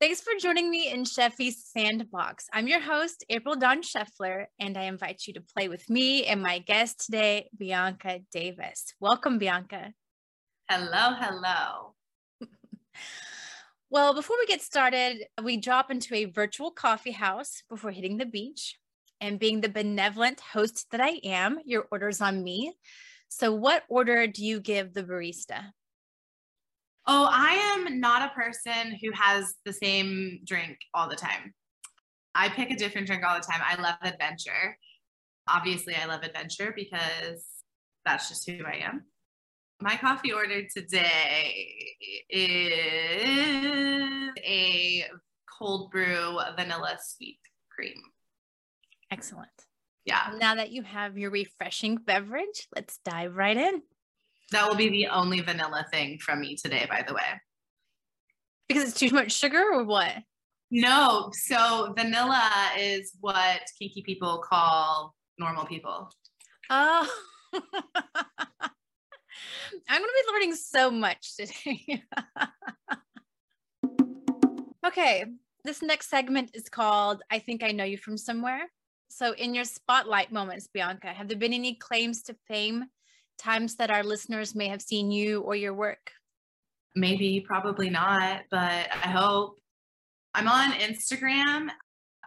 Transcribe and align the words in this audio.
Thanks 0.00 0.20
for 0.20 0.30
joining 0.38 0.70
me 0.70 0.92
in 0.92 1.02
Sheffy's 1.02 1.64
Sandbox. 1.76 2.46
I'm 2.52 2.68
your 2.68 2.78
host, 2.78 3.24
April 3.30 3.56
Dawn 3.56 3.82
Scheffler, 3.82 4.44
and 4.60 4.78
I 4.78 4.84
invite 4.84 5.26
you 5.26 5.34
to 5.34 5.40
play 5.40 5.66
with 5.66 5.90
me 5.90 6.24
and 6.24 6.40
my 6.40 6.60
guest 6.60 7.04
today, 7.04 7.50
Bianca 7.58 8.20
Davis. 8.30 8.94
Welcome, 9.00 9.38
Bianca. 9.38 9.92
Hello, 10.70 11.16
hello. 11.18 11.94
well, 13.90 14.14
before 14.14 14.36
we 14.38 14.46
get 14.46 14.62
started, 14.62 15.24
we 15.42 15.56
drop 15.56 15.90
into 15.90 16.14
a 16.14 16.26
virtual 16.26 16.70
coffee 16.70 17.10
house 17.10 17.64
before 17.68 17.90
hitting 17.90 18.18
the 18.18 18.26
beach. 18.26 18.76
And 19.20 19.40
being 19.40 19.62
the 19.62 19.68
benevolent 19.68 20.38
host 20.38 20.92
that 20.92 21.00
I 21.00 21.18
am, 21.24 21.58
your 21.64 21.88
order's 21.90 22.20
on 22.20 22.44
me. 22.44 22.74
So, 23.26 23.52
what 23.52 23.82
order 23.88 24.28
do 24.28 24.44
you 24.44 24.60
give 24.60 24.94
the 24.94 25.02
barista? 25.02 25.72
Oh, 27.10 27.26
I 27.32 27.74
am 27.74 28.00
not 28.00 28.20
a 28.20 28.34
person 28.34 28.94
who 29.02 29.10
has 29.12 29.54
the 29.64 29.72
same 29.72 30.40
drink 30.44 30.76
all 30.92 31.08
the 31.08 31.16
time. 31.16 31.54
I 32.34 32.50
pick 32.50 32.70
a 32.70 32.76
different 32.76 33.06
drink 33.06 33.22
all 33.26 33.34
the 33.34 33.46
time. 33.46 33.62
I 33.64 33.80
love 33.80 33.96
adventure. 34.02 34.76
Obviously, 35.48 35.94
I 35.94 36.04
love 36.04 36.22
adventure 36.22 36.74
because 36.76 37.46
that's 38.04 38.28
just 38.28 38.48
who 38.48 38.62
I 38.62 38.82
am. 38.84 39.06
My 39.80 39.96
coffee 39.96 40.32
order 40.32 40.64
today 40.68 41.96
is 42.28 44.30
a 44.44 45.06
cold 45.58 45.90
brew 45.90 46.38
vanilla 46.56 46.98
sweet 47.02 47.38
cream. 47.74 47.96
Excellent. 49.10 49.48
Yeah. 50.04 50.34
Now 50.38 50.56
that 50.56 50.72
you 50.72 50.82
have 50.82 51.16
your 51.16 51.30
refreshing 51.30 51.96
beverage, 51.96 52.68
let's 52.74 52.98
dive 52.98 53.34
right 53.34 53.56
in. 53.56 53.80
That 54.50 54.68
will 54.68 54.76
be 54.76 54.88
the 54.88 55.08
only 55.08 55.40
vanilla 55.40 55.86
thing 55.90 56.18
from 56.18 56.40
me 56.40 56.56
today, 56.56 56.86
by 56.88 57.04
the 57.06 57.14
way. 57.14 57.40
Because 58.68 58.84
it's 58.84 58.98
too 58.98 59.10
much 59.10 59.32
sugar 59.32 59.62
or 59.72 59.84
what? 59.84 60.14
No. 60.70 61.30
So 61.32 61.94
vanilla 61.96 62.50
is 62.78 63.12
what 63.20 63.60
kinky 63.78 64.02
people 64.02 64.38
call 64.38 65.14
normal 65.38 65.66
people. 65.66 66.10
Oh. 66.70 67.10
I'm 69.88 70.00
going 70.00 70.10
to 70.10 70.24
be 70.26 70.32
learning 70.32 70.54
so 70.54 70.90
much 70.90 71.36
today. 71.36 72.02
okay. 74.86 75.24
This 75.64 75.82
next 75.82 76.08
segment 76.08 76.50
is 76.54 76.68
called 76.68 77.22
I 77.30 77.38
Think 77.38 77.62
I 77.62 77.72
Know 77.72 77.84
You 77.84 77.98
From 77.98 78.16
Somewhere. 78.16 78.70
So, 79.10 79.32
in 79.32 79.54
your 79.54 79.64
spotlight 79.64 80.32
moments, 80.32 80.68
Bianca, 80.72 81.08
have 81.08 81.28
there 81.28 81.38
been 81.38 81.54
any 81.54 81.74
claims 81.74 82.22
to 82.24 82.36
fame 82.46 82.84
times 83.38 83.76
that 83.76 83.90
our 83.90 84.02
listeners 84.02 84.54
may 84.54 84.68
have 84.68 84.82
seen 84.82 85.10
you 85.10 85.40
or 85.40 85.56
your 85.56 85.74
work? 85.74 86.10
Maybe, 86.94 87.44
probably 87.46 87.90
not, 87.90 88.42
but 88.50 88.88
I 88.92 89.08
hope. 89.08 89.56
I'm 90.34 90.48
on 90.48 90.72
Instagram, 90.72 91.68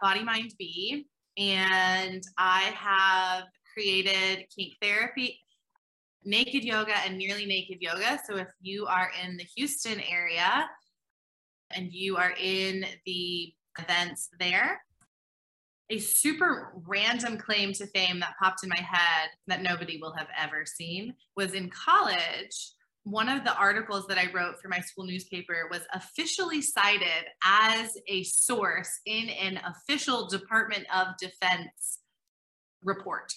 Body 0.02 0.22
Mind 0.22 0.52
B, 0.58 1.06
and 1.38 2.22
I 2.36 2.62
have 2.74 3.44
created 3.72 4.46
kink 4.54 4.74
therapy, 4.82 5.40
naked 6.24 6.64
yoga, 6.64 6.94
and 7.06 7.16
nearly 7.16 7.46
naked 7.46 7.78
yoga. 7.80 8.18
So 8.26 8.36
if 8.36 8.48
you 8.60 8.86
are 8.86 9.10
in 9.24 9.36
the 9.36 9.46
Houston 9.56 10.00
area 10.00 10.68
and 11.74 11.92
you 11.92 12.16
are 12.16 12.34
in 12.38 12.84
the 13.06 13.54
events 13.78 14.28
there, 14.38 14.82
a 15.90 15.98
super 15.98 16.72
random 16.86 17.36
claim 17.36 17.72
to 17.74 17.86
fame 17.88 18.20
that 18.20 18.34
popped 18.40 18.62
in 18.62 18.68
my 18.68 18.80
head 18.80 19.28
that 19.46 19.62
nobody 19.62 19.98
will 20.00 20.14
have 20.14 20.28
ever 20.38 20.64
seen 20.64 21.14
was 21.36 21.54
in 21.54 21.70
college. 21.70 22.72
One 23.04 23.28
of 23.28 23.44
the 23.44 23.54
articles 23.56 24.06
that 24.06 24.18
I 24.18 24.30
wrote 24.32 24.60
for 24.60 24.68
my 24.68 24.80
school 24.80 25.04
newspaper 25.04 25.68
was 25.70 25.82
officially 25.92 26.62
cited 26.62 27.26
as 27.44 27.96
a 28.08 28.22
source 28.22 29.00
in 29.06 29.28
an 29.28 29.60
official 29.66 30.28
Department 30.28 30.86
of 30.94 31.08
Defense 31.20 31.98
report, 32.82 33.32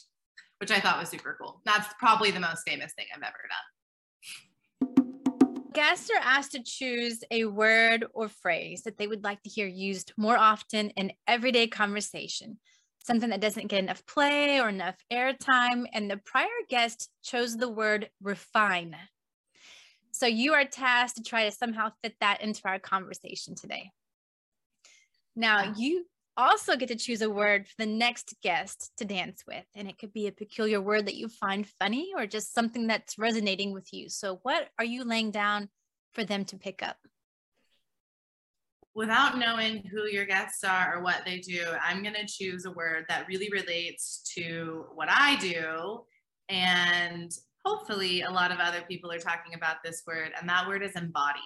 which 0.59 0.71
I 0.71 0.79
thought 0.79 0.99
was 0.99 1.09
super 1.09 1.35
cool. 1.41 1.61
That's 1.65 1.93
probably 1.99 2.31
the 2.31 2.39
most 2.39 2.61
famous 2.65 2.93
thing 2.93 3.07
I've 3.13 3.23
ever 3.23 3.33
done 3.49 3.74
guests 5.75 6.09
are 6.09 6.21
asked 6.23 6.53
to 6.53 6.63
choose 6.63 7.23
a 7.29 7.45
word 7.45 8.05
or 8.13 8.29
phrase 8.29 8.83
that 8.83 8.97
they 8.97 9.07
would 9.07 9.23
like 9.23 9.43
to 9.43 9.49
hear 9.49 9.67
used 9.67 10.13
more 10.17 10.37
often 10.37 10.89
in 10.91 11.11
everyday 11.27 11.67
conversation, 11.67 12.57
something 13.03 13.29
that 13.29 13.41
doesn't 13.41 13.67
get 13.67 13.83
enough 13.83 14.03
play 14.07 14.59
or 14.59 14.69
enough 14.69 14.95
airtime. 15.11 15.85
And 15.93 16.09
the 16.09 16.17
prior 16.17 16.47
guest 16.69 17.11
chose 17.21 17.57
the 17.57 17.69
word 17.69 18.09
refine. 18.23 18.95
So 20.11 20.25
you 20.25 20.53
are 20.53 20.63
tasked 20.63 21.17
to 21.17 21.23
try 21.23 21.43
to 21.43 21.51
somehow 21.51 21.91
fit 22.01 22.15
that 22.21 22.41
into 22.41 22.61
our 22.65 22.79
conversation 22.79 23.53
today. 23.53 23.91
Now, 25.35 25.73
you 25.75 26.05
also 26.37 26.75
get 26.75 26.89
to 26.89 26.95
choose 26.95 27.21
a 27.21 27.29
word 27.29 27.67
for 27.67 27.75
the 27.79 27.85
next 27.85 28.35
guest 28.41 28.91
to 28.97 29.05
dance 29.05 29.43
with. 29.47 29.65
And 29.75 29.87
it 29.87 29.97
could 29.97 30.13
be 30.13 30.27
a 30.27 30.31
peculiar 30.31 30.81
word 30.81 31.05
that 31.07 31.15
you 31.15 31.27
find 31.27 31.67
funny 31.67 32.11
or 32.15 32.27
just 32.27 32.53
something 32.53 32.87
that's 32.87 33.17
resonating 33.17 33.73
with 33.73 33.93
you. 33.93 34.09
So, 34.09 34.39
what 34.43 34.69
are 34.77 34.85
you 34.85 35.03
laying 35.03 35.31
down 35.31 35.69
for 36.13 36.23
them 36.23 36.45
to 36.45 36.57
pick 36.57 36.83
up? 36.83 36.97
Without 38.93 39.37
knowing 39.37 39.83
who 39.91 40.07
your 40.07 40.25
guests 40.25 40.63
are 40.63 40.95
or 40.95 41.03
what 41.03 41.23
they 41.25 41.39
do, 41.39 41.65
I'm 41.83 42.01
going 42.01 42.15
to 42.15 42.25
choose 42.25 42.65
a 42.65 42.71
word 42.71 43.05
that 43.09 43.27
really 43.27 43.49
relates 43.51 44.21
to 44.35 44.85
what 44.93 45.09
I 45.11 45.35
do. 45.35 46.03
And 46.47 47.29
hopefully, 47.65 48.21
a 48.21 48.31
lot 48.31 48.51
of 48.51 48.59
other 48.59 48.83
people 48.87 49.11
are 49.11 49.19
talking 49.19 49.53
about 49.53 49.77
this 49.83 50.03
word, 50.07 50.31
and 50.39 50.47
that 50.47 50.67
word 50.67 50.81
is 50.81 50.95
embody. 50.95 51.39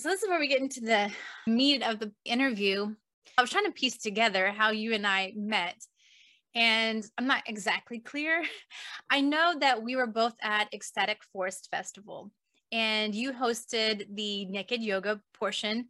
So 0.00 0.08
this 0.08 0.22
is 0.22 0.30
where 0.30 0.40
we 0.40 0.48
get 0.48 0.62
into 0.62 0.80
the 0.80 1.10
meat 1.46 1.82
of 1.82 1.98
the 1.98 2.10
interview. 2.24 2.94
I 3.36 3.42
was 3.42 3.50
trying 3.50 3.66
to 3.66 3.70
piece 3.70 3.98
together 3.98 4.50
how 4.50 4.70
you 4.70 4.94
and 4.94 5.06
I 5.06 5.34
met. 5.36 5.76
And 6.54 7.04
I'm 7.18 7.26
not 7.26 7.42
exactly 7.46 7.98
clear. 7.98 8.42
I 9.10 9.20
know 9.20 9.56
that 9.60 9.82
we 9.82 9.96
were 9.96 10.06
both 10.06 10.32
at 10.40 10.72
Ecstatic 10.72 11.18
Forest 11.34 11.68
Festival 11.70 12.30
and 12.72 13.14
you 13.14 13.34
hosted 13.34 14.06
the 14.14 14.46
naked 14.46 14.80
yoga 14.80 15.20
portion. 15.34 15.88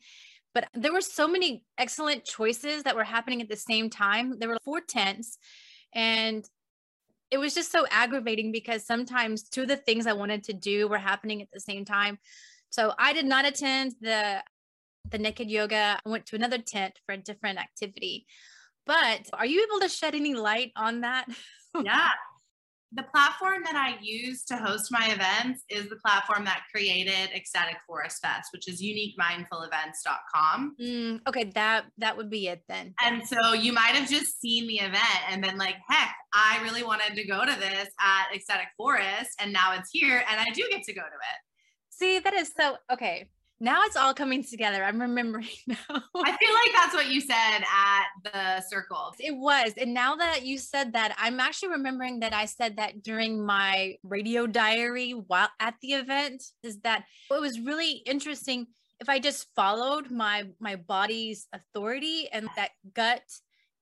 But 0.54 0.66
there 0.74 0.92
were 0.92 1.02
so 1.02 1.28
many 1.28 1.64
excellent 1.78 2.24
choices 2.24 2.82
that 2.82 2.96
were 2.96 3.04
happening 3.04 3.40
at 3.40 3.48
the 3.48 3.54
same 3.54 3.90
time. 3.90 4.40
There 4.40 4.48
were 4.48 4.58
four 4.64 4.80
tents, 4.80 5.38
and 5.94 6.44
it 7.30 7.38
was 7.38 7.54
just 7.54 7.70
so 7.70 7.86
aggravating 7.88 8.50
because 8.50 8.84
sometimes 8.84 9.44
two 9.44 9.62
of 9.62 9.68
the 9.68 9.76
things 9.76 10.08
I 10.08 10.14
wanted 10.14 10.42
to 10.44 10.52
do 10.52 10.88
were 10.88 10.98
happening 10.98 11.42
at 11.42 11.48
the 11.52 11.60
same 11.60 11.84
time. 11.84 12.18
So 12.70 12.94
I 12.98 13.12
did 13.12 13.26
not 13.26 13.44
attend 13.44 13.94
the 14.00 14.42
the 15.10 15.18
naked 15.18 15.50
yoga. 15.50 15.98
I 16.04 16.08
went 16.08 16.26
to 16.26 16.36
another 16.36 16.58
tent 16.58 16.98
for 17.06 17.12
a 17.12 17.18
different 17.18 17.58
activity. 17.58 18.26
But 18.86 19.28
are 19.32 19.46
you 19.46 19.66
able 19.68 19.80
to 19.80 19.88
shed 19.88 20.14
any 20.14 20.34
light 20.34 20.72
on 20.76 21.02
that? 21.02 21.26
yeah. 21.82 22.10
The 22.92 23.04
platform 23.04 23.62
that 23.64 23.76
I 23.76 23.98
use 24.02 24.44
to 24.46 24.56
host 24.56 24.90
my 24.90 25.12
events 25.12 25.62
is 25.68 25.88
the 25.88 25.94
platform 26.04 26.44
that 26.46 26.62
created 26.74 27.30
Ecstatic 27.32 27.76
Forest 27.86 28.20
Fest, 28.20 28.48
which 28.52 28.66
is 28.66 28.82
uniquemindfulevents.com. 28.82 30.74
Mm, 30.80 31.20
okay, 31.28 31.44
that 31.54 31.84
that 31.98 32.16
would 32.16 32.28
be 32.28 32.48
it 32.48 32.62
then. 32.68 32.92
And 33.00 33.22
so 33.24 33.52
you 33.52 33.72
might 33.72 33.94
have 33.94 34.10
just 34.10 34.40
seen 34.40 34.66
the 34.66 34.78
event 34.78 35.20
and 35.28 35.40
been 35.40 35.56
like, 35.56 35.76
heck, 35.88 36.12
I 36.34 36.60
really 36.64 36.82
wanted 36.82 37.14
to 37.14 37.24
go 37.28 37.44
to 37.44 37.60
this 37.60 37.88
at 38.00 38.34
Ecstatic 38.34 38.70
Forest, 38.76 39.30
and 39.38 39.52
now 39.52 39.72
it's 39.74 39.90
here, 39.92 40.24
and 40.28 40.40
I 40.40 40.46
do 40.52 40.66
get 40.68 40.82
to 40.82 40.92
go 40.92 41.02
to 41.02 41.06
it. 41.06 41.49
See, 42.00 42.18
that 42.18 42.32
is 42.32 42.50
so 42.58 42.76
okay. 42.90 43.28
Now 43.62 43.82
it's 43.84 43.96
all 43.96 44.14
coming 44.14 44.42
together. 44.42 44.82
I'm 44.82 44.98
remembering 44.98 45.46
now. 45.66 45.76
I 45.86 46.36
feel 46.36 46.54
like 46.54 46.72
that's 46.74 46.94
what 46.94 47.10
you 47.10 47.20
said 47.20 47.58
at 47.62 48.06
the 48.24 48.62
circle. 48.62 49.14
It 49.18 49.36
was. 49.36 49.74
And 49.76 49.92
now 49.92 50.16
that 50.16 50.46
you 50.46 50.56
said 50.56 50.94
that, 50.94 51.14
I'm 51.18 51.38
actually 51.40 51.72
remembering 51.72 52.20
that 52.20 52.32
I 52.32 52.46
said 52.46 52.78
that 52.78 53.02
during 53.02 53.44
my 53.44 53.96
radio 54.02 54.46
diary 54.46 55.12
while 55.12 55.50
at 55.60 55.74
the 55.82 55.92
event 55.92 56.42
is 56.62 56.80
that 56.80 57.04
it 57.30 57.40
was 57.40 57.60
really 57.60 58.02
interesting 58.06 58.68
if 58.98 59.10
I 59.10 59.18
just 59.18 59.48
followed 59.54 60.10
my 60.10 60.44
my 60.58 60.76
body's 60.76 61.48
authority 61.52 62.28
and 62.32 62.48
that 62.56 62.70
gut 62.94 63.22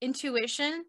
intuition 0.01 0.85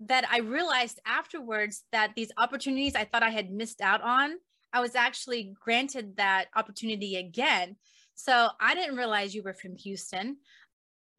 that 0.00 0.24
I 0.30 0.38
realized 0.38 1.00
afterwards 1.04 1.84
that 1.90 2.12
these 2.14 2.30
opportunities 2.36 2.94
I 2.94 3.04
thought 3.04 3.22
I 3.22 3.30
had 3.30 3.50
missed 3.50 3.80
out 3.80 4.02
on 4.02 4.34
I 4.72 4.80
was 4.80 4.94
actually 4.94 5.54
granted 5.60 6.16
that 6.16 6.46
opportunity 6.56 7.16
again. 7.16 7.76
So 8.14 8.48
I 8.60 8.74
didn't 8.74 8.96
realize 8.96 9.34
you 9.34 9.42
were 9.42 9.54
from 9.54 9.76
Houston, 9.76 10.38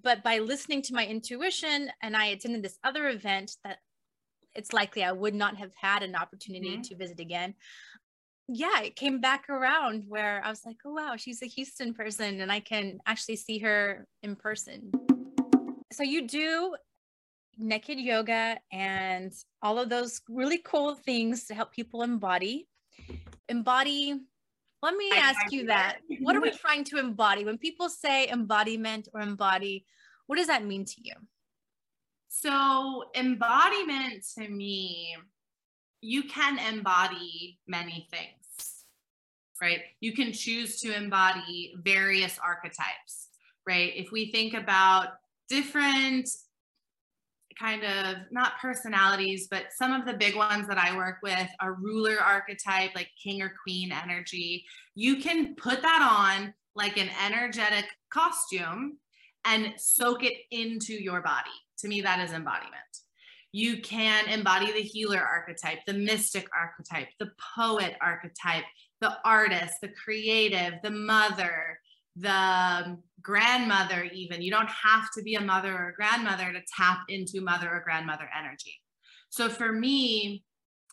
but 0.02 0.24
by 0.24 0.40
listening 0.40 0.82
to 0.84 0.94
my 0.94 1.06
intuition 1.06 1.90
and 2.02 2.16
I 2.16 2.28
attended 2.28 2.64
this 2.64 2.80
other 2.84 3.10
event 3.10 3.58
that 3.64 3.78
it's 4.56 4.74
likely 4.74 5.04
I 5.04 5.12
would 5.12 5.34
not 5.34 5.58
have 5.58 5.72
had 5.80 6.04
an 6.04 6.16
opportunity 6.16 6.74
mm-hmm. 6.74 6.82
to 6.82 6.96
visit 6.96 7.20
again. 7.20 7.56
Yeah, 8.48 8.82
it 8.82 8.96
came 8.96 9.22
back 9.22 9.50
around 9.50 10.04
where 10.08 10.42
I 10.44 10.50
was 10.50 10.66
like, 10.66 10.78
oh, 10.86 10.94
wow, 10.94 11.16
she's 11.18 11.42
a 11.42 11.48
Houston 11.48 11.94
person 11.94 12.42
and 12.42 12.52
I 12.52 12.60
can 12.60 13.00
actually 13.06 13.38
see 13.38 13.60
her 13.60 14.06
in 14.22 14.36
person. 14.36 14.92
So 15.92 16.04
you 16.04 16.28
do 16.28 16.76
naked 17.58 18.00
yoga 18.00 18.58
and 18.72 19.32
all 19.62 19.80
of 19.80 19.90
those 19.90 20.22
really 20.28 20.58
cool 20.58 20.96
things 20.96 21.46
to 21.46 21.56
help 21.56 21.72
people 21.72 22.02
embody 22.02 22.68
embody 23.50 24.20
Let 24.82 24.96
me 24.96 25.12
ask 25.12 25.52
you 25.52 25.68
that. 25.68 26.00
what 26.22 26.36
are 26.36 26.42
we 26.42 26.52
trying 26.66 26.84
to 26.86 27.00
embody? 27.00 27.46
When 27.46 27.58
people 27.58 27.90
say 27.90 28.28
embodiment 28.28 29.08
or 29.14 29.22
embody, 29.22 29.86
what 30.28 30.38
does 30.38 30.48
that 30.48 30.66
mean 30.66 30.86
to 30.86 30.96
you? 31.02 31.14
So, 32.28 33.06
embodiment 33.16 34.26
to 34.38 34.48
me, 34.50 35.16
you 36.02 36.24
can 36.24 36.60
embody 36.60 37.60
many 37.68 38.08
things, 38.12 38.84
right? 39.62 39.82
You 40.02 40.14
can 40.14 40.34
choose 40.34 40.82
to 40.82 40.94
embody 40.96 41.76
various 41.84 42.40
archetypes, 42.44 43.30
right? 43.68 43.94
If 43.96 44.12
we 44.12 44.32
think 44.32 44.54
about 44.54 45.10
different 45.48 46.28
kind 47.60 47.84
of 47.84 48.18
not 48.32 48.60
personalities, 48.62 49.48
but 49.50 49.74
some 49.76 49.94
of 49.94 50.06
the 50.06 50.14
big 50.14 50.36
ones 50.36 50.68
that 50.68 50.78
I 50.78 50.96
work 50.96 51.18
with 51.24 51.48
are 51.60 51.74
ruler 51.74 52.18
archetype, 52.20 52.92
like 52.96 53.10
king 53.22 53.42
or 53.42 53.54
queen 53.64 53.92
energy. 53.92 54.66
You 54.96 55.18
can 55.18 55.56
put 55.56 55.82
that 55.82 56.02
on 56.02 56.54
like 56.76 56.98
an 56.98 57.10
energetic 57.26 57.86
costume 58.10 58.98
and 59.46 59.74
soak 59.78 60.24
it 60.24 60.34
into 60.52 60.94
your 60.94 61.22
body. 61.22 61.50
To 61.80 61.88
me, 61.88 62.02
that 62.02 62.20
is 62.20 62.32
embodiment. 62.32 62.74
You 63.52 63.82
can 63.82 64.28
embody 64.30 64.72
the 64.72 64.82
healer 64.82 65.22
archetype, 65.22 65.80
the 65.86 65.94
mystic 65.94 66.48
archetype, 66.58 67.10
the 67.20 67.32
poet 67.56 67.96
archetype, 68.02 68.64
the 69.00 69.18
artist, 69.24 69.76
the 69.82 69.90
creative, 69.90 70.74
the 70.82 70.90
mother, 70.90 71.80
the 72.16 72.98
grandmother 73.22 74.08
even 74.14 74.42
you 74.42 74.52
don't 74.52 74.70
have 74.70 75.10
to 75.12 75.24
be 75.24 75.36
a 75.36 75.42
mother 75.42 75.74
or 75.74 75.90
a 75.90 75.94
grandmother 75.94 76.52
to 76.52 76.62
tap 76.76 77.00
into 77.10 77.42
mother 77.42 77.70
or 77.70 77.82
grandmother 77.84 78.30
energy. 78.38 78.80
So 79.30 79.50
for 79.50 79.72
me 79.72 80.44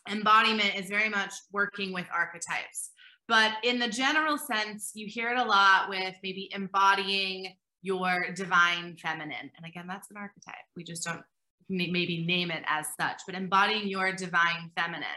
embodiment 0.09 0.75
is 0.75 0.87
very 0.87 1.09
much 1.09 1.33
working 1.51 1.93
with 1.93 2.05
archetypes. 2.11 2.89
But 3.27 3.53
in 3.63 3.79
the 3.79 3.87
general 3.87 4.37
sense 4.37 4.91
you 4.95 5.07
hear 5.07 5.31
it 5.31 5.37
a 5.37 5.43
lot 5.43 5.89
with 5.89 6.15
maybe 6.23 6.49
embodying 6.53 7.53
your 7.83 8.31
divine 8.33 8.95
feminine. 8.97 9.51
And 9.55 9.65
again 9.65 9.85
that's 9.87 10.09
an 10.09 10.17
archetype. 10.17 10.65
We 10.75 10.83
just 10.83 11.03
don't 11.03 11.23
maybe 11.69 12.25
name 12.25 12.51
it 12.51 12.63
as 12.67 12.87
such 12.99 13.21
but 13.25 13.35
embodying 13.35 13.87
your 13.87 14.11
divine 14.13 14.71
feminine. 14.75 15.07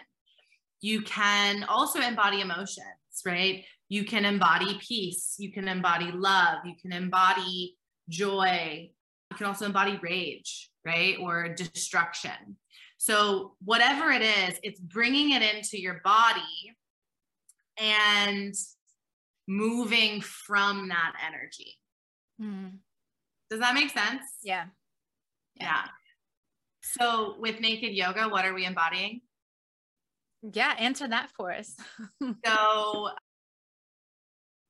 You 0.80 1.00
can 1.02 1.64
also 1.64 2.00
embody 2.00 2.40
emotions 2.42 3.22
right 3.24 3.64
you 3.88 4.04
can 4.04 4.24
embody 4.24 4.78
peace, 4.80 5.34
you 5.38 5.52
can 5.52 5.68
embody 5.68 6.10
love, 6.10 6.58
you 6.64 6.74
can 6.80 6.92
embody 6.92 7.76
joy, 8.08 8.90
you 9.30 9.36
can 9.36 9.46
also 9.46 9.66
embody 9.66 9.98
rage, 10.02 10.70
right? 10.84 11.16
Or 11.20 11.48
destruction. 11.48 12.56
So, 12.96 13.54
whatever 13.62 14.10
it 14.10 14.22
is, 14.22 14.58
it's 14.62 14.80
bringing 14.80 15.32
it 15.32 15.42
into 15.42 15.80
your 15.80 16.00
body 16.04 16.40
and 17.78 18.54
moving 19.46 20.20
from 20.20 20.88
that 20.88 21.12
energy. 21.26 21.74
Mm. 22.40 22.78
Does 23.50 23.60
that 23.60 23.74
make 23.74 23.90
sense? 23.90 24.22
Yeah. 24.42 24.66
yeah. 25.56 25.66
Yeah. 25.66 25.84
So, 26.82 27.36
with 27.38 27.60
naked 27.60 27.92
yoga, 27.92 28.28
what 28.28 28.44
are 28.44 28.54
we 28.54 28.64
embodying? 28.64 29.20
Yeah, 30.52 30.74
answer 30.78 31.08
that 31.08 31.30
for 31.36 31.52
us. 31.52 31.74
so, 32.46 33.10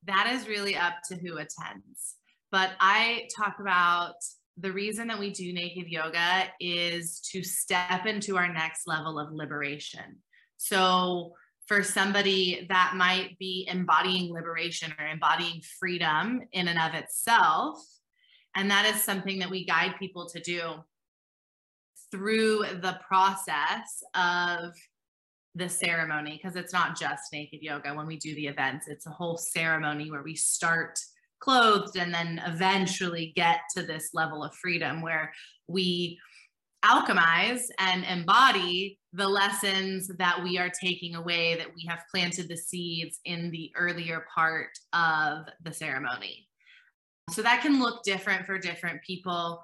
that 0.06 0.32
is 0.32 0.48
really 0.48 0.76
up 0.76 0.94
to 1.08 1.16
who 1.16 1.36
attends. 1.36 2.16
But 2.50 2.72
I 2.80 3.28
talk 3.36 3.56
about 3.60 4.14
the 4.58 4.72
reason 4.72 5.08
that 5.08 5.18
we 5.18 5.30
do 5.30 5.52
naked 5.52 5.88
yoga 5.88 6.44
is 6.60 7.20
to 7.32 7.42
step 7.42 8.06
into 8.06 8.36
our 8.36 8.52
next 8.52 8.86
level 8.86 9.18
of 9.18 9.32
liberation. 9.32 10.18
So, 10.56 11.32
for 11.66 11.82
somebody 11.82 12.66
that 12.68 12.92
might 12.94 13.38
be 13.38 13.66
embodying 13.70 14.30
liberation 14.30 14.92
or 14.98 15.06
embodying 15.06 15.62
freedom 15.80 16.42
in 16.52 16.68
and 16.68 16.78
of 16.78 16.92
itself, 16.94 17.82
and 18.54 18.70
that 18.70 18.84
is 18.84 19.02
something 19.02 19.38
that 19.38 19.50
we 19.50 19.64
guide 19.64 19.94
people 19.98 20.28
to 20.28 20.40
do 20.40 20.74
through 22.10 22.64
the 22.82 22.98
process 23.08 24.02
of 24.14 24.74
the 25.54 25.68
ceremony 25.68 26.40
because 26.42 26.56
it's 26.56 26.72
not 26.72 26.98
just 26.98 27.22
naked 27.32 27.62
yoga. 27.62 27.94
When 27.94 28.06
we 28.06 28.16
do 28.16 28.34
the 28.34 28.46
events 28.46 28.88
it's 28.88 29.06
a 29.06 29.10
whole 29.10 29.36
ceremony 29.36 30.10
where 30.10 30.22
we 30.22 30.34
start 30.34 30.98
clothed 31.40 31.96
and 31.96 32.12
then 32.12 32.40
eventually 32.46 33.32
get 33.36 33.60
to 33.76 33.82
this 33.82 34.10
level 34.14 34.42
of 34.42 34.54
freedom 34.54 35.02
where 35.02 35.32
we 35.68 36.18
alchemize 36.84 37.62
and 37.78 38.04
embody 38.04 38.98
the 39.12 39.26
lessons 39.26 40.10
that 40.18 40.42
we 40.42 40.58
are 40.58 40.70
taking 40.70 41.14
away 41.14 41.54
that 41.54 41.68
we 41.74 41.86
have 41.86 42.00
planted 42.10 42.48
the 42.48 42.56
seeds 42.56 43.20
in 43.24 43.50
the 43.50 43.72
earlier 43.76 44.26
part 44.34 44.70
of 44.92 45.46
the 45.62 45.72
ceremony. 45.72 46.46
So 47.30 47.42
that 47.42 47.62
can 47.62 47.80
look 47.80 48.02
different 48.02 48.44
for 48.44 48.58
different 48.58 49.02
people. 49.02 49.62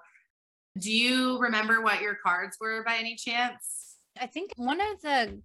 Do 0.78 0.90
you 0.90 1.38
remember 1.38 1.82
what 1.82 2.00
your 2.00 2.16
cards 2.24 2.56
were 2.60 2.82
by 2.84 2.96
any 2.96 3.16
chance? 3.16 3.96
I 4.18 4.26
think 4.26 4.52
one 4.56 4.80
of 4.80 5.00
the 5.02 5.40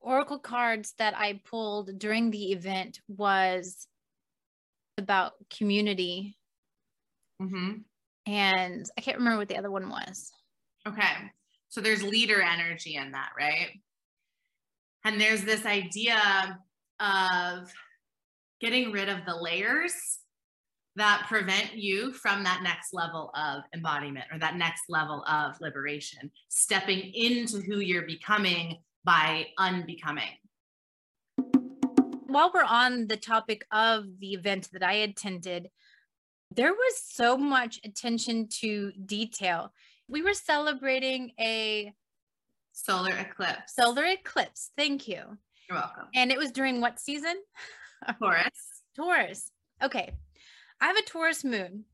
oracle 0.00 0.38
cards 0.38 0.94
that 0.98 1.14
I 1.16 1.40
pulled 1.44 1.98
during 1.98 2.30
the 2.30 2.52
event 2.52 3.00
was 3.08 3.86
about 4.98 5.32
community. 5.56 6.36
Mm-hmm. 7.40 7.78
And 8.26 8.86
I 8.96 9.00
can't 9.00 9.18
remember 9.18 9.38
what 9.38 9.48
the 9.48 9.56
other 9.56 9.70
one 9.70 9.88
was. 9.88 10.30
Okay. 10.86 11.30
So 11.68 11.80
there's 11.80 12.02
leader 12.02 12.42
energy 12.42 12.96
in 12.96 13.12
that, 13.12 13.30
right? 13.38 13.70
And 15.04 15.20
there's 15.20 15.44
this 15.44 15.64
idea 15.64 16.58
of 16.98 17.72
getting 18.60 18.92
rid 18.92 19.08
of 19.08 19.24
the 19.24 19.36
layers 19.36 19.94
that 20.96 21.24
prevent 21.28 21.74
you 21.74 22.12
from 22.12 22.44
that 22.44 22.62
next 22.62 22.92
level 22.92 23.30
of 23.34 23.62
embodiment 23.74 24.26
or 24.32 24.38
that 24.38 24.56
next 24.56 24.82
level 24.88 25.24
of 25.24 25.58
liberation, 25.60 26.30
stepping 26.48 27.12
into 27.14 27.60
who 27.60 27.78
you're 27.78 28.06
becoming 28.06 28.76
by 29.04 29.46
unbecoming. 29.58 30.36
While 32.26 32.52
we're 32.54 32.62
on 32.62 33.08
the 33.08 33.16
topic 33.16 33.64
of 33.72 34.04
the 34.20 34.34
event 34.34 34.68
that 34.72 34.82
I 34.82 34.92
attended, 34.92 35.68
there 36.54 36.72
was 36.72 37.02
so 37.04 37.36
much 37.36 37.80
attention 37.84 38.48
to 38.60 38.92
detail. 38.92 39.72
We 40.08 40.22
were 40.22 40.34
celebrating 40.34 41.32
a 41.40 41.92
solar 42.72 43.14
eclipse. 43.16 43.74
Solar 43.74 44.04
eclipse. 44.04 44.70
Thank 44.76 45.08
you. 45.08 45.38
You're 45.68 45.78
welcome. 45.78 46.06
And 46.14 46.30
it 46.32 46.38
was 46.38 46.50
during 46.50 46.80
what 46.80 46.98
season? 46.98 47.36
Taurus. 48.18 48.82
Taurus. 48.96 49.50
Okay. 49.82 50.12
I 50.80 50.86
have 50.86 50.96
a 50.96 51.02
Taurus 51.02 51.44
moon. 51.44 51.84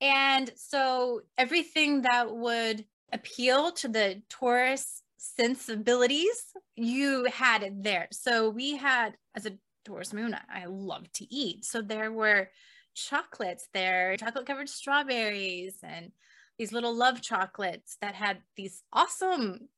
And 0.00 0.50
so 0.56 1.20
everything 1.38 2.02
that 2.02 2.34
would 2.34 2.84
appeal 3.12 3.72
to 3.72 3.88
the 3.88 4.22
Taurus 4.28 5.01
sensibilities, 5.22 6.44
you 6.76 7.24
had 7.24 7.62
it 7.62 7.82
there. 7.82 8.08
So 8.10 8.50
we 8.50 8.76
had, 8.76 9.16
as 9.34 9.46
a 9.46 9.52
Taurus 9.84 10.12
moon, 10.12 10.36
I 10.52 10.66
love 10.66 11.10
to 11.14 11.34
eat. 11.34 11.64
So 11.64 11.82
there 11.82 12.12
were 12.12 12.50
chocolates 12.94 13.68
there, 13.72 14.16
chocolate 14.16 14.46
covered 14.46 14.68
strawberries, 14.68 15.76
and 15.82 16.12
these 16.58 16.72
little 16.72 16.94
love 16.94 17.20
chocolates 17.22 17.96
that 18.00 18.14
had 18.14 18.38
these 18.56 18.82
awesome, 18.92 19.68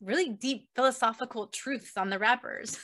really 0.00 0.28
deep 0.28 0.68
philosophical 0.74 1.48
truths 1.48 1.96
on 1.96 2.10
the 2.10 2.18
wrappers. 2.18 2.78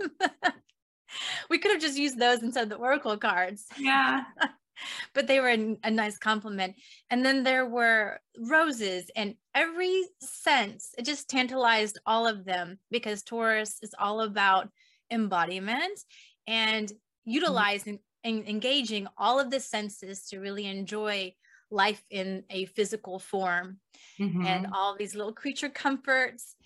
we 1.50 1.58
could 1.58 1.72
have 1.72 1.80
just 1.80 1.98
used 1.98 2.18
those 2.18 2.42
instead 2.42 2.64
of 2.64 2.70
the 2.70 2.76
oracle 2.76 3.16
cards. 3.16 3.66
Yeah. 3.78 4.24
but 5.14 5.26
they 5.26 5.40
were 5.40 5.50
a, 5.50 5.76
a 5.84 5.90
nice 5.90 6.18
complement. 6.18 6.76
And 7.10 7.24
then 7.24 7.42
there 7.42 7.66
were 7.66 8.20
roses 8.38 9.10
and 9.16 9.34
every 9.54 10.04
sense, 10.20 10.94
it 10.98 11.04
just 11.04 11.28
tantalized 11.28 11.98
all 12.06 12.26
of 12.26 12.44
them 12.44 12.78
because 12.90 13.22
Taurus 13.22 13.78
is 13.82 13.94
all 13.98 14.20
about 14.20 14.68
embodiment 15.10 16.00
and 16.46 16.88
mm-hmm. 16.88 17.30
utilizing 17.30 17.94
mm-hmm. 17.94 18.38
and 18.38 18.48
engaging 18.48 19.06
all 19.18 19.40
of 19.40 19.50
the 19.50 19.60
senses 19.60 20.26
to 20.28 20.40
really 20.40 20.66
enjoy 20.66 21.34
life 21.70 22.02
in 22.10 22.42
a 22.50 22.66
physical 22.66 23.18
form 23.18 23.78
mm-hmm. 24.18 24.44
and 24.44 24.66
all 24.72 24.96
these 24.96 25.14
little 25.14 25.32
creature 25.32 25.68
comforts. 25.68 26.56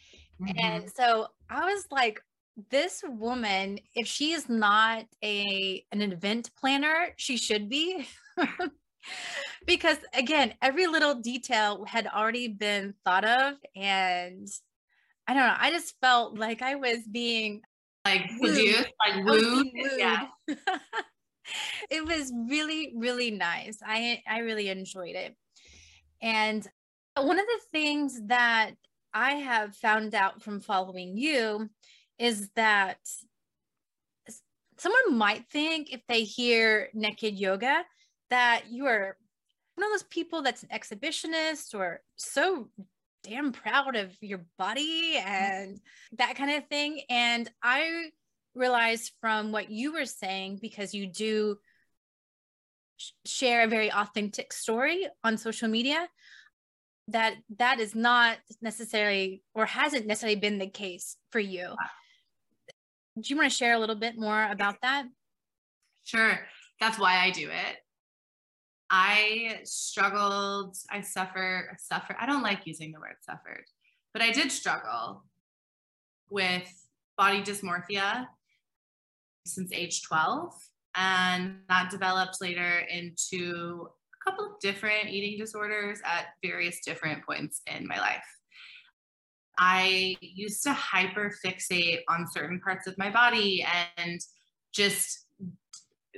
Mm-hmm. 0.40 0.59
And 0.59 0.90
so 0.90 1.28
I 1.49 1.73
was 1.73 1.87
like, 1.90 2.21
this 2.70 3.02
woman, 3.06 3.80
if 3.94 4.06
she 4.06 4.32
is 4.32 4.49
not 4.49 5.04
a 5.23 5.84
an 5.92 6.02
event 6.02 6.50
planner, 6.58 7.08
she 7.16 7.37
should 7.37 7.68
be. 7.68 8.06
because 9.66 9.99
again, 10.12 10.54
every 10.62 10.87
little 10.87 11.16
detail 11.16 11.84
had 11.84 12.06
already 12.06 12.49
been 12.49 12.94
thought 13.04 13.25
of 13.25 13.54
and 13.75 14.49
I 15.26 15.34
don't 15.34 15.46
know, 15.46 15.56
I 15.58 15.70
just 15.70 15.94
felt 16.00 16.38
like 16.38 16.62
I 16.62 16.75
was 16.75 16.99
being 17.11 17.62
like 18.04 18.28
seduced, 18.40 18.92
like 19.06 19.25
wooed. 19.25 19.68
Yeah. 19.96 20.26
it 21.90 22.06
was 22.06 22.32
really, 22.49 22.92
really 22.96 23.30
nice. 23.30 23.78
I 23.84 24.23
I 24.28 24.38
really 24.38 24.68
enjoyed 24.68 25.16
it. 25.16 25.34
And 26.23 26.66
one 27.16 27.38
of 27.38 27.46
the 27.46 27.61
things 27.73 28.20
that 28.26 28.73
I 29.12 29.34
have 29.34 29.76
found 29.76 30.14
out 30.14 30.42
from 30.42 30.61
following 30.61 31.16
you 31.16 31.70
is 32.18 32.50
that 32.56 32.99
someone 34.78 35.16
might 35.16 35.49
think 35.50 35.92
if 35.92 36.00
they 36.09 36.25
hear 36.25 36.88
naked 36.94 37.38
yoga 37.38 37.85
that 38.30 38.64
you 38.71 38.87
are 38.87 39.16
one 39.76 39.87
of 39.87 39.92
those 39.92 40.04
people 40.04 40.42
that's 40.42 40.62
an 40.62 40.68
exhibitionist 40.73 41.75
or 41.75 42.00
so 42.16 42.68
damn 43.23 43.52
proud 43.52 43.97
of 43.97 44.16
your 44.21 44.44
body 44.59 45.16
and 45.16 45.80
that 46.18 46.37
kind 46.37 46.50
of 46.52 46.68
thing. 46.68 47.00
And 47.09 47.50
I 47.62 48.11
realized 48.54 49.12
from 49.21 49.50
what 49.50 49.71
you 49.71 49.92
were 49.92 50.04
saying, 50.04 50.59
because 50.61 50.94
you 50.94 51.06
do 51.06 51.56
share 53.25 53.64
a 53.64 53.68
very 53.68 53.90
authentic 53.90 54.52
story 54.52 55.06
on 55.25 55.38
social 55.38 55.68
media, 55.68 56.09
that 57.09 57.35
that 57.59 57.80
is 57.80 57.94
not 57.94 58.38
necessarily 58.62 59.42
or 59.54 59.66
hasn't 59.66 60.06
necessarily 60.06 60.38
been 60.38 60.59
the 60.59 60.68
case 60.68 61.16
for 61.30 61.40
you. 61.40 61.75
Do 63.16 63.23
you 63.26 63.37
want 63.37 63.50
to 63.50 63.56
share 63.56 63.75
a 63.75 63.78
little 63.78 63.94
bit 63.94 64.18
more 64.18 64.50
about 64.50 64.76
that? 64.83 65.06
Sure. 66.04 66.38
That's 66.80 66.99
why 66.99 67.18
I 67.18 67.30
do 67.30 67.49
it. 67.49 67.76
I 68.90 69.61
struggled, 69.64 70.76
I 70.90 71.00
suffer, 71.00 71.76
suffer. 71.80 72.16
I 72.21 72.26
don't 72.26 72.42
like 72.42 72.66
using 72.66 72.92
the 72.92 73.00
word 73.00 73.16
suffered, 73.23 73.64
but 74.12 74.23
I 74.23 74.30
did 74.30 74.52
struggle 74.52 75.25
with 76.28 76.68
body 77.16 77.42
dysmorphia 77.42 78.26
since 79.47 79.73
age 79.73 80.02
12. 80.02 80.52
And 80.97 81.56
that 81.68 81.90
developed 81.90 82.40
later 82.40 82.80
into 82.90 83.88
a 83.88 84.30
couple 84.30 84.44
of 84.47 84.61
different 84.61 85.09
eating 85.09 85.38
disorders 85.38 86.00
at 86.04 86.26
various 86.42 86.80
different 86.85 87.25
points 87.25 87.62
in 87.66 87.87
my 87.87 87.99
life. 87.99 88.25
I 89.58 90.16
used 90.20 90.62
to 90.64 90.73
hyper 90.73 91.32
fixate 91.44 92.00
on 92.08 92.26
certain 92.30 92.61
parts 92.61 92.87
of 92.87 92.99
my 92.99 93.11
body 93.11 93.66
and 93.96 94.20
just 94.73 95.26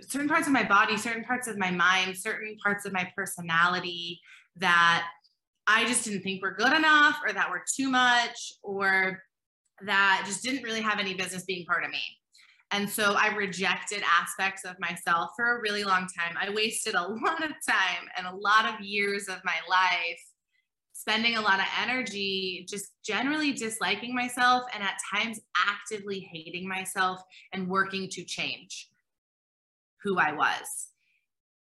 certain 0.00 0.28
parts 0.28 0.46
of 0.46 0.52
my 0.52 0.62
body, 0.62 0.96
certain 0.96 1.24
parts 1.24 1.48
of 1.48 1.58
my 1.58 1.70
mind, 1.70 2.16
certain 2.16 2.56
parts 2.62 2.84
of 2.84 2.92
my 2.92 3.10
personality 3.16 4.20
that 4.56 5.06
I 5.66 5.84
just 5.84 6.04
didn't 6.04 6.22
think 6.22 6.42
were 6.42 6.54
good 6.54 6.72
enough 6.72 7.18
or 7.26 7.32
that 7.32 7.50
were 7.50 7.62
too 7.74 7.90
much 7.90 8.52
or 8.62 9.22
that 9.84 10.22
just 10.26 10.42
didn't 10.42 10.62
really 10.62 10.80
have 10.80 10.98
any 10.98 11.14
business 11.14 11.44
being 11.44 11.66
part 11.66 11.84
of 11.84 11.90
me. 11.90 12.02
And 12.70 12.88
so 12.88 13.14
I 13.14 13.34
rejected 13.34 14.02
aspects 14.02 14.64
of 14.64 14.74
myself 14.80 15.30
for 15.36 15.56
a 15.56 15.60
really 15.60 15.84
long 15.84 16.08
time. 16.18 16.36
I 16.40 16.50
wasted 16.50 16.94
a 16.94 17.02
lot 17.02 17.44
of 17.44 17.52
time 17.66 18.08
and 18.16 18.26
a 18.26 18.34
lot 18.34 18.66
of 18.66 18.80
years 18.80 19.28
of 19.28 19.36
my 19.44 19.56
life 19.68 20.20
spending 21.06 21.36
a 21.36 21.40
lot 21.40 21.60
of 21.60 21.66
energy 21.80 22.66
just 22.68 22.90
generally 23.04 23.52
disliking 23.52 24.12
myself 24.12 24.64
and 24.74 24.82
at 24.82 24.98
times 25.14 25.38
actively 25.56 26.28
hating 26.32 26.66
myself 26.66 27.20
and 27.52 27.68
working 27.68 28.08
to 28.08 28.24
change 28.24 28.88
who 30.02 30.18
I 30.18 30.32
was. 30.32 30.88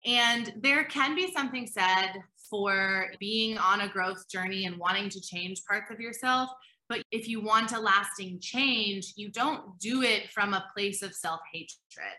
And 0.04 0.52
there 0.61 0.85
can 0.85 1.14
be 1.14 1.33
something 1.33 1.68
said 1.68 2.14
for 2.50 3.07
being 3.21 3.59
on 3.59 3.83
a 3.83 3.88
growth 3.88 4.28
journey 4.28 4.64
and 4.64 4.76
wanting 4.76 5.09
to 5.11 5.21
change 5.21 5.62
parts 5.68 5.90
of 5.92 6.00
yourself. 6.00 6.50
But 6.88 7.02
if 7.12 7.28
you 7.28 7.40
want 7.40 7.73
a 7.73 7.80
lasting 7.80 8.40
change, 8.40 9.12
you 9.16 9.30
don't 9.30 9.78
do 9.78 10.02
it 10.02 10.33
from 10.33 10.54
a 10.54 10.66
place 10.75 11.02
of 11.02 11.14
self 11.14 11.40
hatred. 11.52 12.16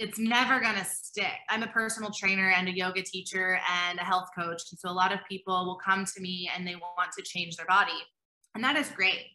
It's 0.00 0.18
never 0.18 0.60
going 0.60 0.76
to 0.76 0.84
stick. 0.86 1.26
I'm 1.50 1.62
a 1.62 1.66
personal 1.66 2.10
trainer 2.10 2.54
and 2.56 2.66
a 2.66 2.74
yoga 2.74 3.02
teacher 3.02 3.60
and 3.70 3.98
a 3.98 4.02
health 4.02 4.30
coach. 4.34 4.62
And 4.70 4.80
so 4.80 4.88
a 4.88 4.90
lot 4.90 5.12
of 5.12 5.18
people 5.28 5.66
will 5.66 5.76
come 5.76 6.06
to 6.06 6.22
me 6.22 6.50
and 6.56 6.66
they 6.66 6.74
want 6.74 7.12
to 7.18 7.22
change 7.22 7.56
their 7.56 7.66
body. 7.66 7.92
And 8.54 8.64
that 8.64 8.76
is 8.76 8.88
great. 8.88 9.26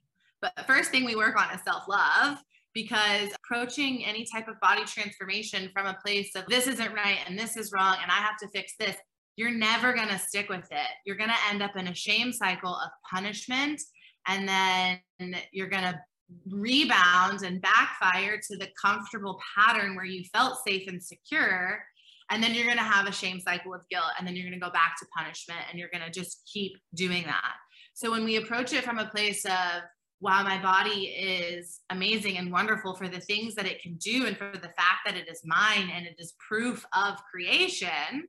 But 0.41 0.53
the 0.57 0.63
first 0.63 0.89
thing 0.89 1.05
we 1.05 1.15
work 1.15 1.39
on 1.39 1.53
is 1.53 1.61
self 1.63 1.87
love 1.87 2.39
because 2.73 3.29
approaching 3.35 4.05
any 4.07 4.25
type 4.25 4.47
of 4.47 4.59
body 4.59 4.85
transformation 4.85 5.69
from 5.71 5.85
a 5.85 5.99
place 6.03 6.31
of 6.35 6.47
this 6.47 6.65
isn't 6.65 6.93
right 6.95 7.19
and 7.27 7.37
this 7.37 7.57
is 7.57 7.71
wrong 7.71 7.97
and 8.01 8.09
I 8.09 8.15
have 8.15 8.37
to 8.37 8.47
fix 8.47 8.73
this, 8.79 8.95
you're 9.35 9.53
never 9.53 9.93
going 9.93 10.09
to 10.09 10.17
stick 10.17 10.49
with 10.49 10.67
it. 10.71 10.89
You're 11.05 11.15
going 11.15 11.29
to 11.29 11.47
end 11.47 11.61
up 11.61 11.75
in 11.75 11.89
a 11.89 11.93
shame 11.93 12.33
cycle 12.33 12.73
of 12.73 12.89
punishment 13.07 13.79
and 14.27 14.49
then 14.49 15.35
you're 15.51 15.69
going 15.69 15.83
to 15.83 15.99
rebound 16.47 17.43
and 17.43 17.61
backfire 17.61 18.39
to 18.47 18.57
the 18.57 18.67
comfortable 18.81 19.39
pattern 19.55 19.95
where 19.95 20.05
you 20.05 20.23
felt 20.33 20.59
safe 20.65 20.87
and 20.87 21.01
secure 21.01 21.79
and 22.31 22.41
then 22.41 22.53
you're 22.53 22.65
going 22.65 22.77
to 22.77 22.83
have 22.83 23.07
a 23.07 23.11
shame 23.11 23.39
cycle 23.39 23.73
of 23.73 23.81
guilt 23.89 24.11
and 24.17 24.27
then 24.27 24.35
you're 24.35 24.49
going 24.49 24.59
to 24.59 24.65
go 24.65 24.71
back 24.71 24.95
to 24.99 25.05
punishment 25.15 25.61
and 25.69 25.79
you're 25.79 25.89
going 25.89 26.03
to 26.03 26.09
just 26.09 26.49
keep 26.51 26.73
doing 26.95 27.23
that. 27.23 27.53
So 27.93 28.11
when 28.11 28.25
we 28.25 28.37
approach 28.37 28.73
it 28.73 28.83
from 28.83 28.97
a 28.97 29.07
place 29.07 29.45
of 29.45 29.83
wow, 30.21 30.43
my 30.43 30.59
body 30.61 31.07
is 31.07 31.81
amazing 31.89 32.37
and 32.37 32.51
wonderful 32.51 32.95
for 32.95 33.07
the 33.07 33.19
things 33.19 33.53
that 33.53 33.67
it 33.67 33.81
can 33.81 33.95
do 33.95 34.25
and 34.25 34.35
for 34.37 34.51
the 34.53 34.69
fact 34.69 35.01
that 35.05 35.15
it 35.15 35.29
is 35.29 35.41
mine 35.45 35.91
and 35.93 36.07
it 36.07 36.15
is 36.17 36.33
proof 36.39 36.85
of 36.93 37.21
creation 37.29 38.23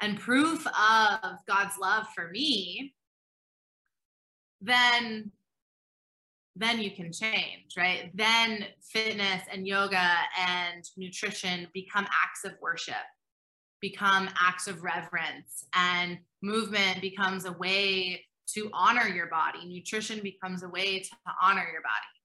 and 0.00 0.18
proof 0.18 0.66
of 0.66 1.36
God's 1.46 1.78
love 1.80 2.06
for 2.16 2.30
me, 2.30 2.94
then 4.60 5.30
then 6.58 6.80
you 6.80 6.90
can 6.90 7.12
change, 7.12 7.74
right? 7.76 8.10
Then 8.14 8.66
fitness 8.82 9.42
and 9.52 9.66
yoga 9.66 10.10
and 10.38 10.84
nutrition 10.96 11.68
become 11.72 12.04
acts 12.04 12.44
of 12.44 12.52
worship, 12.60 12.94
become 13.80 14.28
acts 14.38 14.66
of 14.66 14.82
reverence, 14.82 15.66
and 15.74 16.18
movement 16.42 17.00
becomes 17.00 17.44
a 17.44 17.52
way 17.52 18.24
to 18.54 18.70
honor 18.72 19.06
your 19.06 19.28
body. 19.28 19.66
Nutrition 19.66 20.20
becomes 20.22 20.62
a 20.62 20.68
way 20.68 20.98
to 21.00 21.10
honor 21.40 21.66
your 21.70 21.82
body. 21.82 22.18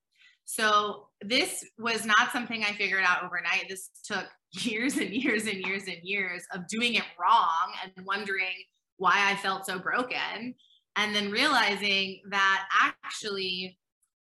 So 0.46 1.10
this 1.22 1.63
was 1.78 2.06
not 2.06 2.32
something 2.32 2.63
I 2.63 2.74
figured 2.74 3.04
out 3.06 3.24
overnight. 3.24 3.66
This 3.70 3.90
took 4.04 4.25
years 4.52 4.98
and 4.98 5.12
years 5.12 5.46
and 5.46 5.58
years 5.58 5.84
and 5.84 5.98
years 6.02 6.44
of 6.54 6.68
doing 6.68 6.96
it 6.96 7.04
wrong 7.20 7.74
and 7.84 8.06
wondering 8.06 8.56
why 8.98 9.32
I 9.32 9.36
felt 9.36 9.66
so 9.66 9.80
broken. 9.80 10.56
And 10.96 11.16
then 11.16 11.32
realizing 11.32 12.22
that 12.30 12.66
actually 13.04 13.78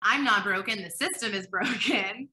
I'm 0.04 0.22
not 0.22 0.44
broken, 0.44 0.82
the 0.82 0.90
system 0.90 1.34
is 1.34 1.46
broken. 1.48 2.28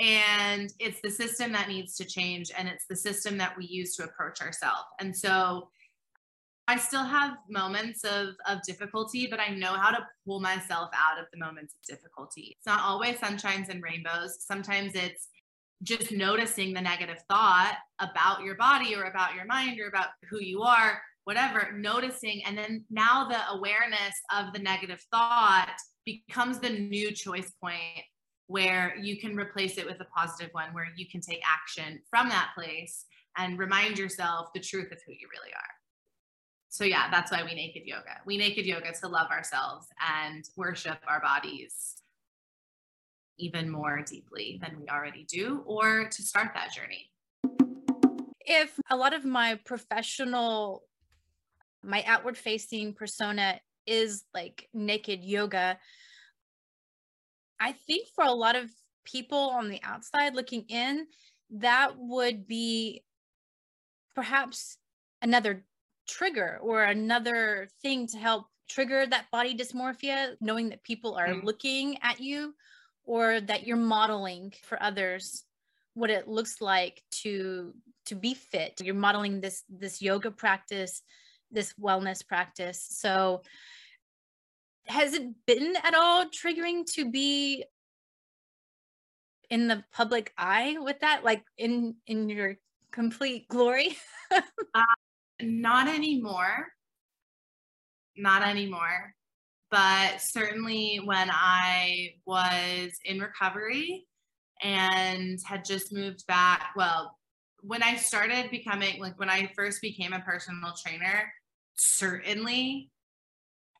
And 0.00 0.72
it's 0.80 1.00
the 1.02 1.10
system 1.10 1.52
that 1.52 1.68
needs 1.68 1.96
to 1.96 2.04
change. 2.04 2.50
And 2.56 2.68
it's 2.68 2.86
the 2.88 2.96
system 2.96 3.38
that 3.38 3.56
we 3.56 3.66
use 3.66 3.94
to 3.96 4.04
approach 4.04 4.40
ourselves. 4.40 4.86
And 5.00 5.16
so 5.16 5.68
I 6.66 6.78
still 6.78 7.04
have 7.04 7.36
moments 7.48 8.04
of, 8.04 8.28
of 8.48 8.62
difficulty, 8.62 9.26
but 9.26 9.38
I 9.38 9.54
know 9.54 9.74
how 9.74 9.90
to 9.90 10.06
pull 10.26 10.40
myself 10.40 10.90
out 10.94 11.20
of 11.20 11.26
the 11.32 11.38
moments 11.38 11.74
of 11.74 11.82
difficulty. 11.86 12.56
It's 12.56 12.66
not 12.66 12.80
always 12.80 13.18
sunshines 13.18 13.68
and 13.68 13.82
rainbows. 13.82 14.38
Sometimes 14.40 14.92
it's 14.94 15.28
just 15.82 16.10
noticing 16.10 16.72
the 16.72 16.80
negative 16.80 17.22
thought 17.28 17.76
about 17.98 18.42
your 18.42 18.54
body 18.54 18.94
or 18.96 19.04
about 19.04 19.34
your 19.34 19.44
mind 19.44 19.78
or 19.78 19.88
about 19.88 20.08
who 20.30 20.40
you 20.40 20.62
are, 20.62 21.02
whatever, 21.24 21.70
noticing. 21.76 22.42
And 22.44 22.56
then 22.56 22.84
now 22.90 23.28
the 23.28 23.56
awareness 23.56 24.14
of 24.34 24.54
the 24.54 24.58
negative 24.58 25.04
thought 25.10 25.76
becomes 26.04 26.58
the 26.58 26.70
new 26.70 27.12
choice 27.12 27.52
point 27.60 28.04
where 28.46 28.94
you 28.96 29.18
can 29.18 29.36
replace 29.36 29.78
it 29.78 29.86
with 29.86 30.00
a 30.00 30.04
positive 30.04 30.50
one, 30.52 30.74
where 30.74 30.88
you 30.96 31.06
can 31.08 31.20
take 31.20 31.42
action 31.46 32.00
from 32.10 32.28
that 32.28 32.50
place 32.54 33.06
and 33.36 33.58
remind 33.58 33.98
yourself 33.98 34.48
the 34.54 34.60
truth 34.60 34.92
of 34.92 34.98
who 35.06 35.12
you 35.12 35.28
really 35.32 35.52
are 35.52 35.74
so 36.74 36.82
yeah, 36.82 37.08
that's 37.08 37.30
why 37.30 37.44
we 37.44 37.54
naked 37.54 37.84
yoga. 37.84 38.16
We 38.26 38.36
naked 38.36 38.66
yoga 38.66 38.92
to 39.00 39.06
love 39.06 39.30
ourselves 39.30 39.86
and 40.12 40.44
worship 40.56 40.98
our 41.06 41.20
bodies 41.20 41.94
even 43.38 43.70
more 43.70 44.02
deeply 44.04 44.58
than 44.60 44.80
we 44.80 44.88
already 44.88 45.22
do, 45.22 45.62
or 45.66 46.08
to 46.08 46.22
start 46.22 46.48
that 46.54 46.72
journey. 46.72 47.12
If 48.40 48.76
a 48.90 48.96
lot 48.96 49.14
of 49.14 49.24
my 49.24 49.60
professional, 49.64 50.82
my 51.84 52.02
outward 52.08 52.36
facing 52.36 52.92
persona 52.92 53.60
is 53.86 54.24
like 54.32 54.68
naked 54.72 55.24
yoga, 55.24 55.78
I 57.60 57.72
think 57.72 58.08
for 58.14 58.24
a 58.24 58.32
lot 58.32 58.56
of 58.56 58.70
people 59.04 59.50
on 59.50 59.68
the 59.68 59.80
outside 59.82 60.34
looking 60.34 60.64
in, 60.68 61.06
that 61.50 61.92
would 61.96 62.46
be 62.46 63.02
perhaps 64.14 64.78
another 65.22 65.64
trigger 66.08 66.58
or 66.62 66.84
another 66.84 67.68
thing 67.82 68.06
to 68.08 68.18
help 68.18 68.46
trigger 68.68 69.06
that 69.06 69.30
body 69.30 69.56
dysmorphia, 69.56 70.34
knowing 70.40 70.70
that 70.70 70.82
people 70.82 71.14
are 71.14 71.28
mm-hmm. 71.28 71.46
looking 71.46 71.98
at 72.02 72.20
you 72.20 72.54
or 73.04 73.40
that 73.40 73.66
you're 73.66 73.76
modeling 73.76 74.52
for 74.62 74.82
others 74.82 75.44
what 75.94 76.10
it 76.10 76.28
looks 76.28 76.60
like 76.60 77.02
to 77.10 77.72
to 78.06 78.14
be 78.14 78.34
fit 78.34 78.80
you're 78.82 78.94
modeling 78.94 79.40
this 79.40 79.62
this 79.68 80.02
yoga 80.02 80.30
practice 80.30 81.02
this 81.54 81.72
wellness 81.80 82.26
practice 82.26 82.86
so 82.90 83.42
has 84.86 85.14
it 85.14 85.22
been 85.46 85.74
at 85.82 85.94
all 85.94 86.26
triggering 86.26 86.84
to 86.84 87.10
be 87.10 87.64
in 89.48 89.68
the 89.68 89.82
public 89.92 90.32
eye 90.36 90.76
with 90.80 91.00
that 91.00 91.24
like 91.24 91.42
in 91.56 91.94
in 92.06 92.28
your 92.28 92.56
complete 92.90 93.48
glory 93.48 93.96
uh, 94.74 94.82
not 95.40 95.88
anymore. 95.88 96.68
Not 98.16 98.46
anymore. 98.46 99.14
But 99.70 100.20
certainly 100.20 101.00
when 101.04 101.28
I 101.32 102.14
was 102.26 102.92
in 103.04 103.18
recovery 103.18 104.06
and 104.62 105.38
had 105.44 105.64
just 105.64 105.92
moved 105.92 106.26
back. 106.26 106.70
Well, 106.76 107.18
when 107.60 107.82
I 107.82 107.96
started 107.96 108.50
becoming 108.50 109.00
like 109.00 109.18
when 109.18 109.30
I 109.30 109.50
first 109.56 109.82
became 109.82 110.12
a 110.12 110.20
personal 110.20 110.74
trainer, 110.84 111.32
certainly, 111.76 112.90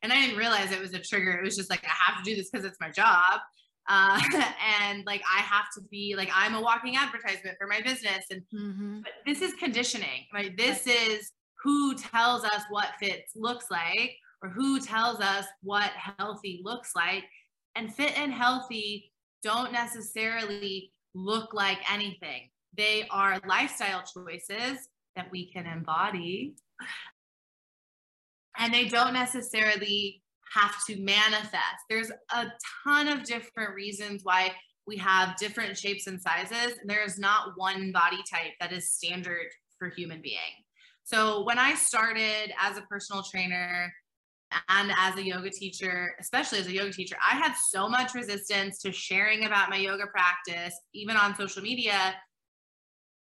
and 0.03 0.11
I 0.11 0.21
didn't 0.21 0.37
realize 0.37 0.71
it 0.71 0.81
was 0.81 0.93
a 0.93 0.99
trigger. 0.99 1.31
It 1.31 1.43
was 1.43 1.55
just 1.55 1.69
like, 1.69 1.83
I 1.83 2.11
have 2.11 2.23
to 2.23 2.29
do 2.29 2.35
this 2.35 2.49
because 2.49 2.65
it's 2.65 2.79
my 2.79 2.89
job. 2.89 3.39
Uh, 3.87 4.19
and 4.81 5.03
like 5.05 5.21
I 5.31 5.41
have 5.41 5.65
to 5.75 5.81
be 5.91 6.15
like 6.17 6.29
I'm 6.33 6.55
a 6.55 6.61
walking 6.61 6.95
advertisement 6.95 7.57
for 7.59 7.67
my 7.67 7.81
business, 7.81 8.25
and 8.31 8.41
mm-hmm. 8.53 9.01
but 9.01 9.13
this 9.25 9.41
is 9.41 9.53
conditioning. 9.53 10.25
Right? 10.33 10.55
This 10.57 10.87
is 10.87 11.31
who 11.63 11.95
tells 11.95 12.43
us 12.43 12.63
what 12.69 12.89
fits 12.99 13.33
looks 13.35 13.65
like, 13.69 14.15
or 14.41 14.49
who 14.49 14.79
tells 14.79 15.19
us 15.19 15.45
what 15.61 15.91
healthy 15.91 16.61
looks 16.63 16.91
like. 16.95 17.23
And 17.75 17.93
fit 17.93 18.17
and 18.17 18.31
healthy 18.31 19.11
don't 19.43 19.71
necessarily 19.71 20.91
look 21.13 21.53
like 21.53 21.79
anything. 21.91 22.49
They 22.77 23.07
are 23.09 23.39
lifestyle 23.47 24.03
choices 24.03 24.87
that 25.15 25.31
we 25.31 25.51
can 25.51 25.65
embody. 25.65 26.55
And 28.57 28.73
they 28.73 28.85
don't 28.85 29.13
necessarily 29.13 30.21
have 30.53 30.75
to 30.87 30.97
manifest. 31.01 31.83
There's 31.89 32.11
a 32.33 32.45
ton 32.83 33.07
of 33.07 33.23
different 33.23 33.73
reasons 33.73 34.21
why 34.23 34.53
we 34.87 34.97
have 34.97 35.37
different 35.37 35.77
shapes 35.77 36.07
and 36.07 36.21
sizes. 36.21 36.77
And 36.79 36.89
there 36.89 37.03
is 37.03 37.17
not 37.17 37.53
one 37.55 37.91
body 37.91 38.23
type 38.29 38.53
that 38.59 38.71
is 38.71 38.91
standard 38.91 39.47
for 39.77 39.89
human 39.89 40.21
being. 40.21 40.63
So 41.03 41.43
when 41.43 41.59
I 41.59 41.75
started 41.75 42.51
as 42.59 42.77
a 42.77 42.81
personal 42.81 43.23
trainer 43.23 43.91
and 44.69 44.91
as 44.97 45.17
a 45.17 45.25
yoga 45.25 45.49
teacher, 45.49 46.15
especially 46.19 46.59
as 46.59 46.67
a 46.67 46.73
yoga 46.73 46.93
teacher, 46.93 47.15
I 47.21 47.35
had 47.35 47.53
so 47.53 47.89
much 47.89 48.13
resistance 48.13 48.79
to 48.79 48.91
sharing 48.91 49.45
about 49.45 49.69
my 49.69 49.77
yoga 49.77 50.05
practice, 50.07 50.75
even 50.93 51.17
on 51.17 51.35
social 51.35 51.61
media. 51.61 52.15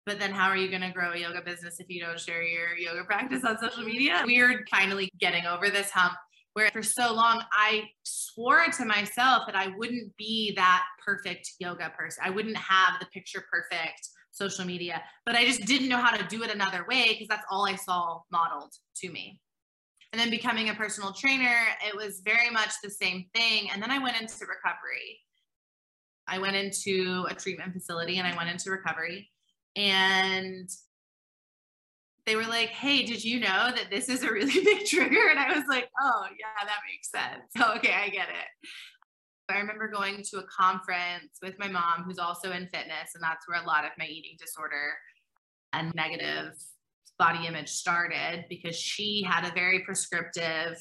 But 0.08 0.18
then, 0.18 0.32
how 0.32 0.48
are 0.48 0.56
you 0.56 0.70
going 0.70 0.80
to 0.80 0.90
grow 0.90 1.12
a 1.12 1.18
yoga 1.18 1.42
business 1.42 1.80
if 1.80 1.90
you 1.90 2.00
don't 2.00 2.18
share 2.18 2.42
your 2.42 2.74
yoga 2.78 3.04
practice 3.04 3.44
on 3.44 3.58
social 3.58 3.84
media? 3.84 4.22
We're 4.24 4.64
finally 4.70 5.10
getting 5.20 5.44
over 5.44 5.68
this 5.68 5.90
hump 5.90 6.14
where 6.54 6.70
for 6.70 6.82
so 6.82 7.12
long 7.12 7.42
I 7.52 7.82
swore 8.04 8.64
to 8.78 8.86
myself 8.86 9.42
that 9.44 9.54
I 9.54 9.68
wouldn't 9.76 10.16
be 10.16 10.54
that 10.56 10.84
perfect 11.04 11.50
yoga 11.58 11.92
person. 11.94 12.22
I 12.24 12.30
wouldn't 12.30 12.56
have 12.56 12.98
the 13.00 13.06
picture 13.12 13.44
perfect 13.52 14.08
social 14.30 14.64
media, 14.64 15.02
but 15.26 15.34
I 15.34 15.44
just 15.44 15.66
didn't 15.66 15.90
know 15.90 15.98
how 15.98 16.16
to 16.16 16.26
do 16.26 16.42
it 16.42 16.50
another 16.50 16.86
way 16.88 17.08
because 17.12 17.28
that's 17.28 17.44
all 17.50 17.68
I 17.68 17.76
saw 17.76 18.22
modeled 18.32 18.72
to 19.02 19.10
me. 19.10 19.42
And 20.14 20.18
then 20.18 20.30
becoming 20.30 20.70
a 20.70 20.74
personal 20.74 21.12
trainer, 21.12 21.54
it 21.86 21.94
was 21.94 22.22
very 22.24 22.48
much 22.48 22.70
the 22.82 22.88
same 22.88 23.26
thing. 23.34 23.68
And 23.70 23.82
then 23.82 23.90
I 23.90 23.98
went 23.98 24.18
into 24.18 24.46
recovery. 24.46 25.20
I 26.26 26.38
went 26.38 26.56
into 26.56 27.26
a 27.28 27.34
treatment 27.34 27.74
facility 27.74 28.16
and 28.16 28.26
I 28.26 28.34
went 28.34 28.48
into 28.48 28.70
recovery. 28.70 29.28
And 29.78 30.68
they 32.26 32.36
were 32.36 32.42
like, 32.42 32.70
Hey, 32.70 33.04
did 33.04 33.24
you 33.24 33.40
know 33.40 33.70
that 33.74 33.86
this 33.90 34.08
is 34.08 34.22
a 34.24 34.32
really 34.32 34.52
big 34.64 34.86
trigger? 34.86 35.28
And 35.30 35.38
I 35.38 35.56
was 35.56 35.64
like, 35.68 35.88
Oh, 36.02 36.24
yeah, 36.38 36.66
that 36.66 36.80
makes 36.86 37.10
sense. 37.10 37.76
okay, 37.76 37.94
I 37.94 38.08
get 38.08 38.28
it. 38.28 38.68
I 39.50 39.58
remember 39.58 39.88
going 39.88 40.22
to 40.30 40.38
a 40.38 40.44
conference 40.44 41.38
with 41.40 41.58
my 41.58 41.68
mom, 41.68 42.02
who's 42.04 42.18
also 42.18 42.52
in 42.52 42.68
fitness, 42.68 43.14
and 43.14 43.22
that's 43.22 43.48
where 43.48 43.62
a 43.62 43.66
lot 43.66 43.86
of 43.86 43.92
my 43.98 44.04
eating 44.04 44.36
disorder 44.38 44.92
and 45.72 45.94
negative 45.94 46.52
body 47.18 47.46
image 47.46 47.70
started 47.70 48.44
because 48.48 48.76
she 48.76 49.22
had 49.26 49.48
a 49.48 49.54
very 49.54 49.80
prescriptive, 49.80 50.76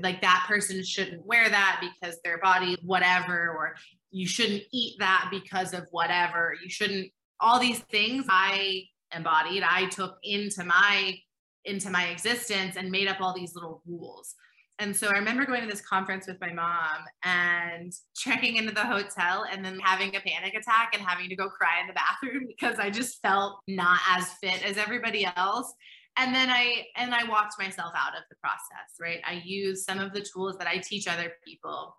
like 0.00 0.20
that 0.20 0.46
person 0.48 0.84
shouldn't 0.84 1.24
wear 1.24 1.48
that 1.48 1.80
because 1.80 2.18
their 2.24 2.38
body, 2.38 2.76
whatever, 2.82 3.54
or 3.56 3.76
you 4.10 4.26
shouldn't 4.26 4.62
eat 4.72 4.96
that 4.98 5.28
because 5.30 5.72
of 5.72 5.86
whatever. 5.92 6.54
You 6.62 6.68
shouldn't, 6.68 7.10
all 7.40 7.58
these 7.58 7.80
things 7.80 8.26
I 8.28 8.84
embodied, 9.14 9.62
I 9.62 9.86
took 9.86 10.18
into 10.22 10.64
my 10.64 11.18
into 11.64 11.90
my 11.90 12.06
existence 12.06 12.76
and 12.76 12.90
made 12.90 13.08
up 13.08 13.20
all 13.20 13.34
these 13.34 13.54
little 13.54 13.82
rules. 13.86 14.34
And 14.80 14.94
so 14.94 15.08
I 15.08 15.18
remember 15.18 15.44
going 15.44 15.62
to 15.62 15.66
this 15.66 15.80
conference 15.80 16.28
with 16.28 16.40
my 16.40 16.52
mom 16.52 17.04
and 17.24 17.92
checking 18.16 18.56
into 18.56 18.72
the 18.72 18.86
hotel 18.86 19.44
and 19.50 19.64
then 19.64 19.78
having 19.80 20.14
a 20.14 20.20
panic 20.20 20.54
attack 20.54 20.92
and 20.94 21.02
having 21.02 21.28
to 21.28 21.36
go 21.36 21.48
cry 21.48 21.80
in 21.80 21.88
the 21.88 21.94
bathroom 21.94 22.46
because 22.48 22.78
I 22.78 22.90
just 22.90 23.20
felt 23.20 23.58
not 23.66 23.98
as 24.08 24.28
fit 24.40 24.64
as 24.64 24.76
everybody 24.76 25.28
else. 25.36 25.74
And 26.16 26.34
then 26.34 26.48
I 26.50 26.86
and 26.96 27.14
I 27.14 27.28
walked 27.28 27.54
myself 27.58 27.92
out 27.96 28.16
of 28.16 28.24
the 28.30 28.36
process, 28.36 28.96
right? 29.00 29.20
I 29.26 29.42
used 29.44 29.84
some 29.84 30.00
of 30.00 30.12
the 30.12 30.20
tools 30.20 30.56
that 30.58 30.66
I 30.66 30.78
teach 30.78 31.06
other 31.06 31.32
people 31.44 31.94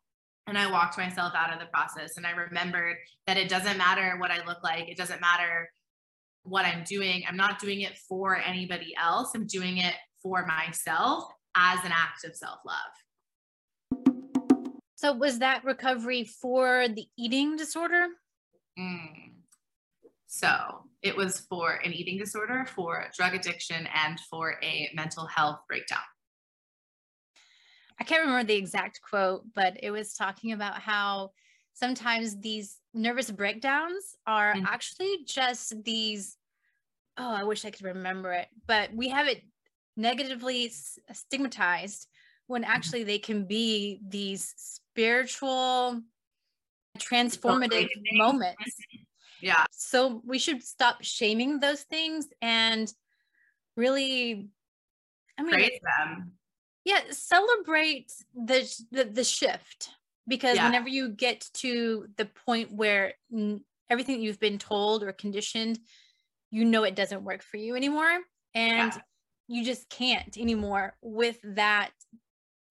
and 0.49 0.57
I 0.57 0.69
walked 0.69 0.97
myself 0.97 1.33
out 1.35 1.53
of 1.53 1.59
the 1.59 1.67
process 1.67 2.17
and 2.17 2.25
I 2.25 2.31
remembered 2.31 2.97
that 3.27 3.37
it 3.37 3.49
doesn't 3.49 3.77
matter 3.77 4.15
what 4.17 4.31
I 4.31 4.45
look 4.45 4.63
like, 4.63 4.89
it 4.89 4.97
doesn't 4.97 5.21
matter 5.21 5.69
what 6.43 6.65
I'm 6.65 6.83
doing. 6.83 7.23
I'm 7.27 7.37
not 7.37 7.59
doing 7.59 7.81
it 7.81 7.97
for 7.97 8.37
anybody 8.37 8.93
else. 9.01 9.31
I'm 9.35 9.45
doing 9.45 9.77
it 9.77 9.93
for 10.21 10.45
myself 10.45 11.25
as 11.55 11.83
an 11.85 11.91
act 11.91 12.25
of 12.25 12.35
self 12.35 12.59
love. 12.65 12.75
So, 14.95 15.13
was 15.13 15.39
that 15.39 15.63
recovery 15.63 16.25
for 16.25 16.87
the 16.89 17.05
eating 17.17 17.55
disorder? 17.55 18.07
Mm. 18.77 19.31
So, 20.27 20.83
it 21.01 21.15
was 21.15 21.39
for 21.49 21.75
an 21.75 21.93
eating 21.93 22.17
disorder, 22.17 22.67
for 22.75 23.05
drug 23.15 23.33
addiction, 23.33 23.87
and 23.93 24.19
for 24.19 24.55
a 24.61 24.89
mental 24.93 25.25
health 25.25 25.59
breakdown. 25.67 25.99
I 27.99 28.03
can't 28.03 28.21
remember 28.21 28.47
the 28.47 28.55
exact 28.55 29.01
quote, 29.01 29.43
but 29.53 29.77
it 29.83 29.91
was 29.91 30.13
talking 30.13 30.53
about 30.53 30.79
how 30.79 31.31
sometimes 31.73 32.39
these 32.39 32.77
nervous 32.93 33.31
breakdowns 33.31 34.15
are 34.25 34.53
mm-hmm. 34.53 34.65
actually 34.67 35.19
just 35.25 35.83
these 35.83 36.37
oh 37.17 37.31
i 37.31 37.43
wish 37.43 37.63
i 37.63 37.69
could 37.69 37.85
remember 37.85 38.33
it 38.33 38.47
but 38.67 38.93
we 38.93 39.09
have 39.09 39.27
it 39.27 39.43
negatively 39.95 40.71
stigmatized 41.13 42.07
when 42.47 42.63
mm-hmm. 42.63 42.71
actually 42.71 43.03
they 43.03 43.19
can 43.19 43.45
be 43.45 43.99
these 44.07 44.53
spiritual 44.57 46.01
transformative 46.97 47.87
moments. 48.13 48.75
Yeah. 49.41 49.65
So 49.71 50.21
we 50.25 50.39
should 50.39 50.63
stop 50.63 51.01
shaming 51.01 51.59
those 51.59 51.83
things 51.83 52.27
and 52.41 52.91
really 53.77 54.49
i 55.37 55.43
mean 55.43 55.53
praise 55.53 55.79
them 55.97 56.33
yeah 56.89 57.01
celebrate 57.11 58.11
the 58.33 58.67
the, 58.91 59.05
the 59.05 59.23
shift 59.23 59.89
because 60.27 60.55
yeah. 60.55 60.65
whenever 60.65 60.89
you 60.89 61.09
get 61.09 61.45
to 61.53 62.07
the 62.17 62.25
point 62.25 62.71
where 62.71 63.13
n- 63.33 63.61
everything 63.89 64.21
you've 64.21 64.39
been 64.39 64.57
told 64.57 65.03
or 65.03 65.11
conditioned 65.13 65.79
you 66.49 66.65
know 66.65 66.83
it 66.83 66.95
doesn't 66.95 67.23
work 67.23 67.43
for 67.43 67.57
you 67.57 67.75
anymore 67.75 68.19
and 68.55 68.93
yeah. 68.93 69.01
you 69.47 69.63
just 69.63 69.87
can't 69.89 70.37
anymore 70.37 70.95
with 71.01 71.37
that 71.43 71.91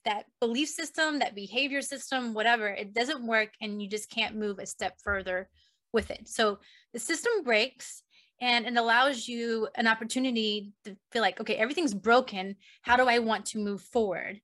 that 0.04 0.24
belief 0.40 0.68
system 0.68 1.20
that 1.20 1.34
behavior 1.34 1.82
system 1.82 2.34
whatever 2.34 2.66
it 2.68 2.92
doesn't 2.92 3.26
work 3.26 3.50
and 3.60 3.80
you 3.80 3.88
just 3.88 4.10
can't 4.10 4.36
move 4.36 4.58
a 4.58 4.66
step 4.66 4.94
further 5.02 5.48
with 5.92 6.10
it 6.10 6.26
so 6.28 6.58
the 6.92 6.98
system 6.98 7.32
breaks 7.44 8.02
and 8.40 8.66
it 8.66 8.76
allows 8.76 9.26
you 9.26 9.68
an 9.74 9.86
opportunity 9.86 10.72
to 10.84 10.96
feel 11.12 11.22
like 11.22 11.40
okay 11.40 11.56
everything's 11.56 11.94
broken 11.94 12.56
how 12.82 12.96
do 12.96 13.04
i 13.04 13.18
want 13.18 13.46
to 13.46 13.58
move 13.58 13.80
forward 13.80 14.40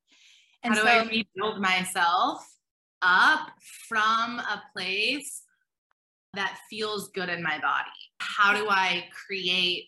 and 0.63 0.75
how 0.75 0.81
do 0.81 0.87
so, 0.87 0.93
i 0.93 1.03
rebuild 1.07 1.61
myself 1.61 2.47
up 3.05 3.51
from 3.89 4.41
a 4.41 4.63
place 4.75 5.43
that 6.35 6.59
feels 6.69 7.11
good 7.11 7.29
in 7.29 7.43
my 7.43 7.59
body? 7.61 7.91
How 8.19 8.55
do 8.55 8.69
I 8.69 9.05
create? 9.27 9.87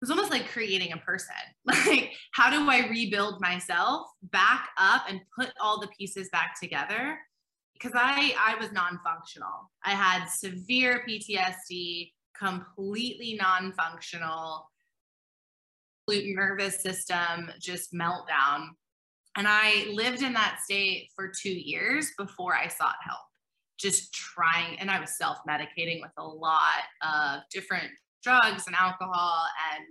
It's 0.00 0.10
almost 0.10 0.30
like 0.30 0.48
creating 0.48 0.92
a 0.92 0.98
person. 0.98 1.34
Like, 1.86 2.12
how 2.32 2.50
do 2.50 2.70
I 2.70 2.88
rebuild 2.88 3.40
myself 3.40 4.08
back 4.22 4.68
up 4.78 5.04
and 5.08 5.20
put 5.38 5.52
all 5.60 5.80
the 5.80 5.88
pieces 5.88 6.28
back 6.30 6.58
together? 6.60 7.18
Because 7.72 7.92
I 7.94 8.34
I 8.38 8.56
was 8.60 8.72
non-functional. 8.72 9.70
I 9.84 9.90
had 9.90 10.26
severe 10.26 11.02
PTSD, 11.08 12.12
completely 12.38 13.38
non-functional, 13.40 14.70
nervous 16.08 16.82
system 16.82 17.50
just 17.60 17.92
meltdown 17.92 18.68
and 19.38 19.46
I 19.46 19.86
lived 19.92 20.22
in 20.22 20.32
that 20.32 20.58
state 20.64 21.10
for 21.14 21.30
two 21.30 21.52
years 21.52 22.10
before 22.18 22.56
I 22.56 22.66
sought 22.66 22.96
help, 23.06 23.20
just 23.78 24.12
trying. 24.12 24.80
And 24.80 24.90
I 24.90 24.98
was 24.98 25.16
self 25.16 25.38
medicating 25.48 26.00
with 26.00 26.10
a 26.18 26.26
lot 26.26 26.82
of 27.02 27.42
different 27.52 27.86
drugs 28.24 28.66
and 28.66 28.74
alcohol 28.74 29.44
and 29.72 29.84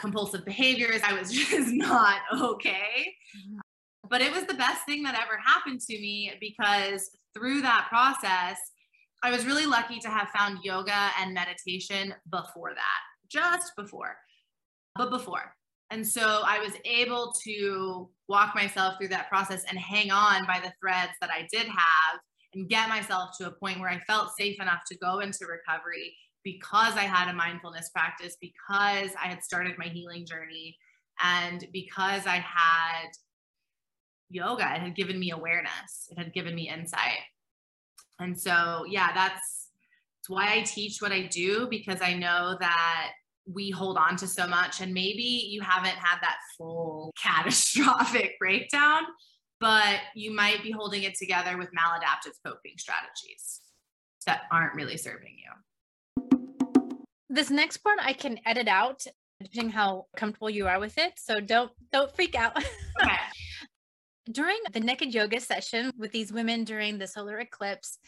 compulsive 0.00 0.46
behaviors. 0.46 1.02
I 1.04 1.12
was 1.12 1.30
just 1.32 1.70
not 1.70 2.20
okay. 2.40 3.14
Mm-hmm. 3.36 3.58
But 4.08 4.22
it 4.22 4.32
was 4.32 4.44
the 4.44 4.54
best 4.54 4.86
thing 4.86 5.02
that 5.02 5.20
ever 5.22 5.38
happened 5.44 5.82
to 5.82 5.92
me 5.92 6.32
because 6.40 7.10
through 7.34 7.60
that 7.60 7.88
process, 7.90 8.58
I 9.24 9.30
was 9.30 9.46
really 9.46 9.64
lucky 9.64 9.98
to 10.00 10.10
have 10.10 10.28
found 10.36 10.58
yoga 10.62 11.08
and 11.18 11.32
meditation 11.32 12.14
before 12.30 12.74
that, 12.74 13.00
just 13.30 13.72
before, 13.74 14.18
but 14.96 15.08
before. 15.08 15.54
And 15.90 16.06
so 16.06 16.42
I 16.44 16.58
was 16.58 16.74
able 16.84 17.32
to 17.44 18.10
walk 18.28 18.54
myself 18.54 18.96
through 18.98 19.08
that 19.08 19.30
process 19.30 19.64
and 19.66 19.78
hang 19.78 20.10
on 20.10 20.44
by 20.44 20.60
the 20.62 20.74
threads 20.78 21.12
that 21.22 21.30
I 21.30 21.48
did 21.50 21.66
have 21.66 22.20
and 22.52 22.68
get 22.68 22.90
myself 22.90 23.30
to 23.38 23.46
a 23.46 23.52
point 23.52 23.80
where 23.80 23.88
I 23.88 23.98
felt 24.00 24.36
safe 24.38 24.60
enough 24.60 24.80
to 24.88 24.98
go 24.98 25.20
into 25.20 25.46
recovery 25.46 26.14
because 26.42 26.94
I 26.94 27.04
had 27.04 27.30
a 27.30 27.34
mindfulness 27.34 27.88
practice, 27.94 28.36
because 28.42 29.08
I 29.18 29.28
had 29.28 29.42
started 29.42 29.78
my 29.78 29.86
healing 29.86 30.26
journey, 30.26 30.76
and 31.22 31.66
because 31.72 32.26
I 32.26 32.44
had 32.44 33.08
yoga, 34.28 34.74
it 34.74 34.82
had 34.82 34.94
given 34.94 35.18
me 35.18 35.30
awareness, 35.30 36.08
it 36.10 36.18
had 36.18 36.34
given 36.34 36.54
me 36.54 36.68
insight. 36.68 37.20
And 38.20 38.38
so, 38.38 38.84
yeah, 38.88 39.12
that's, 39.12 39.68
that's 40.16 40.28
why 40.28 40.54
I 40.54 40.62
teach 40.62 41.00
what 41.00 41.12
I 41.12 41.22
do 41.22 41.66
because 41.68 42.00
I 42.00 42.14
know 42.14 42.56
that 42.60 43.12
we 43.46 43.70
hold 43.70 43.96
on 43.98 44.16
to 44.16 44.26
so 44.26 44.46
much 44.46 44.80
and 44.80 44.92
maybe 44.94 45.22
you 45.22 45.60
haven't 45.60 45.96
had 45.96 46.18
that 46.22 46.36
full 46.56 47.12
catastrophic 47.22 48.38
breakdown 48.38 49.02
but 49.60 50.00
you 50.14 50.34
might 50.34 50.62
be 50.62 50.70
holding 50.70 51.02
it 51.02 51.14
together 51.14 51.56
with 51.56 51.68
maladaptive 51.68 52.32
coping 52.44 52.72
strategies 52.78 53.60
that 54.26 54.42
aren't 54.50 54.74
really 54.74 54.96
serving 54.96 55.36
you 55.38 56.40
this 57.28 57.50
next 57.50 57.78
part 57.78 57.98
i 58.00 58.12
can 58.12 58.38
edit 58.46 58.68
out 58.68 59.04
depending 59.40 59.70
how 59.70 60.06
comfortable 60.16 60.48
you 60.48 60.66
are 60.66 60.80
with 60.80 60.96
it 60.96 61.12
so 61.16 61.40
don't 61.40 61.70
don't 61.92 62.14
freak 62.14 62.34
out 62.34 62.56
okay. 63.02 63.16
During 64.30 64.58
the 64.72 64.80
naked 64.80 65.14
yoga 65.14 65.40
session 65.40 65.92
with 65.98 66.12
these 66.12 66.32
women 66.32 66.64
during 66.64 66.98
the 66.98 67.06
solar 67.06 67.38
eclipse 67.38 67.98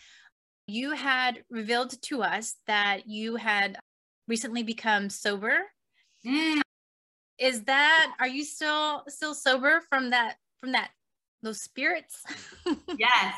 you 0.66 0.92
had 0.92 1.44
revealed 1.48 2.00
to 2.02 2.22
us 2.22 2.56
that 2.66 3.06
you 3.06 3.36
had 3.36 3.78
recently 4.26 4.62
become 4.62 5.08
sober. 5.08 5.60
Mm. 6.26 6.60
Is 7.38 7.62
that 7.64 8.12
are 8.18 8.26
you 8.26 8.44
still 8.44 9.04
still 9.08 9.34
sober 9.34 9.82
from 9.88 10.10
that 10.10 10.36
from 10.60 10.72
that 10.72 10.90
those 11.42 11.60
spirits? 11.60 12.22
yes. 12.98 13.34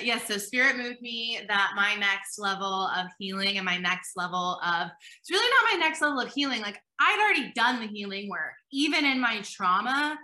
Yes, 0.00 0.28
so 0.28 0.38
spirit 0.38 0.76
moved 0.76 1.02
me 1.02 1.40
that 1.48 1.72
my 1.74 1.96
next 1.96 2.38
level 2.38 2.88
of 2.96 3.08
healing 3.18 3.56
and 3.56 3.66
my 3.66 3.78
next 3.78 4.12
level 4.16 4.60
of 4.64 4.88
it's 5.20 5.30
really 5.30 5.50
not 5.50 5.72
my 5.72 5.84
next 5.84 6.00
level 6.00 6.20
of 6.20 6.32
healing. 6.32 6.62
Like 6.62 6.80
I'd 7.00 7.20
already 7.20 7.52
done 7.52 7.80
the 7.80 7.88
healing 7.88 8.28
work, 8.30 8.54
even 8.72 9.04
in 9.04 9.20
my 9.20 9.40
trauma, 9.42 10.16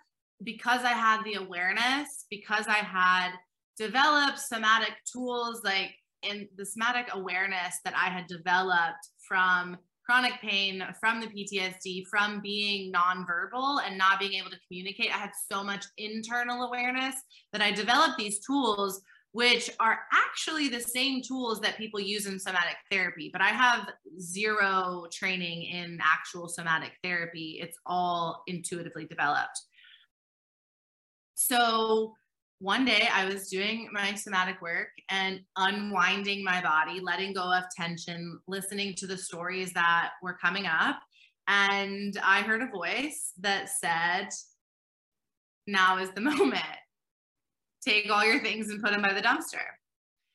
because 0.42 0.82
I 0.84 0.92
had 0.92 1.22
the 1.24 1.34
awareness, 1.34 2.26
because 2.30 2.66
I 2.66 2.78
had 2.78 3.30
developed 3.76 4.38
somatic 4.38 4.94
tools 5.10 5.62
like 5.64 5.94
in 6.22 6.48
the 6.56 6.64
somatic 6.64 7.08
awareness 7.12 7.78
that 7.84 7.94
I 7.94 8.08
had 8.08 8.26
developed 8.26 9.08
from 9.28 9.76
chronic 10.04 10.34
pain, 10.40 10.84
from 11.00 11.20
the 11.20 11.26
PTSD, 11.26 12.06
from 12.06 12.40
being 12.40 12.92
nonverbal 12.92 13.80
and 13.86 13.96
not 13.96 14.20
being 14.20 14.34
able 14.34 14.50
to 14.50 14.58
communicate. 14.68 15.10
I 15.14 15.18
had 15.18 15.32
so 15.50 15.64
much 15.64 15.86
internal 15.96 16.64
awareness 16.64 17.14
that 17.52 17.62
I 17.62 17.72
developed 17.72 18.18
these 18.18 18.44
tools, 18.44 19.00
which 19.32 19.70
are 19.80 20.00
actually 20.12 20.68
the 20.68 20.80
same 20.80 21.22
tools 21.22 21.58
that 21.60 21.78
people 21.78 22.00
use 22.00 22.26
in 22.26 22.38
somatic 22.38 22.76
therapy. 22.90 23.30
But 23.32 23.40
I 23.40 23.48
have 23.48 23.88
zero 24.20 25.06
training 25.10 25.62
in 25.64 25.98
actual 26.02 26.48
somatic 26.48 26.92
therapy, 27.02 27.58
it's 27.62 27.78
all 27.86 28.42
intuitively 28.46 29.06
developed. 29.06 29.58
So, 31.34 32.14
one 32.60 32.84
day 32.84 33.08
I 33.12 33.26
was 33.26 33.48
doing 33.48 33.88
my 33.92 34.14
somatic 34.14 34.62
work 34.62 34.88
and 35.10 35.40
unwinding 35.56 36.42
my 36.42 36.62
body, 36.62 37.00
letting 37.00 37.34
go 37.34 37.52
of 37.52 37.64
tension, 37.76 38.38
listening 38.46 38.94
to 38.98 39.06
the 39.06 39.18
stories 39.18 39.72
that 39.74 40.10
were 40.22 40.38
coming 40.40 40.66
up. 40.66 40.98
And 41.46 42.18
I 42.24 42.40
heard 42.40 42.62
a 42.62 42.68
voice 42.68 43.32
that 43.40 43.68
said, 43.68 44.28
Now 45.66 45.98
is 45.98 46.10
the 46.12 46.20
moment. 46.22 46.62
Take 47.86 48.10
all 48.10 48.24
your 48.24 48.40
things 48.42 48.70
and 48.70 48.82
put 48.82 48.92
them 48.92 49.02
by 49.02 49.12
the 49.12 49.20
dumpster. 49.20 49.60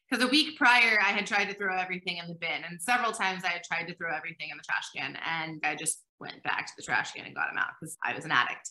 Because 0.09 0.23
a 0.23 0.27
week 0.27 0.57
prior, 0.57 0.99
I 1.01 1.11
had 1.11 1.25
tried 1.25 1.45
to 1.45 1.55
throw 1.55 1.77
everything 1.77 2.17
in 2.17 2.27
the 2.27 2.35
bin. 2.35 2.63
And 2.69 2.81
several 2.81 3.11
times 3.11 3.43
I 3.43 3.49
had 3.49 3.63
tried 3.63 3.87
to 3.87 3.95
throw 3.95 4.15
everything 4.15 4.49
in 4.51 4.57
the 4.57 4.63
trash 4.63 4.89
can. 4.95 5.17
And 5.25 5.59
I 5.63 5.75
just 5.75 6.03
went 6.19 6.43
back 6.43 6.67
to 6.67 6.73
the 6.77 6.83
trash 6.83 7.13
can 7.13 7.25
and 7.25 7.35
got 7.35 7.47
them 7.49 7.57
out 7.57 7.71
because 7.79 7.97
I 8.03 8.13
was 8.13 8.25
an 8.25 8.31
addict. 8.31 8.69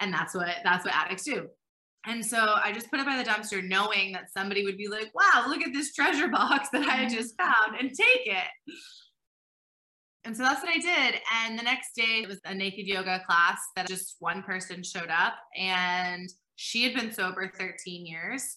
And 0.00 0.12
that's 0.12 0.34
what 0.34 0.48
that's 0.64 0.84
what 0.84 0.94
addicts 0.94 1.24
do 1.24 1.48
and 2.04 2.24
so 2.24 2.56
I 2.62 2.72
just 2.72 2.90
put 2.90 2.98
it 2.98 3.06
by 3.06 3.16
the 3.16 3.28
dumpster, 3.28 3.66
knowing 3.66 4.12
that 4.12 4.32
somebody 4.32 4.64
would 4.64 4.76
be 4.76 4.88
like, 4.88 5.12
wow, 5.14 5.44
look 5.46 5.62
at 5.62 5.72
this 5.72 5.94
treasure 5.94 6.28
box 6.28 6.68
that 6.72 6.86
I 6.86 7.04
mm-hmm. 7.04 7.14
just 7.14 7.36
found 7.36 7.76
and 7.78 7.90
take 7.90 8.26
it. 8.26 8.48
And 10.24 10.36
so 10.36 10.42
that's 10.42 10.62
what 10.62 10.70
I 10.70 10.78
did. 10.78 11.20
And 11.44 11.58
the 11.58 11.64
next 11.64 11.94
day, 11.96 12.22
it 12.22 12.28
was 12.28 12.40
a 12.44 12.54
naked 12.54 12.86
yoga 12.86 13.22
class 13.26 13.58
that 13.76 13.88
just 13.88 14.16
one 14.20 14.42
person 14.42 14.82
showed 14.82 15.10
up, 15.10 15.34
and 15.56 16.28
she 16.56 16.84
had 16.84 16.94
been 16.94 17.12
sober 17.12 17.50
13 17.56 18.06
years. 18.06 18.56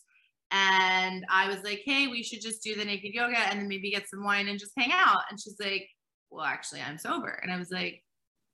And 0.52 1.26
I 1.30 1.48
was 1.48 1.64
like, 1.64 1.82
hey, 1.86 2.08
we 2.08 2.22
should 2.22 2.42
just 2.42 2.64
do 2.64 2.76
the 2.76 2.86
naked 2.86 3.14
yoga 3.14 3.38
and 3.38 3.60
then 3.60 3.68
maybe 3.68 3.90
get 3.90 4.08
some 4.08 4.24
wine 4.24 4.48
and 4.48 4.60
just 4.60 4.74
hang 4.78 4.92
out. 4.94 5.24
And 5.30 5.40
she's 5.40 5.58
like, 5.60 5.90
well, 6.30 6.46
actually, 6.46 6.82
I'm 6.82 7.00
sober. 7.00 7.40
And 7.42 7.52
I 7.52 7.58
was 7.58 7.72
like, 7.72 8.04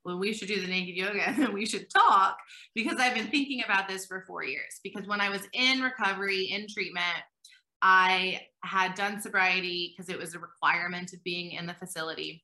well, 0.03 0.17
we 0.17 0.33
should 0.33 0.47
do 0.47 0.59
the 0.59 0.67
naked 0.67 0.95
yoga 0.95 1.27
and 1.27 1.49
we 1.53 1.65
should 1.65 1.89
talk 1.89 2.37
because 2.73 2.97
I've 2.99 3.15
been 3.15 3.27
thinking 3.27 3.63
about 3.63 3.87
this 3.87 4.05
for 4.05 4.23
four 4.27 4.43
years. 4.43 4.79
Because 4.83 5.07
when 5.07 5.21
I 5.21 5.29
was 5.29 5.47
in 5.53 5.81
recovery, 5.81 6.45
in 6.51 6.67
treatment, 6.67 7.23
I 7.81 8.41
had 8.63 8.95
done 8.95 9.21
sobriety 9.21 9.93
because 9.93 10.09
it 10.09 10.19
was 10.19 10.35
a 10.35 10.39
requirement 10.39 11.13
of 11.13 11.23
being 11.23 11.51
in 11.51 11.65
the 11.65 11.73
facility. 11.73 12.43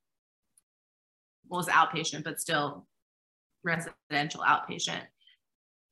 Well, 1.47 1.61
it 1.61 1.67
was 1.67 1.73
outpatient, 1.73 2.23
but 2.23 2.41
still 2.41 2.87
residential 3.63 4.41
outpatient. 4.41 5.01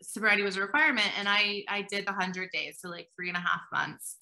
Sobriety 0.01 0.43
was 0.43 0.57
a 0.57 0.61
requirement, 0.61 1.07
and 1.17 1.27
I 1.29 1.63
I 1.69 1.83
did 1.83 2.05
the 2.05 2.11
hundred 2.11 2.49
days, 2.51 2.79
so 2.79 2.89
like 2.89 3.07
three 3.15 3.29
and 3.29 3.37
a 3.37 3.41
half 3.41 3.61
months. 3.71 4.17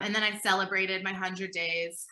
And 0.00 0.14
then 0.14 0.22
I 0.22 0.38
celebrated 0.38 1.04
my 1.04 1.12
hundred 1.12 1.52
days 1.52 2.04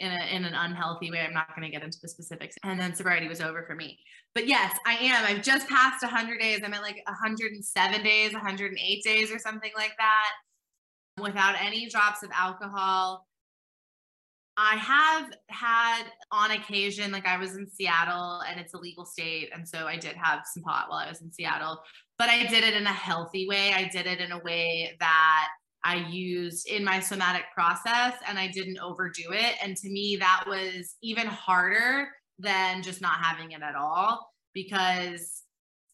in, 0.00 0.10
a, 0.10 0.34
in 0.34 0.44
an 0.44 0.54
unhealthy 0.54 1.10
way. 1.10 1.20
I'm 1.20 1.34
not 1.34 1.54
going 1.54 1.62
to 1.62 1.70
get 1.70 1.84
into 1.84 1.98
the 2.00 2.08
specifics. 2.08 2.56
And 2.64 2.80
then 2.80 2.94
sobriety 2.94 3.28
was 3.28 3.40
over 3.40 3.64
for 3.66 3.74
me. 3.74 3.98
But 4.34 4.46
yes, 4.46 4.76
I 4.86 4.94
am. 4.94 5.24
I've 5.24 5.42
just 5.42 5.68
passed 5.68 6.02
100 6.02 6.40
days. 6.40 6.60
I'm 6.64 6.74
at 6.74 6.82
like 6.82 7.02
107 7.06 8.02
days, 8.02 8.32
108 8.32 9.04
days, 9.04 9.30
or 9.30 9.38
something 9.38 9.72
like 9.76 9.94
that, 9.98 10.30
without 11.22 11.54
any 11.60 11.88
drops 11.88 12.22
of 12.22 12.30
alcohol. 12.32 13.26
I 14.56 14.76
have 14.76 15.30
had 15.48 16.04
on 16.32 16.50
occasion, 16.50 17.12
like 17.12 17.26
I 17.26 17.38
was 17.38 17.56
in 17.56 17.68
Seattle 17.68 18.42
and 18.48 18.60
it's 18.60 18.74
a 18.74 18.78
legal 18.78 19.06
state. 19.06 19.50
And 19.54 19.66
so 19.66 19.86
I 19.86 19.96
did 19.96 20.16
have 20.16 20.40
some 20.44 20.62
pot 20.62 20.86
while 20.88 20.98
I 20.98 21.08
was 21.08 21.22
in 21.22 21.32
Seattle, 21.32 21.80
but 22.18 22.28
I 22.28 22.46
did 22.46 22.64
it 22.64 22.74
in 22.74 22.84
a 22.84 22.92
healthy 22.92 23.48
way. 23.48 23.72
I 23.72 23.88
did 23.88 24.06
it 24.06 24.20
in 24.20 24.32
a 24.32 24.38
way 24.40 24.96
that 25.00 25.48
I 25.84 25.96
used 26.10 26.68
in 26.68 26.84
my 26.84 27.00
somatic 27.00 27.44
process 27.54 28.14
and 28.26 28.38
I 28.38 28.48
didn't 28.48 28.78
overdo 28.80 29.32
it. 29.32 29.54
And 29.62 29.76
to 29.76 29.88
me, 29.88 30.16
that 30.20 30.44
was 30.46 30.96
even 31.02 31.26
harder 31.26 32.08
than 32.38 32.82
just 32.82 33.00
not 33.00 33.18
having 33.22 33.52
it 33.52 33.62
at 33.62 33.74
all 33.74 34.30
because 34.54 35.42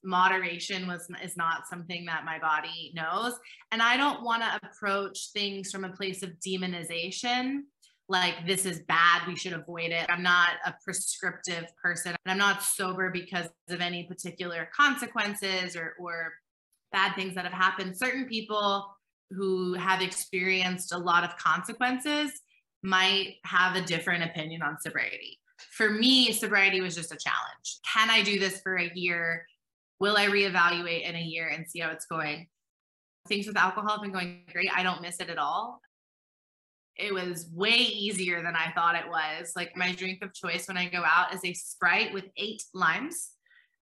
moderation 0.05 0.87
was 0.87 1.09
is 1.23 1.37
not 1.37 1.67
something 1.69 2.05
that 2.07 2.25
my 2.25 2.39
body 2.39 2.93
knows. 2.95 3.35
And 3.73 3.83
i 3.83 3.97
don't 3.97 4.23
want 4.23 4.43
to 4.43 4.61
approach 4.63 5.31
things 5.33 5.73
from 5.73 5.85
a 5.85 5.91
place 5.91 6.23
of 6.23 6.31
demonization 6.47 7.63
like 8.09 8.47
this 8.47 8.65
is 8.67 8.83
bad 8.87 9.27
we 9.27 9.35
should 9.35 9.53
avoid 9.53 9.91
it. 9.91 10.07
I'm 10.09 10.23
not 10.23 10.51
a 10.65 10.75
prescriptive 10.85 11.65
person 11.83 12.15
and 12.25 12.33
i'm 12.33 12.39
not 12.39 12.63
sober 12.63 13.11
because 13.11 13.49
of 13.69 13.81
any 13.81 14.05
particular 14.05 14.69
consequences 14.77 15.75
or 15.75 15.95
or 15.99 16.33
bad 16.93 17.15
things 17.17 17.35
that 17.35 17.45
have 17.45 17.53
happened. 17.53 17.97
Certain 17.97 18.27
people 18.27 18.96
who 19.31 19.75
have 19.75 20.03
experienced 20.03 20.93
a 20.93 20.99
lot 20.99 21.25
of 21.25 21.37
consequences 21.37 22.31
might 22.83 23.35
have 23.45 23.77
a 23.77 23.85
different 23.85 24.25
opinion 24.25 24.63
on 24.63 24.79
sobriety. 24.81 25.39
For 25.73 25.91
me, 25.91 26.33
sobriety 26.33 26.81
was 26.81 26.95
just 26.95 27.13
a 27.13 27.17
challenge. 27.17 27.81
Can 27.93 28.11
I 28.11 28.23
do 28.23 28.39
this 28.39 28.61
for 28.61 28.77
a 28.77 28.91
year? 28.95 29.47
Will 29.99 30.17
I 30.17 30.27
reevaluate 30.27 31.09
in 31.09 31.17
a 31.17 31.23
year 31.23 31.49
and 31.49 31.67
see 31.67 31.81
how 31.81 31.91
it's 31.91 32.07
going? 32.07 32.49
Things 33.29 33.47
with 33.47 33.57
alcohol 33.57 33.93
have 33.93 34.03
been 34.03 34.13
going 34.13 34.43
great. 34.53 34.71
I 34.75 34.83
don't 34.83 35.03
miss 35.03 35.21
it 35.21 35.31
at 35.31 35.39
all. 35.39 35.81
It 36.97 37.13
was 37.13 37.51
way 37.53 37.77
easier 37.77 38.43
than 38.43 38.55
I 38.57 38.73
thought 38.73 38.95
it 38.95 39.09
was. 39.09 39.53
Like 39.57 39.77
my 39.77 39.93
drink 39.93 40.23
of 40.23 40.33
choice 40.33 40.69
when 40.69 40.79
I 40.79 40.89
go 40.89 41.03
out 41.05 41.35
is 41.35 41.45
a 41.45 41.53
Sprite 41.53 42.15
with 42.15 42.25
eight 42.37 42.63
limes, 42.73 43.31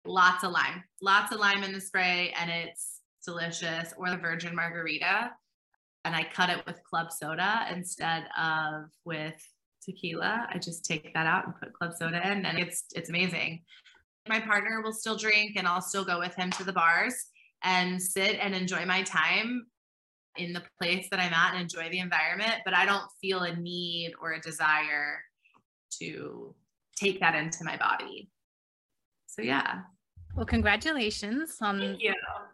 lots 0.04 0.44
of 0.44 0.52
lime, 0.52 0.84
lots 1.02 1.32
of 1.32 1.40
lime 1.40 1.64
in 1.64 1.72
the 1.72 1.80
spray, 1.80 2.32
and 2.38 2.50
it's 2.50 2.93
delicious, 3.24 3.92
or 3.96 4.10
the 4.10 4.16
virgin 4.16 4.54
margarita. 4.54 5.30
And 6.04 6.14
I 6.14 6.24
cut 6.24 6.50
it 6.50 6.64
with 6.66 6.84
club 6.84 7.10
soda 7.10 7.66
instead 7.74 8.26
of 8.38 8.84
with 9.04 9.40
tequila. 9.84 10.46
I 10.50 10.58
just 10.58 10.84
take 10.84 11.14
that 11.14 11.26
out 11.26 11.46
and 11.46 11.54
put 11.56 11.72
club 11.72 11.92
soda 11.98 12.20
in, 12.30 12.44
and 12.44 12.58
it's 12.58 12.84
it's 12.94 13.08
amazing. 13.08 13.62
My 14.28 14.40
partner 14.40 14.80
will 14.82 14.92
still 14.92 15.16
drink, 15.16 15.52
and 15.56 15.66
I'll 15.66 15.82
still 15.82 16.04
go 16.04 16.18
with 16.18 16.34
him 16.34 16.50
to 16.52 16.64
the 16.64 16.72
bars 16.72 17.14
and 17.62 18.00
sit 18.00 18.38
and 18.40 18.54
enjoy 18.54 18.84
my 18.84 19.02
time 19.02 19.66
in 20.36 20.52
the 20.52 20.62
place 20.80 21.08
that 21.10 21.20
I'm 21.20 21.32
at 21.32 21.52
and 21.52 21.62
enjoy 21.62 21.88
the 21.90 22.00
environment. 22.00 22.56
But 22.64 22.74
I 22.74 22.84
don't 22.84 23.08
feel 23.20 23.40
a 23.40 23.56
need 23.56 24.12
or 24.20 24.32
a 24.32 24.40
desire 24.40 25.20
to 26.00 26.54
take 26.96 27.20
that 27.20 27.34
into 27.34 27.64
my 27.64 27.76
body. 27.76 28.30
So 29.26 29.42
yeah. 29.42 29.82
Well, 30.34 30.46
congratulations 30.46 31.58
on 31.60 31.78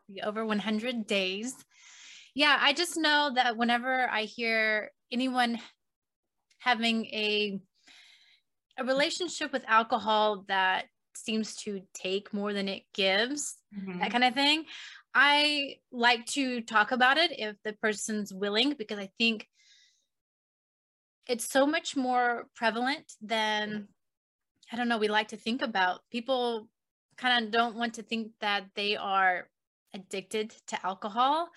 the 0.09 0.23
over 0.23 0.45
100 0.45 1.07
days. 1.07 1.55
Yeah, 2.35 2.59
I 2.61 2.75
just 2.75 2.99
know 2.99 3.33
that 3.35 3.57
whenever 3.57 4.09
I 4.09 4.23
hear 4.23 4.91
anyone 5.11 5.59
having 6.59 7.07
a 7.07 7.61
a 8.79 8.85
relationship 8.85 9.53
with 9.53 9.63
alcohol 9.67 10.45
that 10.49 10.87
seems 11.15 11.55
to 11.55 11.83
take 11.93 12.33
more 12.33 12.53
than 12.53 12.69
it 12.69 12.83
gives, 12.95 13.57
mm-hmm. 13.77 13.99
that 13.99 14.11
kind 14.11 14.25
of 14.25 14.35
thing, 14.35 14.65
I 15.15 15.77
like 15.91 16.25
to 16.27 16.61
talk 16.61 16.93
about 16.93 17.17
it 17.19 17.33
if 17.39 17.57
the 17.65 17.73
person's 17.75 18.33
willing 18.33 18.75
because 18.79 18.99
I 18.99 19.11
think 19.19 19.47
it's 21.27 21.51
so 21.51 21.67
much 21.67 21.97
more 21.97 22.45
prevalent 22.55 23.13
than 23.21 23.89
I 24.73 24.77
don't 24.77 24.89
know, 24.89 24.99
we 24.99 25.09
like 25.09 25.29
to 25.29 25.37
think 25.37 25.63
about. 25.63 26.01
People 26.13 26.69
kind 27.21 27.45
of 27.45 27.53
don't 27.53 27.77
want 27.77 27.95
to 27.95 28.03
think 28.03 28.33
that 28.41 28.65
they 28.75 28.97
are 28.97 29.49
addicted 29.95 30.55
to 30.69 30.87
alcohol. 30.87 31.49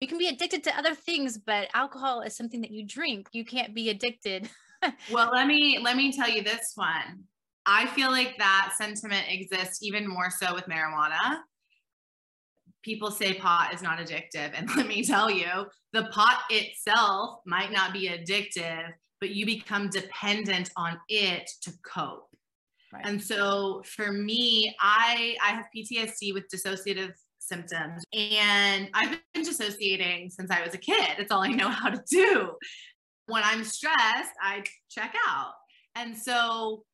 You 0.00 0.08
can 0.08 0.18
be 0.18 0.28
addicted 0.28 0.62
to 0.64 0.78
other 0.78 0.94
things, 0.94 1.38
but 1.38 1.68
alcohol 1.74 2.20
is 2.20 2.36
something 2.36 2.60
that 2.60 2.70
you 2.70 2.86
drink. 2.86 3.28
You 3.32 3.44
can't 3.44 3.74
be 3.74 3.90
addicted. 3.90 4.48
well, 5.12 5.30
let 5.32 5.46
me 5.46 5.80
let 5.82 5.96
me 5.96 6.12
tell 6.12 6.28
you 6.28 6.42
this 6.42 6.72
one. 6.74 7.24
I 7.66 7.86
feel 7.86 8.10
like 8.10 8.38
that 8.38 8.74
sentiment 8.78 9.26
exists 9.28 9.82
even 9.82 10.06
more 10.06 10.30
so 10.30 10.54
with 10.54 10.64
marijuana. 10.64 11.40
People 12.82 13.10
say 13.10 13.34
pot 13.34 13.74
is 13.74 13.82
not 13.82 13.98
addictive. 13.98 14.52
And 14.54 14.68
let 14.76 14.86
me 14.86 15.04
tell 15.04 15.30
you, 15.30 15.66
the 15.92 16.04
pot 16.04 16.42
itself 16.50 17.40
might 17.44 17.72
not 17.72 17.92
be 17.92 18.08
addictive, 18.08 18.88
but 19.20 19.30
you 19.30 19.44
become 19.44 19.90
dependent 19.90 20.70
on 20.76 20.98
it 21.08 21.50
to 21.62 21.72
cope. 21.84 22.28
Right. 22.92 23.04
And 23.04 23.22
so 23.22 23.82
for 23.84 24.12
me, 24.12 24.74
I 24.80 25.36
I 25.42 25.50
have 25.52 25.66
PTSD 25.74 26.32
with 26.32 26.44
dissociative 26.48 27.12
symptoms 27.38 28.04
and 28.12 28.88
I've 28.94 29.18
been 29.32 29.42
dissociating 29.42 30.30
since 30.30 30.50
I 30.50 30.62
was 30.62 30.74
a 30.74 30.78
kid. 30.78 31.18
It's 31.18 31.32
all 31.32 31.42
I 31.42 31.48
know 31.48 31.68
how 31.80 31.90
to 31.90 32.02
do. 32.10 32.52
When 33.26 33.42
I'm 33.44 33.64
stressed, 33.64 34.32
I 34.42 34.62
check 34.88 35.14
out. 35.28 35.52
And 35.94 36.16
so 36.16 36.84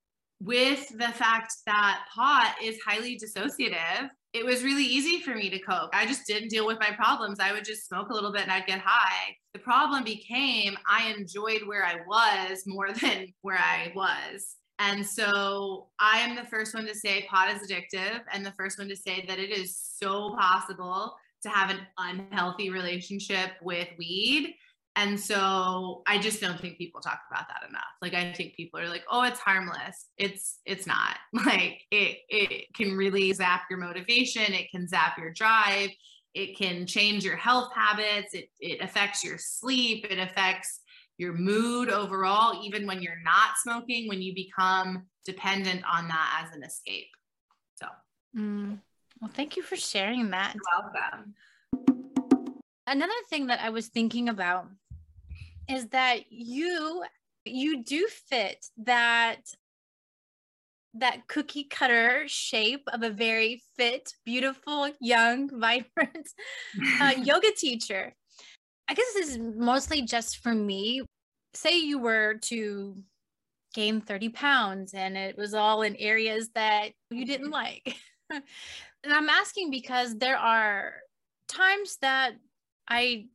with 0.40 0.88
the 0.88 1.08
fact 1.08 1.54
that 1.66 2.06
pot 2.14 2.56
is 2.62 2.78
highly 2.84 3.18
dissociative, 3.18 4.08
it 4.32 4.44
was 4.44 4.64
really 4.64 4.84
easy 4.84 5.20
for 5.20 5.34
me 5.34 5.48
to 5.48 5.60
cope. 5.60 5.90
I 5.92 6.06
just 6.06 6.26
didn't 6.26 6.48
deal 6.48 6.66
with 6.66 6.80
my 6.80 6.90
problems. 6.90 7.38
I 7.38 7.52
would 7.52 7.64
just 7.64 7.86
smoke 7.86 8.10
a 8.10 8.14
little 8.14 8.32
bit 8.32 8.42
and 8.42 8.50
I'd 8.50 8.66
get 8.66 8.80
high. 8.80 9.36
The 9.52 9.60
problem 9.60 10.02
became 10.02 10.76
I 10.90 11.14
enjoyed 11.16 11.62
where 11.66 11.84
I 11.84 11.98
was 12.06 12.64
more 12.66 12.92
than 13.00 13.32
where 13.42 13.58
I 13.58 13.92
was. 13.94 14.56
And 14.78 15.06
so 15.06 15.88
I 16.00 16.18
am 16.18 16.34
the 16.34 16.44
first 16.44 16.74
one 16.74 16.86
to 16.86 16.94
say 16.94 17.26
pot 17.30 17.54
is 17.54 17.70
addictive 17.70 18.22
and 18.32 18.44
the 18.44 18.52
first 18.52 18.78
one 18.78 18.88
to 18.88 18.96
say 18.96 19.24
that 19.28 19.38
it 19.38 19.50
is 19.50 19.78
so 19.78 20.34
possible 20.36 21.14
to 21.42 21.48
have 21.48 21.70
an 21.70 21.80
unhealthy 21.98 22.70
relationship 22.70 23.52
with 23.62 23.88
weed. 23.98 24.54
And 24.96 25.18
so 25.18 26.02
I 26.06 26.18
just 26.18 26.40
don't 26.40 26.60
think 26.60 26.78
people 26.78 27.00
talk 27.00 27.20
about 27.30 27.46
that 27.48 27.68
enough. 27.68 27.82
Like 28.00 28.14
I 28.14 28.32
think 28.32 28.54
people 28.54 28.78
are 28.78 28.88
like, 28.88 29.02
"Oh, 29.10 29.22
it's 29.22 29.40
harmless." 29.40 30.06
It's 30.18 30.60
it's 30.64 30.86
not. 30.86 31.16
Like 31.44 31.80
it 31.90 32.18
it 32.28 32.66
can 32.74 32.96
really 32.96 33.32
zap 33.32 33.62
your 33.68 33.80
motivation, 33.80 34.54
it 34.54 34.70
can 34.70 34.86
zap 34.86 35.18
your 35.18 35.32
drive, 35.32 35.90
it 36.32 36.56
can 36.56 36.86
change 36.86 37.24
your 37.24 37.36
health 37.36 37.72
habits, 37.74 38.34
it 38.34 38.50
it 38.60 38.80
affects 38.80 39.24
your 39.24 39.36
sleep, 39.36 40.06
it 40.08 40.18
affects 40.18 40.80
your 41.18 41.32
mood 41.32 41.90
overall, 41.90 42.64
even 42.64 42.86
when 42.86 43.02
you're 43.02 43.22
not 43.24 43.56
smoking, 43.62 44.08
when 44.08 44.20
you 44.20 44.34
become 44.34 45.06
dependent 45.24 45.82
on 45.90 46.08
that 46.08 46.44
as 46.44 46.56
an 46.56 46.62
escape. 46.62 47.08
So, 47.76 47.86
mm. 48.36 48.78
well, 49.20 49.30
thank 49.32 49.56
you 49.56 49.62
for 49.62 49.76
sharing 49.76 50.30
that. 50.30 50.56
Welcome. 50.72 51.34
Another 52.86 53.12
thing 53.30 53.46
that 53.46 53.60
I 53.60 53.70
was 53.70 53.88
thinking 53.88 54.28
about 54.28 54.66
is 55.68 55.86
that 55.88 56.30
you 56.30 57.04
you 57.46 57.82
do 57.82 58.06
fit 58.28 58.66
that 58.78 59.38
that 60.94 61.26
cookie 61.26 61.64
cutter 61.64 62.24
shape 62.26 62.88
of 62.92 63.02
a 63.02 63.10
very 63.10 63.62
fit, 63.76 64.12
beautiful, 64.24 64.90
young, 65.00 65.48
vibrant 65.60 66.28
uh, 67.00 67.14
yoga 67.22 67.50
teacher. 67.56 68.14
I 68.88 68.94
guess 68.94 69.12
this 69.14 69.30
is 69.30 69.38
mostly 69.38 70.02
just 70.02 70.38
for 70.38 70.54
me. 70.54 71.02
Say 71.54 71.78
you 71.78 71.98
were 71.98 72.34
to 72.42 72.96
gain 73.74 74.00
30 74.00 74.28
pounds 74.30 74.94
and 74.94 75.16
it 75.16 75.36
was 75.36 75.54
all 75.54 75.82
in 75.82 75.96
areas 75.96 76.50
that 76.54 76.90
you 77.10 77.24
didn't 77.24 77.50
like. 77.50 77.96
and 78.30 78.42
I'm 79.04 79.28
asking 79.28 79.70
because 79.70 80.16
there 80.16 80.38
are 80.38 80.94
times 81.48 81.98
that 82.00 82.32
I 82.88 83.26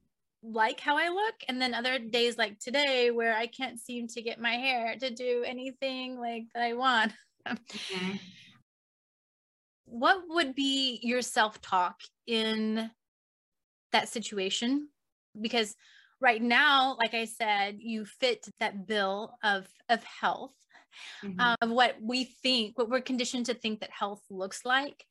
like 0.41 0.79
how 0.79 0.97
I 0.97 1.09
look, 1.09 1.35
and 1.47 1.61
then 1.61 1.73
other 1.73 1.99
days 1.99 2.37
like 2.37 2.59
today 2.59 3.11
where 3.11 3.35
I 3.35 3.47
can't 3.47 3.79
seem 3.79 4.07
to 4.09 4.21
get 4.21 4.39
my 4.39 4.53
hair 4.53 4.95
to 4.99 5.09
do 5.09 5.43
anything 5.45 6.19
like 6.19 6.43
that 6.53 6.63
I 6.63 6.73
want. 6.73 7.13
Mm-hmm. 7.47 8.15
What 9.85 10.21
would 10.29 10.55
be 10.55 10.99
your 11.01 11.21
self 11.21 11.59
talk 11.61 11.99
in 12.27 12.91
that 13.91 14.07
situation? 14.07 14.89
Because 15.39 15.75
right 16.21 16.41
now 16.41 16.95
like 16.99 17.13
i 17.13 17.25
said 17.25 17.77
you 17.79 18.05
fit 18.05 18.45
that 18.59 18.85
bill 18.87 19.33
of 19.43 19.67
of 19.89 20.03
health 20.03 20.53
mm-hmm. 21.23 21.39
um, 21.39 21.55
of 21.61 21.69
what 21.69 21.95
we 22.01 22.23
think 22.23 22.77
what 22.77 22.89
we're 22.89 23.01
conditioned 23.01 23.45
to 23.47 23.53
think 23.53 23.81
that 23.81 23.91
health 23.91 24.21
looks 24.29 24.65
like. 24.65 25.05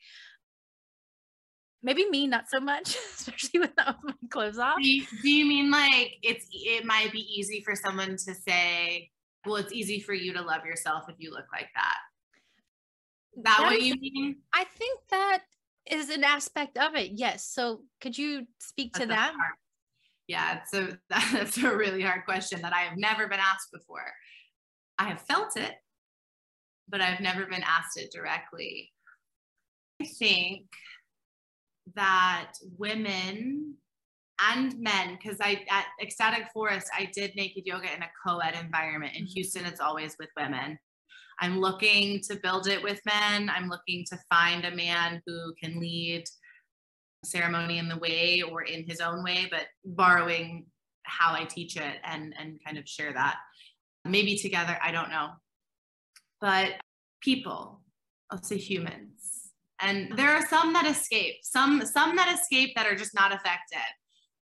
Maybe 1.82 2.08
me 2.08 2.26
not 2.26 2.50
so 2.50 2.58
much 2.58 2.96
especially 3.14 3.60
without 3.60 3.96
my 4.02 4.14
clothes 4.30 4.58
off. 4.58 4.76
Do 4.82 4.88
you, 4.88 5.04
do 5.22 5.30
you 5.30 5.46
mean 5.46 5.70
like 5.70 6.14
it's 6.22 6.46
it 6.52 6.84
might 6.84 7.12
be 7.12 7.20
easy 7.20 7.62
for 7.64 7.74
someone 7.74 8.16
to 8.16 8.34
say 8.34 9.10
well 9.46 9.56
it's 9.56 9.72
easy 9.72 10.00
for 10.00 10.12
you 10.12 10.32
to 10.34 10.42
love 10.42 10.64
yourself 10.64 11.04
if 11.08 11.16
you 11.18 11.30
look 11.30 11.46
like 11.52 11.68
that. 11.74 11.96
That, 13.44 13.58
that 13.58 13.66
what 13.66 13.82
you 13.82 13.94
mean? 14.00 14.38
I 14.52 14.64
think 14.64 14.98
that 15.10 15.42
is 15.88 16.10
an 16.10 16.24
aspect 16.24 16.76
of 16.76 16.94
it 16.96 17.12
yes. 17.14 17.46
So 17.46 17.82
could 18.00 18.18
you 18.18 18.46
speak 18.58 18.94
That's 18.94 19.04
to 19.04 19.08
that? 19.08 19.32
hard 19.36 19.54
yeah, 20.28 20.60
so 20.70 20.88
that's 21.10 21.58
a 21.58 21.76
really 21.76 22.02
hard 22.02 22.24
question 22.24 22.60
that 22.62 22.72
I 22.72 22.80
have 22.80 22.98
never 22.98 23.26
been 23.26 23.40
asked 23.40 23.72
before. 23.72 24.12
I 24.98 25.08
have 25.08 25.22
felt 25.22 25.56
it, 25.56 25.72
but 26.88 27.00
I've 27.00 27.20
never 27.20 27.46
been 27.46 27.64
asked 27.66 27.98
it 27.98 28.12
directly. 28.12 28.92
I 30.00 30.06
think 30.18 30.66
that 31.96 32.52
women 32.76 33.74
and 34.40 34.78
men, 34.78 35.18
because 35.18 35.38
I 35.40 35.64
at 35.70 35.86
Ecstatic 36.00 36.48
Forest, 36.52 36.88
I 36.96 37.10
did 37.12 37.34
naked 37.34 37.64
yoga 37.66 37.92
in 37.92 38.02
a 38.02 38.10
co-ed 38.24 38.54
environment. 38.62 39.14
In 39.16 39.24
mm-hmm. 39.24 39.32
Houston, 39.34 39.64
it's 39.64 39.80
always 39.80 40.14
with 40.18 40.28
women. 40.36 40.78
I'm 41.40 41.60
looking 41.60 42.20
to 42.28 42.38
build 42.42 42.66
it 42.66 42.82
with 42.82 43.00
men. 43.06 43.48
I'm 43.48 43.68
looking 43.68 44.04
to 44.10 44.18
find 44.28 44.64
a 44.64 44.74
man 44.74 45.22
who 45.26 45.54
can 45.62 45.80
lead 45.80 46.24
ceremony 47.24 47.78
in 47.78 47.88
the 47.88 47.96
way 47.96 48.42
or 48.42 48.62
in 48.62 48.84
his 48.84 49.00
own 49.00 49.22
way, 49.24 49.48
but 49.50 49.66
borrowing 49.84 50.66
how 51.02 51.34
I 51.34 51.44
teach 51.44 51.76
it 51.76 51.96
and 52.04 52.34
and 52.38 52.58
kind 52.64 52.78
of 52.78 52.88
share 52.88 53.12
that. 53.12 53.36
Maybe 54.04 54.36
together, 54.36 54.78
I 54.82 54.92
don't 54.92 55.10
know. 55.10 55.30
But 56.40 56.74
people, 57.20 57.80
I'll 58.30 58.42
say 58.42 58.56
humans. 58.56 59.50
And 59.80 60.16
there 60.16 60.30
are 60.30 60.46
some 60.46 60.72
that 60.72 60.86
escape, 60.86 61.36
some 61.42 61.84
some 61.84 62.16
that 62.16 62.34
escape 62.34 62.74
that 62.76 62.86
are 62.86 62.96
just 62.96 63.14
not 63.14 63.32
affected. 63.32 63.78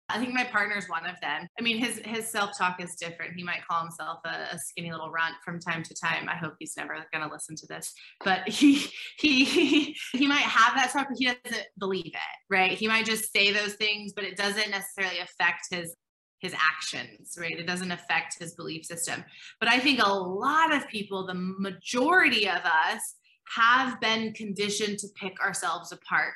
I 0.09 0.19
think 0.19 0.33
my 0.33 0.43
partner's 0.43 0.87
one 0.87 1.05
of 1.05 1.19
them. 1.21 1.47
I 1.57 1.61
mean, 1.61 1.77
his 1.77 2.01
his 2.05 2.29
self 2.29 2.57
talk 2.57 2.81
is 2.81 2.95
different. 2.95 3.35
He 3.35 3.43
might 3.43 3.65
call 3.65 3.81
himself 3.81 4.19
a, 4.25 4.53
a, 4.53 4.59
skinny 4.59 4.91
little 4.91 5.09
runt 5.09 5.35
from 5.43 5.59
time 5.59 5.81
to 5.81 5.95
time. 5.95 6.27
I 6.27 6.35
hope 6.35 6.55
he's 6.59 6.75
never 6.75 6.95
going 7.13 7.25
to 7.25 7.33
listen 7.33 7.55
to 7.55 7.67
this, 7.67 7.93
but 8.23 8.47
he 8.47 8.85
he 9.17 9.95
he 10.11 10.27
might 10.27 10.39
have 10.39 10.75
that 10.75 10.91
talk, 10.91 11.07
but 11.09 11.17
he 11.17 11.25
doesn't 11.25 11.67
believe 11.79 12.05
it, 12.07 12.37
right? 12.49 12.71
He 12.71 12.87
might 12.87 13.05
just 13.05 13.31
say 13.31 13.51
those 13.51 13.75
things, 13.75 14.13
but 14.13 14.25
it 14.25 14.35
doesn't 14.35 14.69
necessarily 14.69 15.19
affect 15.19 15.67
his 15.71 15.95
his 16.39 16.53
actions, 16.53 17.37
right? 17.39 17.57
It 17.57 17.65
doesn't 17.65 17.91
affect 17.91 18.37
his 18.37 18.53
belief 18.53 18.85
system. 18.85 19.23
But 19.61 19.69
I 19.69 19.79
think 19.79 20.01
a 20.03 20.09
lot 20.09 20.73
of 20.73 20.87
people, 20.89 21.25
the 21.25 21.33
majority 21.33 22.49
of 22.49 22.59
us, 22.65 23.15
have 23.55 23.99
been 24.01 24.33
conditioned 24.33 24.99
to 24.99 25.07
pick 25.15 25.39
ourselves 25.41 25.91
apart 25.91 26.33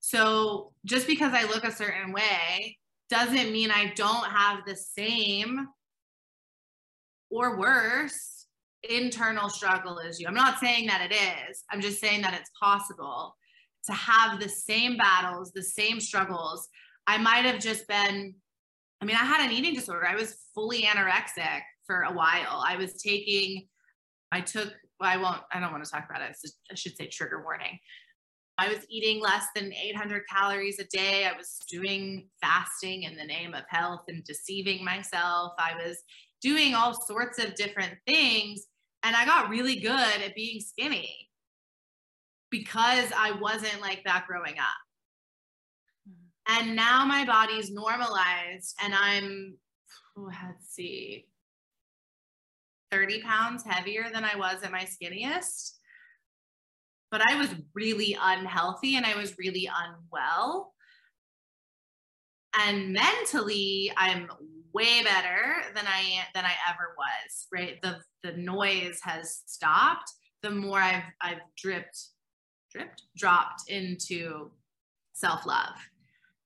so 0.00 0.72
just 0.84 1.06
because 1.06 1.32
I 1.34 1.44
look 1.44 1.64
a 1.64 1.72
certain 1.72 2.12
way 2.12 2.78
doesn't 3.10 3.52
mean 3.52 3.70
I 3.70 3.92
don't 3.94 4.26
have 4.26 4.60
the 4.66 4.76
same 4.76 5.68
or 7.30 7.58
worse 7.58 8.46
internal 8.88 9.48
struggle 9.48 10.00
as 10.00 10.18
you. 10.18 10.26
I'm 10.26 10.34
not 10.34 10.58
saying 10.58 10.86
that 10.86 11.10
it 11.10 11.14
is, 11.14 11.64
I'm 11.70 11.80
just 11.80 12.00
saying 12.00 12.22
that 12.22 12.34
it's 12.34 12.50
possible 12.60 13.36
to 13.86 13.92
have 13.92 14.40
the 14.40 14.48
same 14.48 14.96
battles, 14.96 15.52
the 15.52 15.62
same 15.62 16.00
struggles. 16.00 16.68
I 17.06 17.18
might 17.18 17.44
have 17.44 17.60
just 17.60 17.86
been, 17.88 18.34
I 19.00 19.04
mean, 19.04 19.16
I 19.16 19.24
had 19.24 19.44
an 19.44 19.52
eating 19.52 19.74
disorder. 19.74 20.06
I 20.06 20.14
was 20.14 20.36
fully 20.54 20.82
anorexic 20.82 21.60
for 21.86 22.02
a 22.02 22.12
while. 22.12 22.62
I 22.66 22.76
was 22.76 23.02
taking, 23.02 23.66
I 24.32 24.40
took, 24.40 24.72
well, 24.98 25.10
I 25.10 25.16
won't, 25.16 25.40
I 25.52 25.60
don't 25.60 25.72
want 25.72 25.84
to 25.84 25.90
talk 25.90 26.06
about 26.08 26.22
it. 26.22 26.36
I 26.70 26.74
should 26.74 26.96
say 26.96 27.06
trigger 27.06 27.42
warning. 27.42 27.78
I 28.60 28.68
was 28.68 28.84
eating 28.90 29.22
less 29.22 29.46
than 29.56 29.72
800 29.72 30.24
calories 30.28 30.78
a 30.78 30.84
day. 30.84 31.24
I 31.24 31.34
was 31.34 31.58
doing 31.66 32.28
fasting 32.42 33.04
in 33.04 33.16
the 33.16 33.24
name 33.24 33.54
of 33.54 33.62
health 33.68 34.02
and 34.08 34.22
deceiving 34.22 34.84
myself. 34.84 35.54
I 35.58 35.72
was 35.82 35.96
doing 36.42 36.74
all 36.74 36.92
sorts 36.92 37.42
of 37.42 37.54
different 37.54 37.94
things. 38.06 38.66
And 39.02 39.16
I 39.16 39.24
got 39.24 39.48
really 39.48 39.76
good 39.76 39.90
at 39.90 40.34
being 40.34 40.60
skinny 40.60 41.30
because 42.50 43.10
I 43.16 43.32
wasn't 43.40 43.80
like 43.80 44.02
that 44.04 44.26
growing 44.28 44.58
up. 44.58 44.82
Mm-hmm. 46.06 46.60
And 46.60 46.76
now 46.76 47.06
my 47.06 47.24
body's 47.24 47.70
normalized 47.70 48.76
and 48.84 48.94
I'm, 48.94 49.56
oh, 50.18 50.30
let's 50.46 50.68
see, 50.68 51.28
30 52.90 53.22
pounds 53.22 53.64
heavier 53.64 54.10
than 54.12 54.24
I 54.24 54.36
was 54.36 54.62
at 54.62 54.70
my 54.70 54.84
skinniest. 54.84 55.76
But 57.10 57.22
I 57.28 57.36
was 57.36 57.48
really 57.74 58.16
unhealthy 58.20 58.96
and 58.96 59.04
I 59.04 59.16
was 59.16 59.36
really 59.38 59.68
unwell. 59.68 60.72
And 62.58 62.92
mentally, 62.92 63.92
I'm 63.96 64.28
way 64.72 65.02
better 65.02 65.62
than 65.74 65.84
I 65.86 66.24
than 66.34 66.44
I 66.44 66.52
ever 66.68 66.94
was. 66.96 67.46
Right, 67.52 67.80
the 67.82 67.98
the 68.22 68.36
noise 68.36 69.00
has 69.02 69.42
stopped. 69.46 70.12
The 70.42 70.50
more 70.50 70.80
I've 70.80 71.02
I've 71.20 71.40
dripped, 71.56 71.98
dripped, 72.72 73.02
dropped 73.16 73.68
into 73.68 74.50
self 75.12 75.46
love 75.46 75.76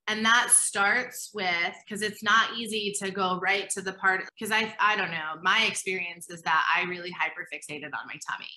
and 0.07 0.25
that 0.25 0.51
starts 0.51 1.31
with 1.33 1.75
because 1.85 2.03
it's 2.03 2.23
not 2.23 2.57
easy 2.57 2.95
to 3.01 3.11
go 3.11 3.39
right 3.43 3.71
to 3.71 3.81
the 3.81 3.93
part 3.95 4.25
because 4.39 4.53
i 4.53 4.75
i 4.81 4.97
don't 4.97 5.11
know 5.11 5.41
my 5.43 5.65
experience 5.65 6.29
is 6.31 6.43
that 6.43 6.67
i 6.75 6.83
really 6.89 7.11
hyperfixated 7.11 7.85
on 7.85 8.07
my 8.07 8.19
tummy 8.29 8.51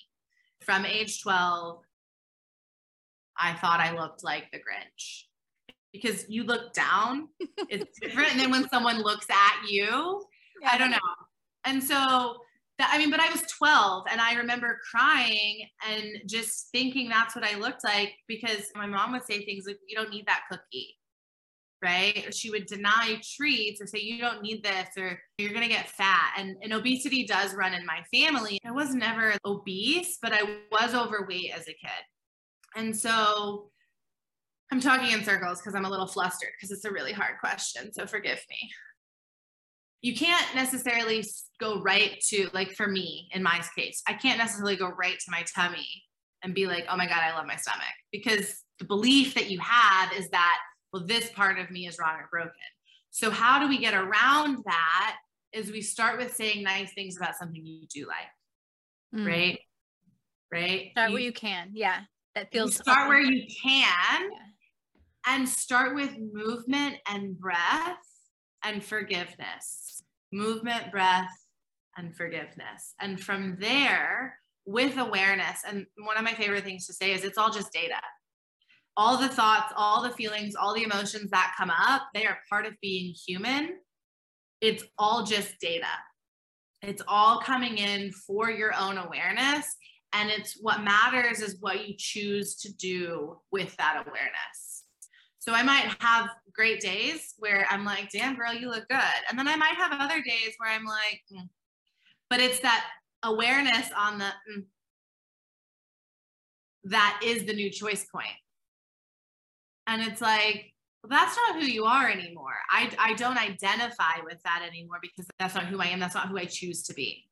from 0.60 0.84
age 0.84 1.22
12 1.22 1.82
i 3.38 3.52
thought 3.54 3.80
i 3.80 3.96
looked 3.98 4.24
like 4.24 4.50
the 4.52 4.58
grinch 4.58 5.24
because 5.92 6.24
you 6.28 6.44
look 6.44 6.72
down 6.72 7.28
it's 7.68 7.98
different 8.02 8.36
than 8.36 8.50
when 8.50 8.68
someone 8.68 9.02
looks 9.02 9.26
at 9.30 9.68
you 9.68 10.22
yeah. 10.62 10.70
i 10.72 10.78
don't 10.78 10.90
know 10.90 10.98
and 11.64 11.82
so 11.82 12.36
that 12.78 12.90
i 12.92 12.98
mean 12.98 13.10
but 13.10 13.20
i 13.20 13.30
was 13.30 13.42
12 13.58 14.04
and 14.10 14.20
i 14.20 14.34
remember 14.34 14.78
crying 14.90 15.66
and 15.90 16.04
just 16.26 16.68
thinking 16.72 17.08
that's 17.08 17.34
what 17.34 17.44
i 17.44 17.56
looked 17.56 17.84
like 17.84 18.12
because 18.26 18.64
my 18.74 18.86
mom 18.86 19.12
would 19.12 19.24
say 19.24 19.44
things 19.44 19.64
like 19.66 19.78
you 19.86 19.96
don't 19.96 20.10
need 20.10 20.26
that 20.26 20.42
cookie 20.50 20.98
right? 21.82 22.34
She 22.34 22.50
would 22.50 22.66
deny 22.66 23.20
treats 23.36 23.80
or 23.80 23.86
say, 23.86 24.00
you 24.00 24.20
don't 24.20 24.42
need 24.42 24.62
this 24.62 24.88
or 24.96 25.18
you're 25.38 25.52
going 25.52 25.62
to 25.62 25.68
get 25.68 25.88
fat. 25.88 26.34
And, 26.36 26.56
and 26.62 26.72
obesity 26.72 27.24
does 27.24 27.54
run 27.54 27.74
in 27.74 27.86
my 27.86 28.02
family. 28.12 28.58
I 28.66 28.72
was 28.72 28.94
never 28.94 29.34
obese, 29.44 30.18
but 30.20 30.32
I 30.32 30.58
was 30.70 30.94
overweight 30.94 31.52
as 31.54 31.62
a 31.62 31.72
kid. 31.72 32.04
And 32.78 32.96
so 32.96 33.70
I'm 34.70 34.80
talking 34.80 35.10
in 35.10 35.24
circles 35.24 35.58
because 35.58 35.74
I'm 35.74 35.84
a 35.84 35.90
little 35.90 36.06
flustered 36.06 36.50
because 36.56 36.70
it's 36.70 36.84
a 36.84 36.92
really 36.92 37.12
hard 37.12 37.40
question. 37.40 37.92
So 37.92 38.06
forgive 38.06 38.40
me. 38.48 38.70
You 40.00 40.14
can't 40.14 40.54
necessarily 40.54 41.24
go 41.58 41.80
right 41.82 42.20
to, 42.28 42.48
like 42.52 42.70
for 42.70 42.86
me 42.86 43.28
in 43.32 43.42
my 43.42 43.60
case, 43.76 44.00
I 44.06 44.12
can't 44.12 44.38
necessarily 44.38 44.76
go 44.76 44.90
right 44.90 45.18
to 45.18 45.30
my 45.30 45.44
tummy 45.54 45.88
and 46.44 46.54
be 46.54 46.68
like, 46.68 46.86
oh 46.88 46.96
my 46.96 47.06
God, 47.06 47.20
I 47.20 47.34
love 47.34 47.46
my 47.46 47.56
stomach. 47.56 47.82
Because 48.12 48.62
the 48.78 48.84
belief 48.84 49.34
that 49.34 49.50
you 49.50 49.58
have 49.58 50.12
is 50.12 50.28
that 50.30 50.58
well, 50.92 51.04
this 51.04 51.30
part 51.30 51.58
of 51.58 51.70
me 51.70 51.86
is 51.86 51.98
wrong 51.98 52.14
or 52.14 52.28
broken. 52.30 52.52
So, 53.10 53.30
how 53.30 53.58
do 53.58 53.68
we 53.68 53.78
get 53.78 53.92
around 53.92 54.58
that? 54.64 55.16
Is 55.52 55.70
we 55.70 55.82
start 55.82 56.18
with 56.18 56.34
saying 56.34 56.62
nice 56.62 56.92
things 56.92 57.16
about 57.16 57.36
something 57.36 57.64
you 57.64 57.86
do 57.88 58.06
like, 58.06 59.20
mm. 59.20 59.26
right? 59.26 59.58
Right? 60.52 60.90
Start 60.92 61.10
you, 61.10 61.14
where 61.14 61.22
you 61.22 61.32
can. 61.32 61.70
Yeah. 61.74 62.00
That 62.34 62.52
feels 62.52 62.76
start 62.76 63.08
where 63.08 63.20
you 63.20 63.46
can 63.62 63.82
yeah. 63.82 64.28
and 65.26 65.48
start 65.48 65.94
with 65.94 66.16
movement 66.32 66.96
and 67.08 67.38
breath 67.38 67.96
and 68.64 68.84
forgiveness. 68.84 70.02
Movement, 70.32 70.92
breath, 70.92 71.30
and 71.96 72.14
forgiveness. 72.14 72.94
And 73.00 73.20
from 73.20 73.56
there, 73.58 74.38
with 74.66 74.98
awareness, 74.98 75.62
and 75.66 75.86
one 75.96 76.16
of 76.16 76.24
my 76.24 76.34
favorite 76.34 76.64
things 76.64 76.86
to 76.86 76.92
say 76.92 77.12
is 77.12 77.24
it's 77.24 77.38
all 77.38 77.50
just 77.50 77.72
data 77.72 77.96
all 78.98 79.16
the 79.16 79.28
thoughts, 79.28 79.72
all 79.76 80.02
the 80.02 80.10
feelings, 80.10 80.56
all 80.56 80.74
the 80.74 80.82
emotions 80.82 81.30
that 81.30 81.54
come 81.56 81.70
up, 81.70 82.08
they 82.14 82.26
are 82.26 82.36
part 82.50 82.66
of 82.66 82.74
being 82.82 83.14
human. 83.14 83.76
It's 84.60 84.82
all 84.98 85.24
just 85.24 85.54
data. 85.60 85.86
It's 86.82 87.00
all 87.06 87.38
coming 87.38 87.78
in 87.78 88.10
for 88.10 88.50
your 88.50 88.74
own 88.74 88.98
awareness. 88.98 89.76
And 90.12 90.30
it's 90.30 90.58
what 90.60 90.82
matters 90.82 91.40
is 91.40 91.56
what 91.60 91.86
you 91.86 91.94
choose 91.98 92.56
to 92.56 92.72
do 92.72 93.38
with 93.50 93.76
that 93.76 94.04
awareness. 94.06 94.84
So 95.38 95.52
I 95.52 95.62
might 95.62 95.94
have 96.00 96.28
great 96.52 96.80
days 96.80 97.34
where 97.38 97.66
I'm 97.70 97.84
like, 97.84 98.10
damn, 98.10 98.34
girl, 98.36 98.52
you 98.52 98.68
look 98.68 98.88
good. 98.88 98.98
And 99.28 99.38
then 99.38 99.48
I 99.48 99.56
might 99.56 99.76
have 99.76 99.92
other 99.92 100.20
days 100.22 100.54
where 100.58 100.70
I'm 100.70 100.84
like, 100.84 101.22
mm. 101.32 101.48
but 102.28 102.40
it's 102.40 102.60
that 102.60 102.84
awareness 103.22 103.88
on 103.96 104.18
the, 104.18 104.24
mm, 104.24 104.64
that 106.84 107.20
is 107.24 107.44
the 107.44 107.52
new 107.52 107.70
choice 107.70 108.06
point. 108.12 108.28
and 109.86 110.02
it's 110.02 110.20
like, 110.20 110.72
well, 111.02 111.10
that's 111.10 111.36
not 111.36 111.60
who 111.60 111.66
you 111.66 111.84
are 111.84 112.08
anymore. 112.08 112.54
I, 112.70 112.90
I 112.98 113.14
don't 113.14 113.38
identify 113.38 114.20
with 114.24 114.42
that 114.44 114.62
anymore 114.66 114.98
because 115.00 115.26
that's 115.38 115.54
not 115.54 115.64
who 115.66 115.80
I 115.80 115.86
am. 115.86 116.00
That's 116.00 116.14
not 116.14 116.28
who 116.28 116.38
I 116.38 116.44
choose 116.44 116.82
to 116.84 116.94
be. 116.94 117.28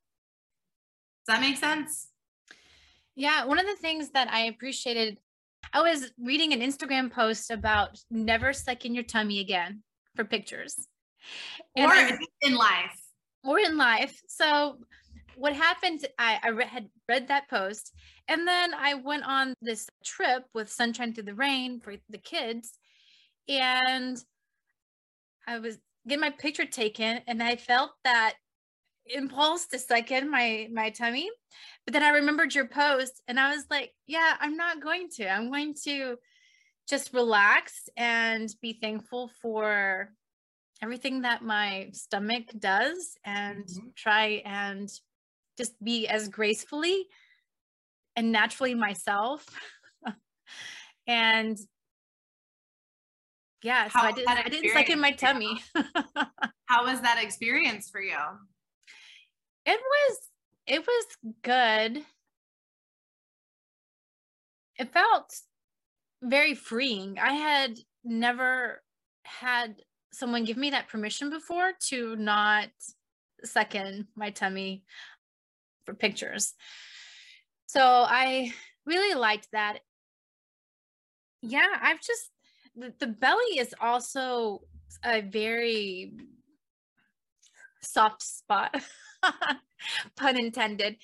Does 1.26 1.34
that 1.34 1.40
make 1.40 1.56
sense? 1.56 2.08
Yeah. 3.16 3.44
One 3.46 3.58
of 3.58 3.66
the 3.66 3.76
things 3.76 4.10
that 4.10 4.28
I 4.30 4.44
appreciated, 4.44 5.18
I 5.72 5.82
was 5.82 6.12
reading 6.22 6.52
an 6.52 6.60
Instagram 6.60 7.10
post 7.10 7.50
about 7.50 7.98
never 8.10 8.52
sucking 8.52 8.94
your 8.94 9.04
tummy 9.04 9.40
again 9.40 9.82
for 10.14 10.24
pictures. 10.24 10.86
And 11.74 11.86
or 11.86 11.94
I, 11.94 12.18
in 12.42 12.54
life. 12.54 13.00
Or 13.42 13.58
in 13.58 13.76
life. 13.76 14.20
So 14.28 14.78
what 15.36 15.54
happened, 15.54 16.06
I, 16.18 16.38
I 16.42 16.48
re- 16.48 16.66
had 16.66 16.88
read 17.08 17.28
that 17.28 17.48
post 17.48 17.92
and 18.28 18.46
then 18.46 18.74
I 18.74 18.94
went 18.94 19.24
on 19.24 19.54
this 19.62 19.88
trip 20.04 20.44
with 20.54 20.70
Sunshine 20.70 21.14
Through 21.14 21.24
the 21.24 21.34
Rain 21.34 21.80
for 21.80 21.94
the 22.08 22.18
kids. 22.18 22.72
And 23.48 24.16
I 25.46 25.58
was 25.58 25.78
getting 26.06 26.20
my 26.20 26.30
picture 26.30 26.64
taken 26.64 27.20
and 27.26 27.42
I 27.42 27.56
felt 27.56 27.92
that 28.04 28.34
impulse 29.08 29.66
to 29.66 29.78
suck 29.78 30.10
in 30.10 30.30
my 30.30 30.68
my 30.72 30.90
tummy. 30.90 31.30
But 31.84 31.92
then 31.92 32.02
I 32.02 32.08
remembered 32.10 32.54
your 32.54 32.66
post 32.66 33.22
and 33.28 33.38
I 33.38 33.54
was 33.54 33.64
like, 33.70 33.92
yeah, 34.06 34.34
I'm 34.40 34.56
not 34.56 34.82
going 34.82 35.08
to. 35.16 35.28
I'm 35.28 35.50
going 35.50 35.74
to 35.84 36.16
just 36.88 37.12
relax 37.12 37.88
and 37.96 38.52
be 38.60 38.78
thankful 38.80 39.30
for 39.40 40.12
everything 40.82 41.22
that 41.22 41.42
my 41.42 41.88
stomach 41.92 42.44
does 42.58 43.16
and 43.24 43.64
mm-hmm. 43.64 43.88
try 43.96 44.42
and 44.44 44.88
just 45.56 45.82
be 45.82 46.06
as 46.06 46.28
gracefully 46.28 47.06
and 48.14 48.32
naturally 48.32 48.74
myself. 48.74 49.46
and 51.06 51.58
yeah, 53.62 53.88
so 53.88 53.98
How 53.98 54.08
I 54.08 54.12
did 54.12 54.26
I 54.26 54.48
didn't 54.48 54.72
suck 54.72 54.90
in 54.90 55.00
my 55.00 55.12
tummy. 55.12 55.60
How 56.66 56.84
was 56.84 57.00
that 57.00 57.22
experience 57.22 57.90
for 57.90 58.00
you? 58.00 58.16
It 59.66 59.80
was 59.80 60.18
it 60.66 60.86
was 60.86 61.34
good. 61.42 62.04
It 64.78 64.92
felt 64.92 65.34
very 66.22 66.54
freeing. 66.54 67.18
I 67.18 67.32
had 67.32 67.78
never 68.04 68.82
had 69.24 69.82
someone 70.12 70.44
give 70.44 70.56
me 70.56 70.70
that 70.70 70.88
permission 70.88 71.30
before 71.30 71.72
to 71.88 72.16
not 72.16 72.68
in 73.74 74.06
my 74.16 74.30
tummy 74.30 74.84
for 75.84 75.94
pictures. 75.94 76.54
So 77.66 77.82
I 77.82 78.52
really 78.86 79.14
liked 79.14 79.48
that. 79.52 79.80
Yeah, 81.42 81.66
I've 81.80 82.00
just 82.00 82.30
the, 82.74 82.92
the 82.98 83.06
belly 83.06 83.58
is 83.58 83.74
also 83.80 84.62
a 85.04 85.20
very 85.22 86.12
soft 87.86 88.22
spot 88.22 88.74
pun 90.16 90.38
intended 90.38 90.96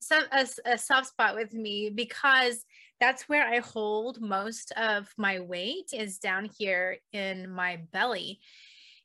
so 0.00 0.20
a, 0.32 0.46
a, 0.64 0.78
soft 0.78 1.08
spot 1.08 1.34
with 1.34 1.52
me 1.52 1.90
because 1.90 2.64
that's 3.00 3.28
where 3.28 3.46
i 3.46 3.58
hold 3.58 4.20
most 4.20 4.72
of 4.72 5.08
my 5.16 5.40
weight 5.40 5.90
is 5.92 6.18
down 6.18 6.48
here 6.58 6.98
in 7.12 7.50
my 7.50 7.80
belly. 7.92 8.40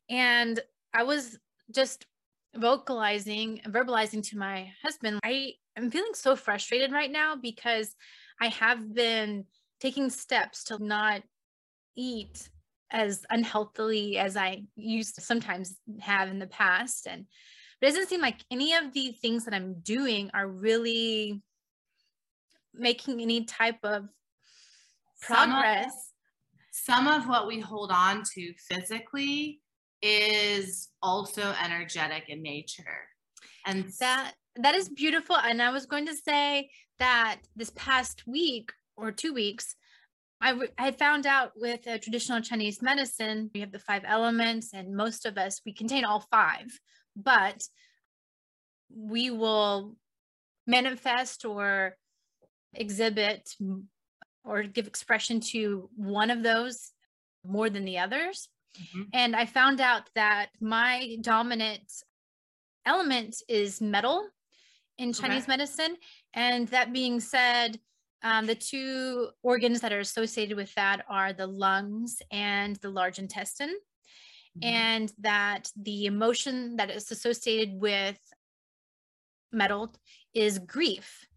And 0.09 0.59
i 0.93 1.03
was 1.03 1.38
just 1.73 2.05
vocalizing 2.55 3.61
verbalizing 3.67 4.27
to 4.29 4.38
my 4.38 4.71
husband 4.84 5.19
i 5.23 5.53
am 5.75 5.89
feeling 5.89 6.13
so 6.13 6.36
frustrated 6.36 6.91
right 6.91 7.11
now 7.11 7.36
because 7.36 7.95
i 8.39 8.47
have 8.47 8.93
been 8.93 9.45
taking 9.79 10.09
steps 10.09 10.63
to 10.65 10.77
not 10.84 11.23
eat 11.95 12.49
as 12.93 13.25
unhealthily 13.29 14.17
as 14.17 14.37
i 14.37 14.63
used 14.75 15.15
to 15.15 15.21
sometimes 15.21 15.75
have 15.99 16.29
in 16.29 16.39
the 16.39 16.47
past 16.47 17.07
and 17.07 17.25
it 17.81 17.85
doesn't 17.85 18.07
seem 18.07 18.21
like 18.21 18.45
any 18.49 18.73
of 18.73 18.93
the 18.93 19.11
things 19.21 19.43
that 19.45 19.53
i'm 19.53 19.73
doing 19.81 20.31
are 20.33 20.47
really 20.47 21.41
making 22.73 23.21
any 23.21 23.45
type 23.45 23.79
of 23.83 24.07
progress. 25.21 25.93
Some 26.71 27.07
of, 27.07 27.07
some 27.07 27.21
of 27.21 27.27
what 27.27 27.47
we 27.47 27.59
hold 27.59 27.91
on 27.91 28.23
to 28.33 28.53
physically 28.57 29.61
is 30.01 30.89
also 31.01 31.53
energetic 31.63 32.25
in 32.27 32.41
nature. 32.41 33.07
And 33.65 33.91
that 33.99 34.33
that 34.57 34.75
is 34.75 34.89
beautiful. 34.89 35.37
And 35.37 35.61
I 35.61 35.71
was 35.71 35.85
going 35.85 36.05
to 36.07 36.15
say 36.15 36.69
that 36.99 37.37
this 37.55 37.71
past 37.75 38.27
week 38.27 38.71
or 38.95 39.11
two 39.11 39.33
weeks, 39.33 39.75
I, 40.43 40.67
I 40.77 40.91
found 40.91 41.25
out 41.25 41.53
with 41.55 41.83
traditional 42.01 42.41
Chinese 42.41 42.81
medicine, 42.81 43.49
we 43.53 43.61
have 43.61 43.71
the 43.71 43.79
five 43.79 44.03
elements, 44.05 44.73
and 44.73 44.93
most 44.95 45.25
of 45.25 45.37
us, 45.37 45.61
we 45.65 45.73
contain 45.73 46.03
all 46.03 46.19
five, 46.29 46.67
but 47.15 47.63
we 48.93 49.31
will 49.31 49.95
manifest 50.67 51.45
or 51.45 51.95
exhibit 52.73 53.49
or 54.43 54.63
give 54.63 54.85
expression 54.85 55.39
to 55.39 55.89
one 55.95 56.29
of 56.29 56.43
those 56.43 56.91
more 57.45 57.69
than 57.69 57.85
the 57.85 57.99
others. 57.99 58.49
Mm-hmm. 58.77 59.03
And 59.13 59.35
I 59.35 59.45
found 59.45 59.79
out 59.79 60.09
that 60.15 60.49
my 60.59 61.15
dominant 61.21 61.89
element 62.85 63.35
is 63.47 63.79
metal 63.79 64.27
in 64.97 65.13
Chinese 65.13 65.43
okay. 65.43 65.53
medicine. 65.53 65.95
And 66.33 66.67
that 66.69 66.91
being 66.91 67.19
said, 67.19 67.79
um, 68.24 68.45
the 68.45 68.55
two 68.55 69.30
organs 69.41 69.82
that 69.82 69.93
are 69.93 69.99
associated 69.99 70.55
with 70.55 70.74
that 70.76 71.05
are 71.09 71.34
the 71.34 71.47
lungs 71.47 72.21
and 72.32 72.76
the 72.78 72.89
large 72.89 73.19
intestine. 73.19 73.76
Mm-hmm. 74.57 74.63
And 74.63 75.13
that 75.19 75.71
the 75.76 76.05
emotion 76.05 76.78
that 76.78 76.89
is 76.89 77.11
associated 77.11 77.80
with 77.80 78.17
metal 79.51 79.93
is 80.34 80.59
grief. 80.59 81.28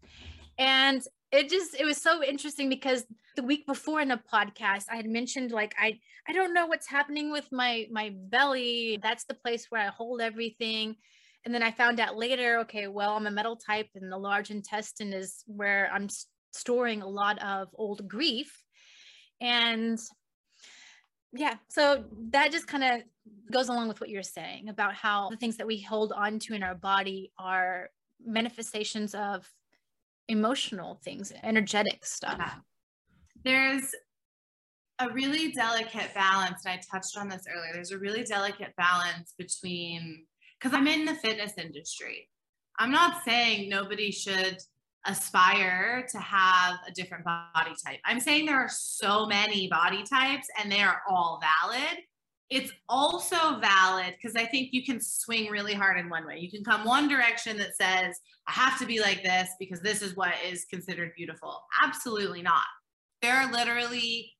And 0.57 1.01
it 1.31 1.49
just 1.49 1.75
it 1.79 1.85
was 1.85 1.97
so 1.97 2.23
interesting 2.23 2.69
because 2.69 3.05
the 3.35 3.43
week 3.43 3.67
before 3.67 3.99
in 3.99 4.11
a 4.11 4.17
podcast 4.33 4.85
i 4.89 4.95
had 4.95 5.05
mentioned 5.05 5.51
like 5.51 5.75
i 5.77 5.99
i 6.25 6.31
don't 6.31 6.53
know 6.53 6.67
what's 6.67 6.87
happening 6.87 7.33
with 7.33 7.51
my 7.51 7.85
my 7.91 8.13
belly 8.29 8.97
that's 9.03 9.25
the 9.25 9.33
place 9.33 9.65
where 9.69 9.81
i 9.81 9.87
hold 9.87 10.21
everything 10.21 10.95
and 11.47 11.55
then 11.55 11.63
I 11.63 11.71
found 11.71 12.01
out 12.01 12.17
later, 12.17 12.59
okay, 12.59 12.87
well, 12.87 13.15
I'm 13.15 13.25
a 13.25 13.31
metal 13.31 13.55
type 13.55 13.87
and 13.95 14.11
the 14.11 14.17
large 14.17 14.51
intestine 14.51 15.13
is 15.13 15.45
where 15.45 15.89
I'm 15.93 16.09
storing 16.57 17.01
a 17.01 17.07
lot 17.07 17.41
of 17.43 17.69
old 17.75 18.07
grief. 18.07 18.63
And 19.39 19.99
yeah, 21.33 21.55
so 21.69 22.05
that 22.31 22.51
just 22.51 22.67
kind 22.67 22.83
of 22.83 23.01
goes 23.51 23.69
along 23.69 23.87
with 23.87 23.99
what 24.01 24.09
you're 24.09 24.23
saying 24.23 24.69
about 24.69 24.93
how 24.95 25.29
the 25.29 25.37
things 25.37 25.57
that 25.57 25.67
we 25.67 25.79
hold 25.79 26.11
on 26.11 26.39
to 26.39 26.53
in 26.53 26.63
our 26.63 26.75
body 26.75 27.31
are 27.37 27.89
manifestations 28.25 29.13
of 29.13 29.47
emotional 30.27 30.99
things, 31.03 31.31
energetic 31.43 32.05
stuff. 32.05 32.37
Yeah. 32.39 32.53
There's 33.43 33.91
a 34.99 35.09
really 35.09 35.51
delicate 35.51 36.13
balance, 36.13 36.65
and 36.65 36.73
I 36.73 36.81
touched 36.91 37.17
on 37.17 37.29
this 37.29 37.43
earlier. 37.47 37.71
There's 37.73 37.91
a 37.91 37.99
really 37.99 38.23
delicate 38.23 38.75
balance 38.77 39.33
between 39.37 40.25
because 40.59 40.75
I'm 40.75 40.87
in 40.87 41.05
the 41.05 41.15
fitness 41.15 41.53
industry. 41.57 42.29
I'm 42.79 42.91
not 42.91 43.23
saying 43.23 43.69
nobody 43.69 44.11
should 44.11 44.57
aspire 45.07 46.05
to 46.11 46.19
have 46.19 46.75
a 46.87 46.91
different 46.91 47.23
body 47.23 47.73
type. 47.85 47.99
I'm 48.05 48.19
saying 48.19 48.45
there 48.45 48.59
are 48.59 48.69
so 48.69 49.25
many 49.25 49.67
body 49.67 50.03
types 50.03 50.47
and 50.59 50.71
they 50.71 50.81
are 50.81 51.01
all 51.09 51.41
valid. 51.41 51.99
It's 52.49 52.71
also 52.87 53.59
valid 53.59 54.15
because 54.15 54.35
I 54.35 54.45
think 54.45 54.69
you 54.71 54.83
can 54.85 55.01
swing 55.01 55.51
really 55.51 55.73
hard 55.73 55.97
in 55.97 56.09
one 56.09 56.25
way. 56.25 56.37
You 56.39 56.49
can 56.49 56.63
come 56.63 56.85
one 56.85 57.09
direction 57.09 57.57
that 57.57 57.75
says, 57.75 58.15
I 58.47 58.51
have 58.51 58.79
to 58.79 58.85
be 58.85 59.01
like 59.01 59.23
this 59.23 59.49
because 59.59 59.81
this 59.81 60.01
is 60.01 60.15
what 60.15 60.33
is 60.45 60.65
considered 60.65 61.11
beautiful. 61.15 61.61
Absolutely 61.83 62.41
not. 62.41 62.63
There 63.21 63.35
are 63.35 63.51
literally 63.51 64.31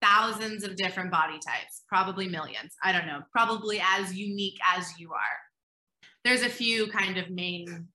thousands 0.00 0.64
of 0.64 0.76
different 0.76 1.10
body 1.10 1.38
types, 1.46 1.82
probably 1.88 2.28
millions. 2.28 2.74
I 2.82 2.92
don't 2.92 3.06
know, 3.06 3.20
probably 3.30 3.82
as 3.96 4.14
unique 4.14 4.58
as 4.74 4.98
you 4.98 5.12
are. 5.12 5.38
There's 6.24 6.42
a 6.42 6.48
few 6.48 6.88
kind 6.88 7.18
of 7.18 7.30
main 7.30 7.88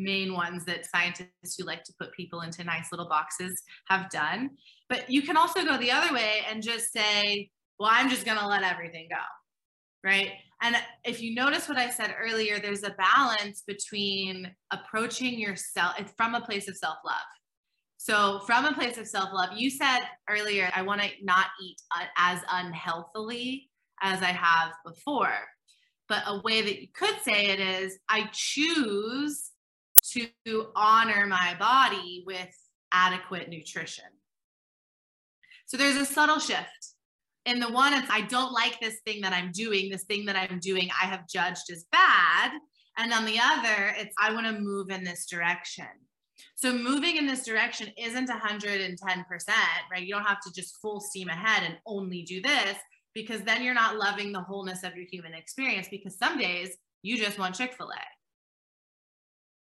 main 0.00 0.32
ones 0.32 0.64
that 0.64 0.86
scientists 0.86 1.56
who 1.58 1.64
like 1.64 1.84
to 1.84 1.92
put 1.98 2.12
people 2.12 2.40
into 2.40 2.64
nice 2.64 2.90
little 2.90 3.08
boxes 3.08 3.62
have 3.88 4.10
done. 4.10 4.50
But 4.88 5.10
you 5.10 5.22
can 5.22 5.36
also 5.36 5.64
go 5.64 5.76
the 5.76 5.90
other 5.90 6.12
way 6.12 6.40
and 6.50 6.62
just 6.62 6.92
say, 6.92 7.50
well, 7.78 7.90
I'm 7.92 8.10
just 8.10 8.24
going 8.24 8.38
to 8.38 8.46
let 8.46 8.62
everything 8.62 9.08
go. 9.10 9.22
Right. 10.02 10.32
And 10.62 10.76
if 11.04 11.20
you 11.22 11.34
notice 11.34 11.68
what 11.68 11.78
I 11.78 11.90
said 11.90 12.14
earlier, 12.18 12.58
there's 12.58 12.82
a 12.82 12.94
balance 12.98 13.62
between 13.66 14.50
approaching 14.70 15.38
yourself 15.38 15.96
from 16.16 16.34
a 16.34 16.40
place 16.40 16.68
of 16.68 16.76
self 16.76 16.96
love 17.04 17.16
so, 18.02 18.40
from 18.46 18.64
a 18.64 18.72
place 18.72 18.96
of 18.96 19.06
self 19.06 19.28
love, 19.30 19.50
you 19.54 19.68
said 19.68 20.00
earlier, 20.26 20.70
I 20.74 20.80
want 20.80 21.02
to 21.02 21.10
not 21.22 21.48
eat 21.62 21.76
as 22.16 22.40
unhealthily 22.50 23.68
as 24.00 24.22
I 24.22 24.32
have 24.32 24.72
before. 24.86 25.34
But 26.08 26.22
a 26.26 26.40
way 26.40 26.62
that 26.62 26.80
you 26.80 26.88
could 26.94 27.16
say 27.22 27.48
it 27.48 27.60
is, 27.60 27.98
I 28.08 28.30
choose 28.32 29.50
to 30.02 30.66
honor 30.74 31.26
my 31.26 31.54
body 31.58 32.24
with 32.26 32.54
adequate 32.92 33.48
nutrition. 33.48 34.04
So, 35.66 35.76
there's 35.76 35.96
a 35.96 36.06
subtle 36.06 36.38
shift. 36.38 36.94
In 37.46 37.58
the 37.58 37.70
one, 37.70 37.94
it's 37.94 38.10
I 38.10 38.22
don't 38.22 38.52
like 38.52 38.78
this 38.80 39.00
thing 39.06 39.22
that 39.22 39.32
I'm 39.32 39.50
doing, 39.52 39.90
this 39.90 40.04
thing 40.04 40.26
that 40.26 40.36
I'm 40.36 40.58
doing, 40.58 40.90
I 41.00 41.06
have 41.06 41.28
judged 41.28 41.70
as 41.70 41.86
bad. 41.90 42.52
And 42.98 43.12
on 43.12 43.24
the 43.24 43.38
other, 43.40 43.94
it's 43.96 44.14
I 44.20 44.32
want 44.32 44.46
to 44.46 44.60
move 44.60 44.90
in 44.90 45.04
this 45.04 45.26
direction. 45.26 45.86
So 46.54 46.72
moving 46.72 47.16
in 47.16 47.26
this 47.26 47.44
direction 47.44 47.88
isn't 47.96 48.28
110%, 48.28 48.96
right? 49.90 50.02
You 50.02 50.14
don't 50.14 50.24
have 50.24 50.40
to 50.42 50.52
just 50.52 50.76
full 50.80 51.00
steam 51.00 51.28
ahead 51.28 51.62
and 51.64 51.78
only 51.86 52.22
do 52.22 52.42
this 52.42 52.76
because 53.14 53.42
then 53.42 53.62
you're 53.62 53.74
not 53.74 53.96
loving 53.96 54.32
the 54.32 54.42
wholeness 54.42 54.82
of 54.82 54.94
your 54.94 55.06
human 55.10 55.34
experience 55.34 55.88
because 55.90 56.18
some 56.18 56.38
days 56.38 56.76
you 57.02 57.16
just 57.16 57.38
want 57.38 57.54
Chick-fil-A. 57.54 58.19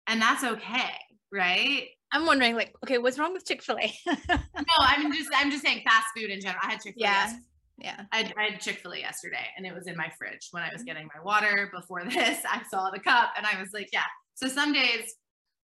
And 0.08 0.22
that's 0.22 0.43
okay, 0.43 0.91
right? 1.32 1.88
I'm 2.12 2.26
wondering 2.26 2.55
like, 2.55 2.74
okay, 2.84 2.97
what's 2.97 3.20
wrong 3.20 3.34
with 3.34 3.45
Chick-fil-A? 3.45 3.93
no, 4.08 4.76
I'm 4.80 5.12
just 5.12 5.30
I'm 5.36 5.51
just 5.51 5.64
saying 5.64 5.84
fast 5.86 6.08
food 6.16 6.30
in 6.30 6.39
general. 6.39 6.62
I 6.64 6.72
had 6.72 6.82
Chick-fil-A. 6.82 7.08
Yeah. 7.08 7.34
Yeah. 7.78 8.01
I, 8.12 8.32
I 8.38 8.51
had 8.51 8.60
Chick 8.60 8.80
fil 8.82 8.93
A 8.93 8.97
yesterday 8.99 9.45
and 9.55 9.66
it 9.66 9.74
was 9.74 9.88
in 9.88 9.95
my 9.95 10.12
fridge 10.18 10.47
when 10.51 10.64
I 10.64 10.70
was 10.72 10.82
mm-hmm. 10.82 10.88
getting 10.88 11.10
my 11.16 11.24
water. 11.24 11.70
Before 11.74 12.03
this, 12.10 12.39
I 12.49 12.64
saw 12.70 12.89
the 12.91 12.99
cup 12.99 13.34
and 13.38 13.45
I 13.45 13.60
was 13.62 13.70
like, 13.74 13.89
yeah. 13.93 14.03
So 14.36 14.47
some 14.47 14.74
days 14.74 15.16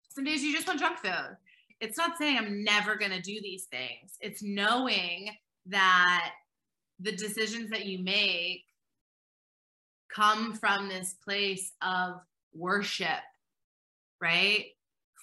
some 0.08 0.24
days 0.24 0.42
you 0.42 0.54
just 0.54 0.66
want 0.66 0.80
junk 0.80 0.98
food. 0.98 1.36
It's 1.80 1.96
not 1.96 2.18
saying 2.18 2.38
I'm 2.38 2.64
never 2.64 2.96
going 2.96 3.12
to 3.12 3.20
do 3.20 3.38
these 3.40 3.66
things. 3.70 4.16
It's 4.20 4.42
knowing 4.42 5.30
that 5.66 6.32
the 6.98 7.12
decisions 7.12 7.70
that 7.70 7.86
you 7.86 8.02
make 8.02 8.64
come 10.12 10.54
from 10.54 10.88
this 10.88 11.14
place 11.22 11.72
of 11.82 12.14
worship, 12.52 13.20
right? 14.20 14.66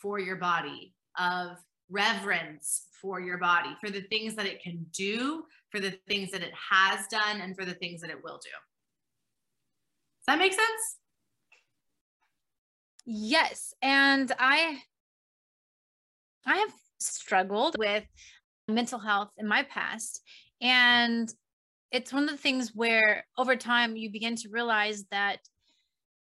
For 0.01 0.19
your 0.19 0.35
body, 0.35 0.93
of 1.17 1.57
reverence 1.89 2.87
for 3.01 3.19
your 3.19 3.37
body, 3.37 3.69
for 3.79 3.89
the 3.89 4.01
things 4.01 4.35
that 4.35 4.45
it 4.45 4.61
can 4.61 4.85
do, 4.91 5.43
for 5.69 5.79
the 5.79 5.91
things 6.07 6.31
that 6.31 6.41
it 6.41 6.53
has 6.71 7.07
done, 7.07 7.41
and 7.41 7.55
for 7.55 7.65
the 7.65 7.73
things 7.75 8.01
that 8.01 8.09
it 8.09 8.23
will 8.23 8.39
do. 8.43 8.49
Does 10.19 10.25
that 10.27 10.39
make 10.39 10.53
sense? 10.53 10.97
Yes, 13.05 13.73
and 13.81 14.31
I 14.39 14.81
I 16.45 16.57
have 16.57 16.73
struggled 16.99 17.75
with 17.77 18.03
mental 18.67 18.99
health 18.99 19.31
in 19.37 19.47
my 19.47 19.63
past 19.63 20.21
and 20.61 21.31
it's 21.91 22.11
one 22.11 22.23
of 22.23 22.29
the 22.29 22.37
things 22.37 22.73
where 22.73 23.25
over 23.37 23.55
time 23.55 23.95
you 23.95 24.11
begin 24.11 24.35
to 24.35 24.49
realize 24.49 25.05
that 25.11 25.39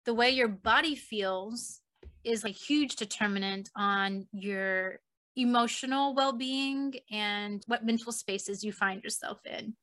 the 0.05 0.15
way 0.15 0.31
your 0.31 0.49
body 0.49 0.95
feels 0.95 1.81
is 2.29 2.45
a 2.45 2.51
huge 2.51 2.97
determinant 2.97 3.71
on 3.75 4.27
your 4.33 5.01
emotional 5.37 6.15
well-being 6.15 6.95
and 7.11 7.63
what 7.67 7.87
mental 7.87 8.13
spaces 8.13 8.63
you 8.63 8.73
find 8.73 9.03
yourself 9.03 9.39
in. 9.47 9.75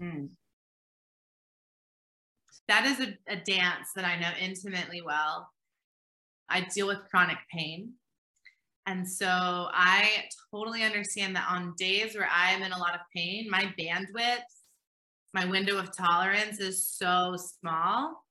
Mm. 0.00 0.28
That 2.68 2.86
is 2.86 3.00
a, 3.00 3.18
a 3.28 3.36
dance 3.36 3.88
that 3.94 4.04
I 4.04 4.18
know 4.18 4.30
intimately 4.40 5.02
well. 5.02 5.50
I 6.48 6.66
deal 6.74 6.86
with 6.86 7.08
chronic 7.10 7.38
pain. 7.52 7.92
And 8.86 9.08
so 9.08 9.26
I 9.28 10.24
totally 10.50 10.82
understand 10.82 11.36
that 11.36 11.46
on 11.50 11.74
days 11.76 12.14
where 12.14 12.28
I'm 12.32 12.62
in 12.62 12.72
a 12.72 12.78
lot 12.78 12.94
of 12.94 13.00
pain, 13.14 13.48
my 13.50 13.72
bandwidth, 13.78 14.40
my 15.34 15.44
window 15.44 15.78
of 15.78 15.96
tolerance 15.96 16.58
is 16.58 16.86
so 16.86 17.36
small, 17.36 18.24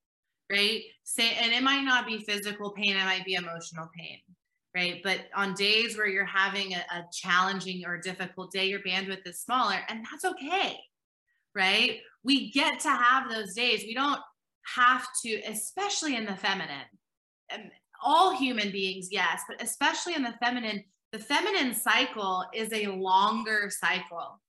right? 0.51 0.81
Say, 1.03 1.31
and 1.39 1.53
it 1.53 1.63
might 1.63 1.83
not 1.83 2.05
be 2.05 2.19
physical 2.19 2.71
pain, 2.71 2.95
it 2.95 3.05
might 3.05 3.25
be 3.25 3.35
emotional 3.35 3.89
pain, 3.97 4.19
right? 4.75 5.01
But 5.03 5.21
on 5.35 5.53
days 5.53 5.97
where 5.97 6.07
you're 6.07 6.25
having 6.25 6.73
a, 6.73 6.83
a 6.93 7.05
challenging 7.13 7.83
or 7.85 7.97
difficult 7.97 8.51
day, 8.51 8.65
your 8.65 8.81
bandwidth 8.81 9.25
is 9.25 9.39
smaller, 9.39 9.79
and 9.89 10.05
that's 10.11 10.25
okay, 10.25 10.77
right? 11.55 11.99
We 12.23 12.51
get 12.51 12.79
to 12.81 12.89
have 12.89 13.29
those 13.29 13.53
days. 13.53 13.83
We 13.83 13.93
don't 13.93 14.19
have 14.75 15.07
to, 15.25 15.41
especially 15.47 16.15
in 16.15 16.25
the 16.25 16.35
feminine 16.35 16.87
um, 17.53 17.71
all 18.03 18.35
human 18.35 18.71
beings, 18.71 19.09
yes, 19.11 19.41
but 19.47 19.61
especially 19.61 20.15
in 20.15 20.23
the 20.23 20.33
feminine, 20.43 20.83
the 21.11 21.19
feminine 21.19 21.73
cycle 21.73 22.45
is 22.53 22.71
a 22.73 22.87
longer 22.87 23.69
cycle. 23.69 24.41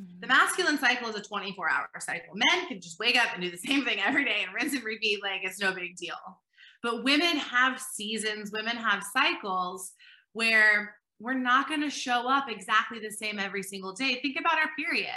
Mm-hmm. 0.00 0.20
The 0.20 0.26
masculine 0.26 0.78
cycle 0.78 1.08
is 1.08 1.16
a 1.16 1.22
24 1.22 1.70
hour 1.70 1.88
cycle. 2.00 2.34
Men 2.34 2.66
can 2.66 2.80
just 2.80 2.98
wake 2.98 3.16
up 3.16 3.28
and 3.32 3.42
do 3.42 3.50
the 3.50 3.56
same 3.58 3.84
thing 3.84 4.00
every 4.04 4.24
day 4.24 4.44
and 4.44 4.54
rinse 4.54 4.74
and 4.74 4.84
repeat 4.84 5.22
like 5.22 5.40
it's 5.42 5.60
no 5.60 5.72
big 5.72 5.96
deal. 5.96 6.16
But 6.82 7.04
women 7.04 7.36
have 7.36 7.80
seasons, 7.80 8.52
women 8.52 8.76
have 8.76 9.04
cycles 9.12 9.92
where 10.32 10.96
we're 11.20 11.34
not 11.34 11.68
going 11.68 11.80
to 11.80 11.90
show 11.90 12.28
up 12.28 12.50
exactly 12.50 12.98
the 12.98 13.10
same 13.10 13.38
every 13.38 13.62
single 13.62 13.94
day. 13.94 14.18
Think 14.20 14.36
about 14.38 14.58
our 14.58 14.68
period, 14.76 15.08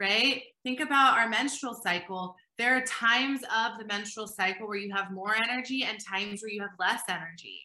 right? 0.00 0.42
Think 0.64 0.80
about 0.80 1.16
our 1.16 1.28
menstrual 1.28 1.74
cycle. 1.74 2.34
There 2.58 2.76
are 2.76 2.82
times 2.82 3.42
of 3.44 3.78
the 3.78 3.86
menstrual 3.86 4.26
cycle 4.26 4.66
where 4.66 4.78
you 4.78 4.92
have 4.92 5.12
more 5.12 5.34
energy 5.36 5.84
and 5.84 5.98
times 6.04 6.42
where 6.42 6.50
you 6.50 6.60
have 6.60 6.70
less 6.78 7.02
energy. 7.08 7.62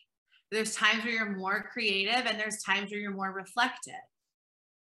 There's 0.51 0.76
times 0.76 1.04
where 1.04 1.14
you're 1.14 1.36
more 1.36 1.68
creative 1.74 2.28
and 2.28 2.39
there's 2.39 2.62
times 2.62 2.91
where 2.91 2.99
you're 2.99 3.12
more 3.12 3.34
reflective 3.34 3.95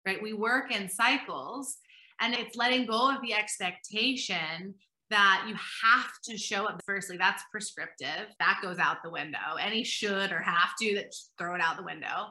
right? 0.07 0.22
We 0.22 0.32
work 0.32 0.72
in 0.72 0.88
cycles 0.88 1.78
and 2.20 2.34
it's 2.34 2.57
letting 2.57 2.86
go 2.86 3.11
of 3.11 3.20
the 3.22 3.34
expectation 3.34 4.74
that 5.11 5.44
you 5.46 5.55
have 5.55 6.11
to 6.24 6.38
show 6.38 6.64
up 6.64 6.80
firstly 6.86 7.18
that's 7.18 7.42
prescriptive 7.50 8.34
that 8.38 8.59
goes 8.62 8.78
out 8.78 9.03
the 9.05 9.11
window 9.11 9.57
any 9.61 9.84
should 9.84 10.32
or 10.32 10.40
have 10.40 10.70
to 10.80 10.94
that 10.94 11.14
throw 11.36 11.55
it 11.55 11.61
out 11.61 11.76
the 11.76 11.82
window 11.82 12.28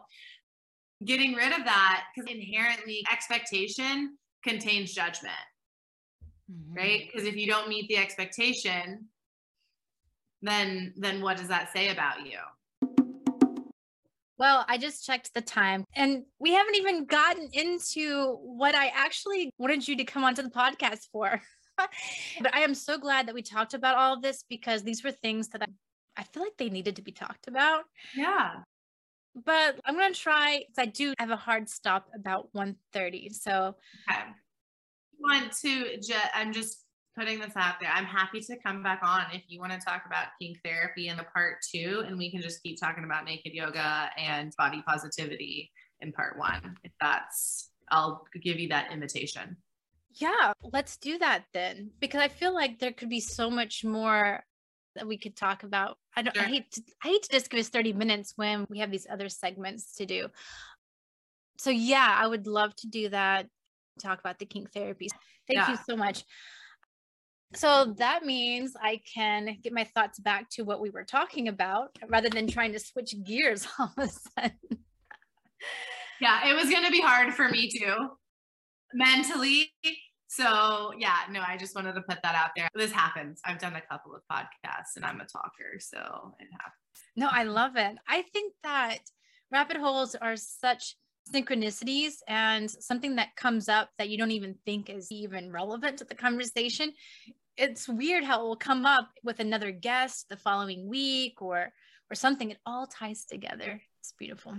getting 1.05 1.35
rid 1.35 1.51
of 1.51 1.63
that 1.63 2.05
because 2.15 2.31
inherently 2.31 3.05
expectation 3.11 4.17
contains 4.43 4.93
judgment 4.93 5.33
mm-hmm. 6.51 6.73
right 6.73 7.03
because 7.05 7.27
if 7.27 7.35
you 7.35 7.45
don't 7.45 7.69
meet 7.69 7.87
the 7.87 7.97
expectation 7.97 9.05
then 10.41 10.91
then 10.97 11.21
what 11.21 11.37
does 11.37 11.49
that 11.49 11.71
say 11.71 11.89
about 11.89 12.25
you 12.25 12.39
well, 14.41 14.65
I 14.67 14.79
just 14.79 15.05
checked 15.05 15.35
the 15.35 15.41
time 15.41 15.85
and 15.95 16.23
we 16.39 16.51
haven't 16.53 16.75
even 16.75 17.05
gotten 17.05 17.47
into 17.53 18.39
what 18.41 18.73
I 18.73 18.87
actually 18.87 19.51
wanted 19.59 19.87
you 19.87 19.95
to 19.97 20.03
come 20.03 20.23
onto 20.23 20.41
the 20.41 20.49
podcast 20.49 21.09
for. 21.11 21.39
but 21.77 22.51
I 22.51 22.61
am 22.61 22.73
so 22.73 22.97
glad 22.97 23.27
that 23.27 23.35
we 23.35 23.43
talked 23.43 23.75
about 23.75 23.97
all 23.97 24.15
of 24.15 24.23
this 24.23 24.43
because 24.49 24.81
these 24.81 25.03
were 25.03 25.11
things 25.11 25.49
that 25.49 25.61
I, 25.61 25.67
I 26.17 26.23
feel 26.23 26.41
like 26.41 26.57
they 26.57 26.71
needed 26.71 26.95
to 26.95 27.03
be 27.03 27.11
talked 27.11 27.47
about. 27.47 27.83
Yeah. 28.15 28.53
But 29.35 29.79
I'm 29.85 29.93
going 29.93 30.11
to 30.11 30.19
try 30.19 30.63
because 30.67 30.87
I 30.87 30.87
do 30.87 31.13
have 31.19 31.29
a 31.29 31.35
hard 31.35 31.69
stop 31.69 32.07
about 32.15 32.51
1:30. 32.55 33.35
So 33.35 33.75
okay. 34.09 34.21
want 35.19 35.51
to 35.61 35.97
just 35.97 36.29
I'm 36.33 36.51
just 36.51 36.83
putting 37.17 37.39
this 37.39 37.55
out 37.55 37.75
there. 37.81 37.91
I'm 37.93 38.05
happy 38.05 38.39
to 38.39 38.57
come 38.65 38.83
back 38.83 39.01
on 39.03 39.23
if 39.33 39.43
you 39.47 39.59
want 39.59 39.73
to 39.73 39.79
talk 39.79 40.03
about 40.05 40.27
kink 40.41 40.57
therapy 40.63 41.07
in 41.09 41.17
the 41.17 41.23
part 41.23 41.57
two, 41.69 42.03
and 42.05 42.17
we 42.17 42.31
can 42.31 42.41
just 42.41 42.63
keep 42.63 42.79
talking 42.79 43.03
about 43.03 43.25
naked 43.25 43.53
yoga 43.53 44.09
and 44.17 44.53
body 44.57 44.83
positivity 44.87 45.71
in 45.99 46.11
part 46.11 46.37
one. 46.37 46.77
If 46.83 46.91
that's, 46.99 47.69
I'll 47.89 48.25
give 48.41 48.59
you 48.59 48.69
that 48.69 48.91
invitation. 48.91 49.57
Yeah, 50.15 50.53
let's 50.73 50.97
do 50.97 51.17
that 51.19 51.43
then, 51.53 51.91
because 51.99 52.21
I 52.21 52.27
feel 52.27 52.53
like 52.53 52.79
there 52.79 52.91
could 52.91 53.09
be 53.09 53.21
so 53.21 53.49
much 53.49 53.83
more 53.85 54.43
that 54.95 55.07
we 55.07 55.17
could 55.17 55.37
talk 55.37 55.63
about. 55.63 55.97
I 56.17 56.21
don't. 56.21 56.35
Sure. 56.35 56.43
I 56.43 56.47
hate. 56.47 56.71
To, 56.71 56.81
I 57.01 57.07
hate 57.07 57.23
to 57.23 57.29
just 57.29 57.49
give 57.49 57.61
us 57.61 57.69
thirty 57.69 57.93
minutes 57.93 58.33
when 58.35 58.67
we 58.69 58.79
have 58.79 58.91
these 58.91 59.07
other 59.09 59.29
segments 59.29 59.95
to 59.95 60.05
do. 60.05 60.27
So 61.57 61.69
yeah, 61.69 62.13
I 62.17 62.27
would 62.27 62.45
love 62.45 62.75
to 62.77 62.87
do 62.87 63.07
that. 63.07 63.47
Talk 64.01 64.19
about 64.19 64.37
the 64.37 64.45
kink 64.45 64.73
therapies. 64.73 65.11
Thank 65.47 65.59
yeah. 65.59 65.71
you 65.71 65.77
so 65.87 65.95
much. 65.95 66.25
So 67.53 67.93
that 67.97 68.23
means 68.23 68.73
I 68.81 69.01
can 69.13 69.57
get 69.61 69.73
my 69.73 69.83
thoughts 69.83 70.19
back 70.19 70.49
to 70.51 70.63
what 70.63 70.79
we 70.79 70.89
were 70.89 71.03
talking 71.03 71.47
about 71.47 71.97
rather 72.07 72.29
than 72.29 72.47
trying 72.47 72.71
to 72.73 72.79
switch 72.79 73.13
gears 73.25 73.67
all 73.79 73.91
of 73.97 74.03
a 74.03 74.07
sudden. 74.09 74.57
yeah, 76.21 76.49
it 76.49 76.55
was 76.55 76.69
going 76.69 76.85
to 76.85 76.91
be 76.91 77.01
hard 77.01 77.33
for 77.33 77.49
me 77.49 77.69
too, 77.69 78.09
mentally. 78.93 79.73
So, 80.27 80.93
yeah, 80.97 81.17
no, 81.29 81.41
I 81.45 81.57
just 81.57 81.75
wanted 81.75 81.93
to 81.95 82.01
put 82.01 82.19
that 82.23 82.35
out 82.35 82.51
there. 82.55 82.69
This 82.73 82.91
happens. 82.91 83.41
I've 83.45 83.59
done 83.59 83.75
a 83.75 83.81
couple 83.81 84.15
of 84.15 84.21
podcasts 84.31 84.95
and 84.95 85.03
I'm 85.03 85.19
a 85.19 85.25
talker, 85.25 85.79
so 85.79 85.97
it 86.39 86.47
happens. 86.51 86.75
No, 87.17 87.27
I 87.29 87.43
love 87.43 87.75
it. 87.75 87.97
I 88.07 88.21
think 88.33 88.53
that 88.63 88.99
rabbit 89.51 89.75
holes 89.75 90.15
are 90.15 90.37
such 90.37 90.95
synchronicities 91.33 92.13
and 92.27 92.69
something 92.69 93.15
that 93.17 93.35
comes 93.35 93.69
up 93.69 93.89
that 93.97 94.09
you 94.09 94.17
don't 94.17 94.31
even 94.31 94.55
think 94.65 94.89
is 94.89 95.11
even 95.11 95.51
relevant 95.51 95.97
to 95.97 96.05
the 96.05 96.15
conversation 96.15 96.91
it's 97.57 97.87
weird 97.87 98.23
how 98.23 98.41
it 98.41 98.43
will 98.43 98.55
come 98.55 98.85
up 98.85 99.09
with 99.23 99.39
another 99.39 99.71
guest 99.71 100.29
the 100.29 100.37
following 100.37 100.87
week 100.87 101.41
or 101.41 101.71
or 102.09 102.15
something. 102.15 102.51
It 102.51 102.57
all 102.65 102.87
ties 102.87 103.25
together. 103.25 103.81
It's 103.99 104.13
beautiful. 104.17 104.55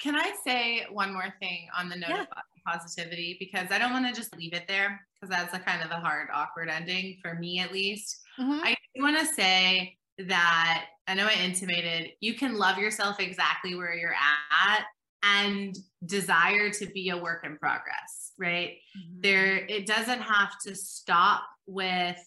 Can 0.00 0.16
i 0.16 0.34
say 0.44 0.84
one 0.90 1.14
more 1.14 1.32
thing 1.40 1.68
on 1.76 1.88
the 1.88 1.96
note 1.96 2.10
yeah. 2.10 2.22
of 2.22 2.28
positivity? 2.66 3.36
Because 3.40 3.68
i 3.70 3.78
don't 3.78 3.92
want 3.92 4.06
to 4.06 4.12
just 4.12 4.36
leave 4.36 4.52
it 4.52 4.68
there 4.68 5.00
because 5.14 5.34
that's 5.34 5.54
a 5.54 5.58
kind 5.58 5.82
of 5.82 5.90
a 5.90 5.96
hard 5.96 6.28
awkward 6.32 6.68
ending 6.68 7.18
for 7.22 7.34
me 7.34 7.58
at 7.58 7.72
least. 7.72 8.20
Mm-hmm. 8.38 8.64
i 8.64 8.76
want 8.96 9.18
to 9.18 9.24
say 9.24 9.96
that 10.18 10.86
i 11.08 11.14
know 11.14 11.26
i 11.26 11.34
intimated 11.42 12.12
you 12.20 12.34
can 12.34 12.56
love 12.56 12.78
yourself 12.78 13.18
exactly 13.20 13.74
where 13.74 13.94
you're 13.94 14.12
at 14.12 14.84
and 15.24 15.76
desire 16.04 16.70
to 16.70 16.86
be 16.86 17.08
a 17.08 17.16
work 17.16 17.44
in 17.44 17.56
progress, 17.56 18.23
right? 18.38 18.76
Mm-hmm. 18.98 19.20
There, 19.20 19.56
it 19.66 19.86
doesn't 19.86 20.20
have 20.20 20.58
to 20.66 20.74
stop 20.74 21.42
with 21.66 22.18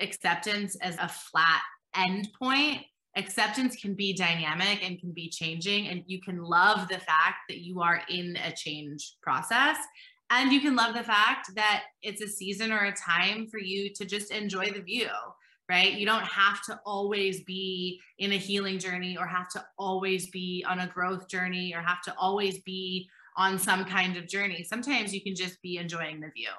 acceptance 0.00 0.76
as 0.76 0.96
a 0.96 1.08
flat 1.08 1.62
end 1.96 2.28
point. 2.38 2.82
Acceptance 3.16 3.76
can 3.76 3.94
be 3.94 4.14
dynamic 4.14 4.82
and 4.82 4.98
can 4.98 5.12
be 5.12 5.28
changing, 5.28 5.88
and 5.88 6.02
you 6.06 6.20
can 6.20 6.42
love 6.42 6.88
the 6.88 6.98
fact 6.98 7.40
that 7.48 7.58
you 7.58 7.80
are 7.82 8.00
in 8.08 8.36
a 8.44 8.52
change 8.52 9.16
process. 9.22 9.76
And 10.30 10.50
you 10.50 10.62
can 10.62 10.74
love 10.74 10.94
the 10.94 11.04
fact 11.04 11.54
that 11.56 11.82
it's 12.00 12.22
a 12.22 12.26
season 12.26 12.72
or 12.72 12.84
a 12.84 12.92
time 12.92 13.48
for 13.48 13.58
you 13.58 13.92
to 13.92 14.06
just 14.06 14.30
enjoy 14.30 14.70
the 14.70 14.80
view 14.80 15.10
right? 15.68 15.94
You 15.94 16.04
don't 16.04 16.24
have 16.24 16.62
to 16.64 16.78
always 16.84 17.42
be 17.44 18.00
in 18.18 18.32
a 18.32 18.36
healing 18.36 18.78
journey 18.78 19.16
or 19.16 19.26
have 19.26 19.48
to 19.50 19.64
always 19.78 20.28
be 20.28 20.64
on 20.68 20.80
a 20.80 20.86
growth 20.86 21.28
journey 21.28 21.72
or 21.74 21.80
have 21.80 22.02
to 22.02 22.14
always 22.18 22.60
be 22.60 23.08
on 23.36 23.58
some 23.58 23.84
kind 23.84 24.16
of 24.16 24.28
journey. 24.28 24.64
Sometimes 24.64 25.14
you 25.14 25.22
can 25.22 25.34
just 25.34 25.60
be 25.62 25.76
enjoying 25.76 26.20
the 26.20 26.28
view. 26.28 26.50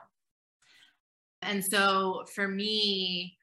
And 1.42 1.64
so 1.64 2.26
for 2.34 2.48
me, 2.48 3.38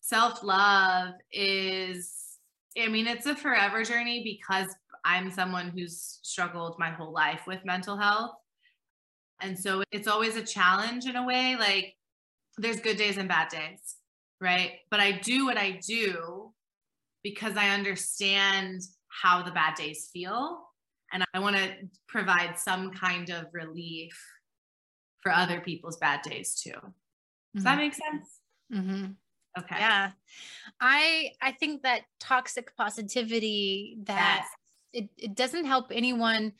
self 0.00 0.42
love 0.42 1.14
is, 1.32 2.38
I 2.78 2.88
mean, 2.88 3.06
it's 3.06 3.26
a 3.26 3.34
forever 3.34 3.82
journey 3.84 4.22
because 4.22 4.74
I'm 5.04 5.30
someone 5.30 5.68
who's 5.68 6.18
struggled 6.22 6.78
my 6.78 6.90
whole 6.90 7.12
life 7.12 7.42
with 7.46 7.64
mental 7.64 7.96
health. 7.96 8.32
And 9.40 9.58
so 9.58 9.82
it's 9.92 10.08
always 10.08 10.36
a 10.36 10.42
challenge 10.42 11.06
in 11.06 11.16
a 11.16 11.26
way. 11.26 11.56
Like 11.58 11.94
there's 12.56 12.80
good 12.80 12.96
days 12.96 13.18
and 13.18 13.28
bad 13.28 13.48
days 13.48 13.96
right? 14.44 14.72
But 14.90 15.00
I 15.00 15.12
do 15.12 15.46
what 15.46 15.56
I 15.56 15.80
do 15.86 16.52
because 17.22 17.56
I 17.56 17.70
understand 17.70 18.82
how 19.08 19.42
the 19.42 19.50
bad 19.50 19.74
days 19.74 20.10
feel. 20.12 20.68
And 21.14 21.24
I 21.32 21.38
want 21.38 21.56
to 21.56 21.70
provide 22.08 22.58
some 22.58 22.90
kind 22.90 23.30
of 23.30 23.46
relief 23.52 24.20
for 25.20 25.30
other 25.30 25.60
people's 25.60 25.96
bad 25.96 26.22
days 26.22 26.60
too. 26.60 26.72
Does 26.72 26.82
mm-hmm. 26.82 27.62
that 27.62 27.78
make 27.78 27.94
sense? 27.94 28.40
Mm-hmm. 28.74 29.04
Okay. 29.56 29.76
Yeah. 29.78 30.10
I 30.80 31.30
I 31.40 31.52
think 31.52 31.82
that 31.82 32.02
toxic 32.18 32.76
positivity 32.76 33.98
that 34.02 34.44
yes. 34.92 35.04
it, 35.04 35.10
it 35.16 35.34
doesn't 35.36 35.66
help 35.66 35.92
anyone. 35.92 36.52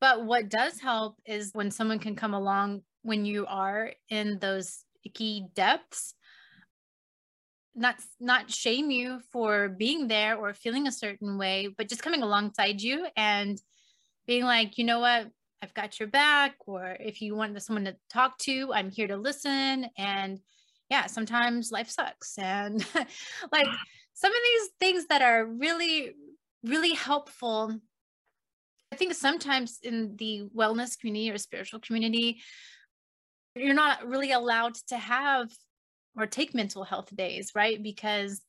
But 0.00 0.24
what 0.24 0.48
does 0.48 0.80
help 0.80 1.18
is 1.24 1.52
when 1.52 1.70
someone 1.70 2.00
can 2.00 2.16
come 2.16 2.34
along 2.34 2.82
when 3.02 3.24
you 3.24 3.46
are 3.46 3.92
in 4.08 4.40
those 4.40 4.84
icky 5.04 5.46
depths 5.54 6.14
not 7.74 7.96
not 8.20 8.50
shame 8.50 8.90
you 8.90 9.20
for 9.32 9.68
being 9.68 10.06
there 10.06 10.36
or 10.36 10.54
feeling 10.54 10.86
a 10.86 10.92
certain 10.92 11.38
way 11.38 11.68
but 11.76 11.88
just 11.88 12.02
coming 12.02 12.22
alongside 12.22 12.80
you 12.80 13.06
and 13.16 13.60
being 14.26 14.44
like 14.44 14.78
you 14.78 14.84
know 14.84 15.00
what 15.00 15.28
i've 15.62 15.74
got 15.74 15.98
your 15.98 16.08
back 16.08 16.54
or 16.66 16.96
if 17.00 17.20
you 17.20 17.34
want 17.34 17.60
someone 17.62 17.84
to 17.84 17.96
talk 18.12 18.36
to 18.38 18.72
i'm 18.72 18.90
here 18.90 19.06
to 19.06 19.16
listen 19.16 19.86
and 19.96 20.38
yeah 20.90 21.06
sometimes 21.06 21.70
life 21.72 21.88
sucks 21.88 22.38
and 22.38 22.84
like 23.52 23.66
some 24.14 24.32
of 24.32 24.38
these 24.44 24.70
things 24.80 25.06
that 25.06 25.22
are 25.22 25.46
really 25.46 26.12
really 26.64 26.94
helpful 26.94 27.74
i 28.92 28.96
think 28.96 29.14
sometimes 29.14 29.78
in 29.82 30.14
the 30.16 30.48
wellness 30.56 30.98
community 30.98 31.30
or 31.30 31.38
spiritual 31.38 31.80
community 31.80 32.40
you're 33.54 33.74
not 33.74 34.06
really 34.06 34.32
allowed 34.32 34.74
to 34.88 34.96
have 34.96 35.48
or 36.16 36.26
take 36.26 36.54
mental 36.54 36.84
health 36.84 37.14
days, 37.14 37.52
right? 37.54 37.82
Because 37.82 38.40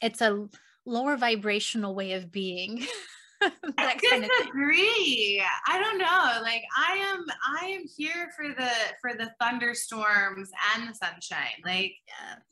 it's 0.00 0.20
a 0.20 0.48
lower 0.84 1.16
vibrational 1.16 1.94
way 1.94 2.12
of 2.12 2.30
being. 2.32 2.86
I 3.78 3.96
disagree. 3.96 5.42
I 5.66 5.78
don't 5.78 5.98
know. 5.98 6.42
Like 6.42 6.62
I 6.76 6.96
am, 6.96 7.24
I 7.60 7.66
am 7.66 7.84
here 7.96 8.30
for 8.36 8.48
the 8.48 8.70
for 9.00 9.14
the 9.14 9.32
thunderstorms 9.40 10.50
and 10.74 10.88
the 10.88 10.94
sunshine. 10.94 11.60
Like 11.64 11.94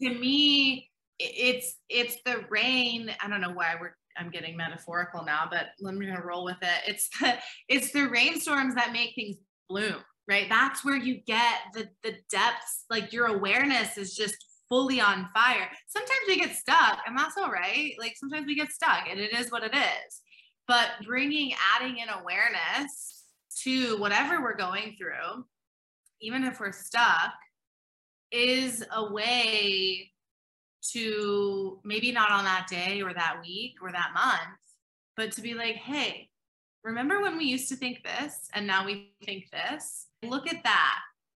yeah. 0.01 0.09
to 0.09 0.19
me, 0.19 0.91
it's 1.19 1.77
it's 1.89 2.17
the 2.25 2.45
rain. 2.49 3.11
I 3.23 3.29
don't 3.29 3.41
know 3.41 3.53
why 3.53 3.77
we're 3.81 3.95
I'm 4.17 4.31
getting 4.31 4.57
metaphorical 4.57 5.25
now, 5.25 5.47
but 5.51 5.69
I'm 5.87 5.99
gonna 5.99 6.23
roll 6.25 6.45
with 6.45 6.59
it. 6.63 6.83
It's 6.87 7.09
the 7.19 7.35
it's 7.69 7.93
the 7.93 8.09
rainstorms 8.09 8.75
that 8.75 8.93
make 8.93 9.15
things 9.15 9.37
bloom, 9.69 9.97
right? 10.29 10.49
That's 10.49 10.85
where 10.85 10.97
you 10.97 11.21
get 11.27 11.59
the 11.75 11.89
the 12.03 12.17
depths, 12.31 12.85
like 12.91 13.13
your 13.13 13.27
awareness 13.27 13.97
is 13.97 14.15
just 14.15 14.37
fully 14.69 15.01
on 15.01 15.29
fire. 15.35 15.69
Sometimes 15.89 16.21
we 16.29 16.39
get 16.39 16.55
stuck, 16.55 17.01
and 17.07 17.19
that's 17.19 17.37
all 17.37 17.51
right. 17.51 17.93
Like 17.99 18.15
sometimes 18.17 18.47
we 18.47 18.55
get 18.55 18.71
stuck, 18.71 19.07
and 19.11 19.21
it 19.21 19.33
is 19.33 19.51
what 19.51 19.65
it 19.65 19.75
is. 19.75 20.23
But 20.71 21.05
bringing, 21.05 21.53
adding 21.75 21.99
in 21.99 22.09
awareness 22.09 23.25
to 23.65 23.97
whatever 23.97 24.41
we're 24.41 24.57
going 24.57 24.95
through, 24.97 25.45
even 26.21 26.45
if 26.45 26.61
we're 26.61 26.71
stuck, 26.71 27.33
is 28.31 28.85
a 28.95 29.13
way 29.13 30.13
to 30.93 31.81
maybe 31.83 32.13
not 32.13 32.31
on 32.31 32.45
that 32.45 32.69
day 32.71 33.03
or 33.03 33.13
that 33.13 33.41
week 33.43 33.79
or 33.83 33.91
that 33.91 34.13
month, 34.15 34.61
but 35.17 35.33
to 35.33 35.43
be 35.43 35.55
like, 35.55 35.75
hey, 35.75 36.29
remember 36.85 37.21
when 37.21 37.37
we 37.37 37.47
used 37.47 37.69
to 37.71 37.75
think 37.75 38.05
this 38.05 38.49
and 38.55 38.65
now 38.65 38.87
we 38.87 39.13
think 39.25 39.51
this? 39.51 40.07
Look 40.23 40.47
at 40.47 40.63
that, 40.63 40.99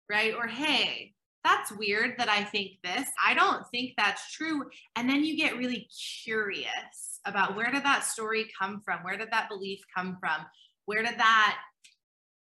right? 0.09 0.35
Or 0.35 0.45
hey, 0.45 1.13
that's 1.43 1.71
weird 1.71 2.15
that 2.17 2.29
I 2.29 2.43
think 2.43 2.73
this. 2.83 3.07
I 3.25 3.33
don't 3.33 3.65
think 3.71 3.93
that's 3.97 4.31
true. 4.33 4.65
And 4.95 5.09
then 5.09 5.23
you 5.23 5.35
get 5.35 5.57
really 5.57 5.87
curious 6.23 7.19
about 7.25 7.55
where 7.55 7.71
did 7.71 7.83
that 7.83 8.03
story 8.03 8.47
come 8.59 8.81
from? 8.83 9.03
Where 9.03 9.17
did 9.17 9.31
that 9.31 9.49
belief 9.49 9.79
come 9.95 10.17
from? 10.19 10.45
Where 10.85 11.03
did 11.03 11.17
that 11.17 11.57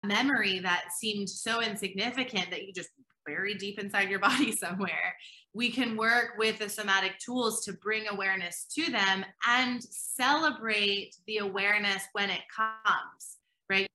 memory 0.05 0.61
that 0.61 0.93
seemed 0.99 1.29
so 1.29 1.61
insignificant 1.61 2.51
that 2.51 2.65
you 2.65 2.73
just 2.73 2.91
buried 3.27 3.59
deep 3.59 3.79
inside 3.79 4.11
your 4.11 4.19
body 4.21 4.53
somewhere? 4.53 5.15
We 5.55 5.71
can 5.71 5.97
work 5.97 6.33
with 6.39 6.59
the 6.59 6.69
somatic 6.69 7.19
tools 7.19 7.65
to 7.65 7.73
bring 7.75 8.09
awareness 8.09 8.67
to 8.75 8.91
them 8.91 9.25
and 9.47 9.83
celebrate 9.83 11.17
the 11.27 11.39
awareness 11.39 12.03
when 12.13 12.31
it 12.31 12.43
comes, 12.55 13.39
right? 13.71 13.87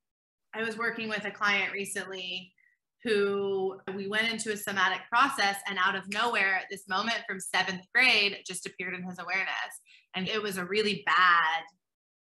I 0.54 0.64
was 0.64 0.78
working 0.78 1.10
with 1.10 1.26
a 1.26 1.32
client 1.32 1.74
recently 1.74 2.54
who 3.04 3.80
we 3.96 4.08
went 4.08 4.32
into 4.32 4.52
a 4.52 4.58
somatic 4.58 5.00
process 5.10 5.56
and 5.68 5.78
out 5.80 5.96
of 5.96 6.04
nowhere 6.10 6.62
this 6.70 6.88
moment 6.88 7.18
from 7.28 7.40
seventh 7.40 7.82
grade 7.94 8.38
just 8.46 8.66
appeared 8.66 8.94
in 8.94 9.04
his 9.04 9.20
awareness. 9.20 9.50
And 10.16 10.28
it 10.28 10.42
was 10.42 10.58
a 10.58 10.66
really 10.66 11.04
bad 11.06 11.64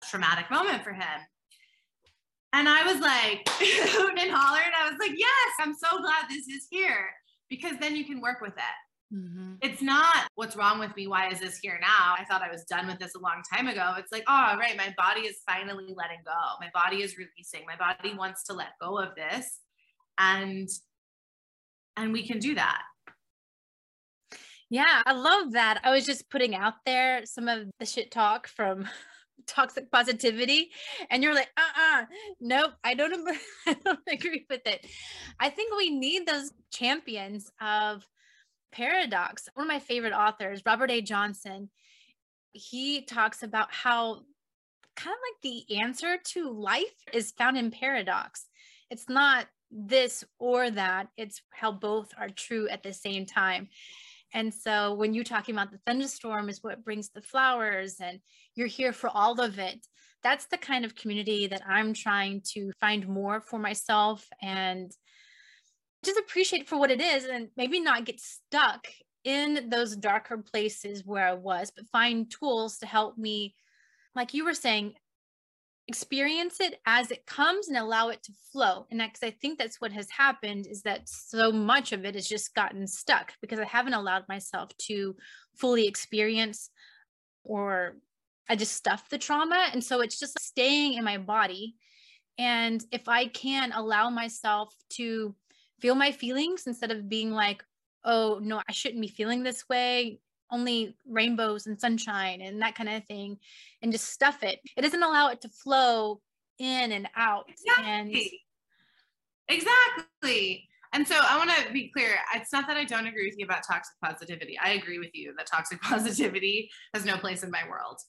traumatic 0.09 0.49
moment 0.49 0.83
for 0.83 0.93
him. 0.93 1.19
And 2.53 2.69
i 2.69 2.83
was 2.91 3.01
like 3.01 3.47
hooting 3.49 4.23
and 4.23 4.31
hollering 4.31 4.71
i 4.79 4.87
was 4.87 4.99
like 4.99 5.17
yes 5.17 5.51
i'm 5.59 5.73
so 5.73 5.99
glad 6.01 6.25
this 6.29 6.47
is 6.47 6.67
here 6.69 7.09
because 7.49 7.73
then 7.79 7.95
you 7.95 8.05
can 8.05 8.21
work 8.21 8.41
with 8.41 8.53
it. 8.53 9.15
Mm-hmm. 9.15 9.53
it's 9.61 9.81
not 9.81 10.27
what's 10.35 10.55
wrong 10.55 10.79
with 10.79 10.95
me? 10.95 11.05
Why 11.05 11.29
is 11.29 11.39
this 11.39 11.59
here 11.59 11.77
now? 11.79 12.15
I 12.17 12.25
thought 12.25 12.41
i 12.41 12.51
was 12.51 12.63
done 12.63 12.87
with 12.87 12.97
this 12.97 13.13
a 13.15 13.19
long 13.19 13.43
time 13.53 13.67
ago. 13.67 13.93
It's 13.97 14.11
like 14.11 14.23
oh 14.27 14.57
right 14.57 14.75
my 14.75 14.93
body 14.97 15.21
is 15.21 15.37
finally 15.47 15.93
letting 15.95 16.19
go. 16.25 16.31
My 16.59 16.69
body 16.73 17.03
is 17.03 17.15
releasing. 17.17 17.65
My 17.67 17.75
body 17.75 18.15
wants 18.15 18.43
to 18.45 18.53
let 18.53 18.69
go 18.81 18.99
of 18.99 19.15
this 19.15 19.59
and 20.17 20.69
and 21.95 22.11
we 22.11 22.25
can 22.25 22.39
do 22.39 22.55
that. 22.55 22.81
Yeah 24.69 25.01
i 25.05 25.13
love 25.13 25.53
that. 25.53 25.81
I 25.83 25.91
was 25.91 26.05
just 26.05 26.29
putting 26.29 26.55
out 26.55 26.75
there 26.85 27.25
some 27.25 27.47
of 27.47 27.67
the 27.79 27.85
shit 27.85 28.11
talk 28.11 28.47
from 28.47 28.87
toxic 29.47 29.91
positivity 29.91 30.71
and 31.09 31.21
you're 31.21 31.33
like 31.35 31.49
uh-uh 31.57 32.05
nope 32.39 32.71
i 32.81 32.93
don't 32.93 33.13
i 33.67 33.75
don't 33.83 33.99
agree 34.07 34.45
with 34.49 34.65
it. 34.65 34.85
I 35.39 35.49
think 35.49 35.75
we 35.75 35.89
need 35.89 36.25
those 36.25 36.51
champions 36.71 37.51
of 37.61 38.07
paradox. 38.71 39.49
One 39.53 39.67
of 39.67 39.71
my 39.71 39.79
favorite 39.79 40.13
authors 40.13 40.63
robert 40.65 40.91
a. 40.91 41.01
Johnson 41.01 41.69
he 42.53 43.01
talks 43.01 43.43
about 43.43 43.73
how 43.73 44.21
kind 44.95 45.13
of 45.13 45.19
like 45.19 45.41
the 45.41 45.79
answer 45.79 46.17
to 46.23 46.51
life 46.51 47.03
is 47.11 47.31
found 47.31 47.57
in 47.57 47.71
paradox. 47.71 48.47
It's 48.89 49.09
not 49.09 49.47
this 49.73 50.23
or 50.39 50.69
that. 50.71 51.07
It's 51.17 51.41
how 51.51 51.71
both 51.71 52.11
are 52.17 52.29
true 52.29 52.67
at 52.69 52.83
the 52.83 52.93
same 52.93 53.25
time. 53.25 53.69
And 54.33 54.53
so 54.53 54.93
when 54.95 55.13
you're 55.13 55.23
talking 55.23 55.53
about 55.53 55.71
the 55.71 55.79
thunderstorm 55.85 56.49
is 56.49 56.63
what 56.63 56.83
brings 56.83 57.09
the 57.09 57.21
flowers 57.21 57.97
and 57.99 58.19
you're 58.55 58.67
here 58.67 58.93
for 58.93 59.09
all 59.09 59.39
of 59.39 59.59
it, 59.59 59.85
that's 60.23 60.47
the 60.47 60.57
kind 60.57 60.85
of 60.85 60.95
community 60.95 61.47
that 61.47 61.61
I'm 61.67 61.93
trying 61.93 62.41
to 62.53 62.71
find 62.79 63.07
more 63.07 63.41
for 63.41 63.59
myself 63.59 64.27
and 64.41 64.91
just 66.03 66.19
appreciate 66.19 66.67
for 66.67 66.77
what 66.77 66.91
it 66.91 67.01
is 67.01 67.25
and 67.25 67.49
maybe 67.55 67.79
not 67.79 68.05
get 68.05 68.19
stuck 68.19 68.87
in 69.23 69.69
those 69.69 69.95
darker 69.95 70.37
places 70.37 71.05
where 71.05 71.27
I 71.27 71.33
was, 71.33 71.71
but 71.75 71.87
find 71.89 72.29
tools 72.29 72.79
to 72.79 72.85
help 72.85 73.17
me, 73.17 73.55
like 74.15 74.33
you 74.33 74.45
were 74.45 74.53
saying, 74.53 74.93
experience 75.87 76.59
it 76.61 76.79
as 76.85 77.11
it 77.11 77.25
comes 77.25 77.67
and 77.67 77.77
allow 77.77 78.09
it 78.09 78.23
to 78.23 78.31
flow. 78.51 78.87
And 78.89 79.01
because 79.01 79.23
i 79.23 79.31
think 79.31 79.59
that's 79.59 79.81
what 79.81 79.91
has 79.91 80.09
happened 80.09 80.65
is 80.67 80.83
that 80.83 81.09
so 81.09 81.51
much 81.51 81.91
of 81.91 82.05
it 82.05 82.15
has 82.15 82.27
just 82.27 82.55
gotten 82.55 82.87
stuck 82.87 83.33
because 83.41 83.59
i 83.59 83.65
haven't 83.65 83.93
allowed 83.93 84.23
myself 84.29 84.75
to 84.87 85.15
fully 85.55 85.87
experience 85.87 86.69
or 87.43 87.97
i 88.49 88.55
just 88.55 88.73
stuff 88.73 89.09
the 89.09 89.17
trauma. 89.17 89.67
And 89.73 89.83
so 89.83 90.01
it's 90.01 90.19
just 90.19 90.39
staying 90.39 90.93
in 90.93 91.03
my 91.03 91.17
body. 91.17 91.75
And 92.37 92.83
if 92.91 93.07
i 93.09 93.27
can 93.27 93.71
allow 93.73 94.09
myself 94.09 94.73
to 94.91 95.35
feel 95.79 95.95
my 95.95 96.11
feelings 96.11 96.65
instead 96.65 96.91
of 96.91 97.09
being 97.09 97.31
like 97.31 97.63
oh 98.05 98.39
no 98.41 98.61
i 98.67 98.71
shouldn't 98.71 99.01
be 99.01 99.07
feeling 99.07 99.43
this 99.43 99.67
way 99.67 100.19
only 100.51 100.95
rainbows 101.07 101.67
and 101.67 101.79
sunshine 101.79 102.41
and 102.41 102.61
that 102.61 102.75
kind 102.75 102.89
of 102.89 103.03
thing 103.05 103.37
and 103.81 103.91
just 103.91 104.09
stuff 104.09 104.43
it. 104.43 104.59
It 104.77 104.81
doesn't 104.81 105.03
allow 105.03 105.29
it 105.29 105.41
to 105.41 105.49
flow 105.49 106.21
in 106.59 106.91
and 106.91 107.07
out 107.15 107.45
exactly. 107.49 107.85
and 107.85 108.15
exactly. 109.49 110.69
And 110.93 111.07
so 111.07 111.15
i 111.27 111.37
want 111.37 111.49
to 111.49 111.73
be 111.73 111.89
clear 111.89 112.09
it's 112.35 112.53
not 112.53 112.67
that 112.67 112.77
i 112.77 112.83
don't 112.83 113.07
agree 113.07 113.25
with 113.25 113.37
you 113.37 113.45
about 113.45 113.63
toxic 113.67 113.95
positivity. 114.03 114.57
I 114.63 114.71
agree 114.73 114.99
with 114.99 115.09
you 115.13 115.33
that 115.37 115.47
toxic 115.47 115.81
positivity 115.81 116.69
has 116.93 117.03
no 117.03 117.17
place 117.17 117.43
in 117.43 117.49
my 117.49 117.67
world. 117.67 117.99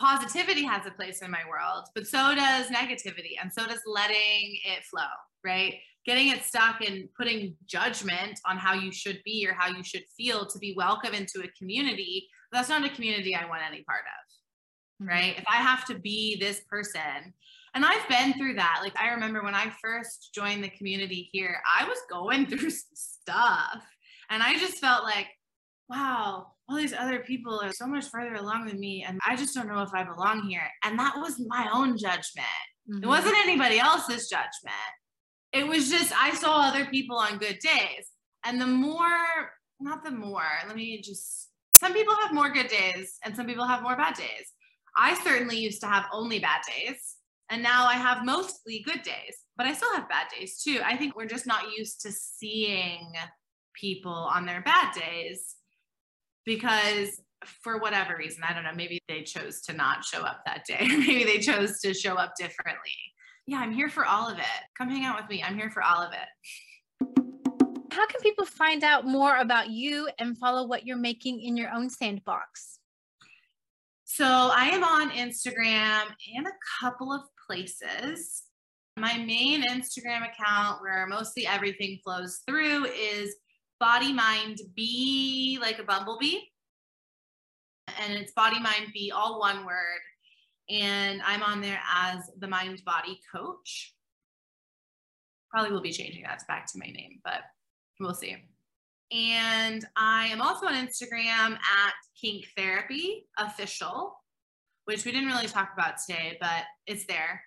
Positivity 0.00 0.64
has 0.64 0.86
a 0.86 0.90
place 0.90 1.20
in 1.20 1.30
my 1.30 1.42
world 1.48 1.84
but 1.94 2.06
so 2.06 2.34
does 2.34 2.68
negativity 2.68 3.32
and 3.40 3.52
so 3.52 3.66
does 3.66 3.80
letting 3.86 4.58
it 4.64 4.84
flow 4.84 5.02
right 5.44 5.74
getting 6.06 6.28
it 6.28 6.44
stuck 6.44 6.80
and 6.80 7.08
putting 7.16 7.56
judgment 7.66 8.38
on 8.46 8.56
how 8.56 8.74
you 8.74 8.92
should 8.92 9.20
be 9.24 9.46
or 9.48 9.54
how 9.54 9.68
you 9.68 9.82
should 9.82 10.04
feel 10.16 10.46
to 10.46 10.58
be 10.58 10.74
welcome 10.76 11.14
into 11.14 11.42
a 11.42 11.58
community 11.58 12.28
that's 12.52 12.68
not 12.68 12.84
a 12.84 12.94
community 12.94 13.34
i 13.34 13.46
want 13.46 13.62
any 13.66 13.82
part 13.84 14.00
of 14.00 15.04
mm-hmm. 15.04 15.08
right 15.08 15.38
if 15.38 15.44
i 15.48 15.56
have 15.56 15.84
to 15.84 15.98
be 15.98 16.36
this 16.38 16.60
person 16.70 17.32
and 17.74 17.84
i've 17.84 18.08
been 18.08 18.32
through 18.34 18.54
that 18.54 18.80
like 18.82 18.98
i 18.98 19.10
remember 19.10 19.42
when 19.42 19.54
i 19.54 19.72
first 19.82 20.30
joined 20.34 20.62
the 20.62 20.70
community 20.70 21.28
here 21.32 21.56
i 21.78 21.86
was 21.86 21.98
going 22.10 22.46
through 22.48 22.70
stuff 22.70 23.84
and 24.30 24.42
i 24.42 24.58
just 24.58 24.78
felt 24.78 25.04
like 25.04 25.26
wow 25.88 26.46
all 26.68 26.76
these 26.76 26.94
other 26.94 27.18
people 27.20 27.60
are 27.60 27.72
so 27.72 27.86
much 27.86 28.06
further 28.06 28.34
along 28.36 28.66
than 28.66 28.80
me 28.80 29.04
and 29.06 29.18
i 29.26 29.36
just 29.36 29.54
don't 29.54 29.68
know 29.68 29.82
if 29.82 29.92
i 29.94 30.02
belong 30.02 30.42
here 30.48 30.68
and 30.84 30.98
that 30.98 31.14
was 31.16 31.40
my 31.46 31.68
own 31.74 31.96
judgment 31.96 32.46
mm-hmm. 32.90 33.02
it 33.02 33.06
wasn't 33.06 33.34
anybody 33.44 33.78
else's 33.78 34.28
judgment 34.28 34.74
it 35.54 35.66
was 35.66 35.88
just 35.88 36.12
I 36.20 36.34
saw 36.34 36.60
other 36.62 36.84
people 36.86 37.16
on 37.16 37.38
good 37.38 37.60
days. 37.60 38.10
And 38.44 38.60
the 38.60 38.66
more, 38.66 39.52
not 39.80 40.04
the 40.04 40.10
more, 40.10 40.42
let 40.66 40.76
me 40.76 41.00
just 41.00 41.48
some 41.72 41.94
people 41.94 42.14
have 42.22 42.34
more 42.34 42.50
good 42.50 42.68
days 42.68 43.18
and 43.24 43.34
some 43.34 43.46
people 43.46 43.66
have 43.66 43.82
more 43.82 43.96
bad 43.96 44.14
days. 44.14 44.52
I 44.96 45.14
certainly 45.22 45.56
used 45.56 45.80
to 45.80 45.86
have 45.86 46.04
only 46.12 46.38
bad 46.38 46.60
days. 46.68 47.16
And 47.50 47.62
now 47.62 47.86
I 47.86 47.94
have 47.94 48.24
mostly 48.24 48.82
good 48.84 49.02
days, 49.02 49.36
but 49.56 49.66
I 49.66 49.74
still 49.74 49.92
have 49.94 50.08
bad 50.08 50.26
days 50.36 50.62
too. 50.62 50.80
I 50.84 50.96
think 50.96 51.14
we're 51.14 51.26
just 51.26 51.46
not 51.46 51.72
used 51.76 52.00
to 52.02 52.12
seeing 52.12 53.12
people 53.74 54.12
on 54.12 54.46
their 54.46 54.62
bad 54.62 54.94
days 54.94 55.56
because 56.44 57.20
for 57.62 57.78
whatever 57.78 58.16
reason, 58.16 58.42
I 58.48 58.54
don't 58.54 58.64
know, 58.64 58.74
maybe 58.74 58.98
they 59.08 59.22
chose 59.22 59.60
to 59.62 59.72
not 59.72 60.04
show 60.04 60.22
up 60.22 60.42
that 60.46 60.64
day, 60.64 60.86
maybe 60.88 61.24
they 61.24 61.38
chose 61.38 61.80
to 61.80 61.92
show 61.92 62.14
up 62.14 62.34
differently 62.38 63.13
yeah, 63.46 63.58
I'm 63.58 63.72
here 63.72 63.88
for 63.88 64.06
all 64.06 64.28
of 64.28 64.38
it. 64.38 64.44
Come 64.76 64.88
hang 64.88 65.04
out 65.04 65.16
with 65.20 65.28
me. 65.28 65.42
I'm 65.42 65.56
here 65.56 65.70
for 65.70 65.82
all 65.82 66.02
of 66.02 66.12
it. 66.12 66.28
How 67.90 68.06
can 68.06 68.20
people 68.22 68.44
find 68.44 68.82
out 68.82 69.06
more 69.06 69.36
about 69.36 69.70
you 69.70 70.08
and 70.18 70.36
follow 70.36 70.66
what 70.66 70.86
you're 70.86 70.96
making 70.96 71.40
in 71.42 71.56
your 71.56 71.70
own 71.70 71.90
sandbox? 71.90 72.80
So 74.04 74.24
I 74.24 74.66
am 74.66 74.82
on 74.82 75.10
Instagram 75.10 76.02
and 76.36 76.46
a 76.46 76.80
couple 76.80 77.12
of 77.12 77.22
places. 77.46 78.44
My 78.96 79.18
main 79.18 79.62
Instagram 79.62 80.28
account, 80.28 80.80
where 80.80 81.06
mostly 81.06 81.46
everything 81.46 81.98
flows 82.02 82.40
through, 82.46 82.86
is 82.86 83.34
Body 83.78 84.12
Mind 84.12 84.58
Be, 84.74 85.58
like 85.60 85.78
a 85.78 85.84
bumblebee. 85.84 86.38
And 88.00 88.14
it's 88.14 88.32
Body 88.32 88.60
Mind 88.60 88.88
Be, 88.92 89.12
all 89.14 89.40
one 89.40 89.66
word 89.66 90.00
and 90.70 91.20
I'm 91.24 91.42
on 91.42 91.60
there 91.60 91.80
as 91.94 92.30
the 92.38 92.48
mind 92.48 92.82
body 92.84 93.20
coach. 93.34 93.94
Probably 95.50 95.72
will 95.72 95.80
be 95.80 95.92
changing 95.92 96.22
that 96.24 96.42
back 96.48 96.66
to 96.72 96.78
my 96.78 96.86
name, 96.86 97.20
but 97.24 97.42
we'll 98.00 98.14
see. 98.14 98.36
And 99.12 99.84
I 99.96 100.26
am 100.26 100.40
also 100.40 100.66
on 100.66 100.74
Instagram 100.74 101.52
at 101.52 101.92
Kink 102.20 102.46
Therapy 102.56 103.26
Official, 103.38 104.16
which 104.86 105.04
we 105.04 105.12
didn't 105.12 105.28
really 105.28 105.46
talk 105.46 105.70
about 105.72 105.94
today, 106.04 106.36
but 106.40 106.64
it's 106.86 107.06
there. 107.06 107.40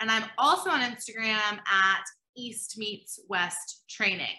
And 0.00 0.10
I'm 0.10 0.24
also 0.38 0.70
on 0.70 0.80
Instagram 0.80 1.58
at 1.70 2.04
East 2.36 2.78
Meets 2.78 3.20
West 3.28 3.84
Training. 3.88 4.36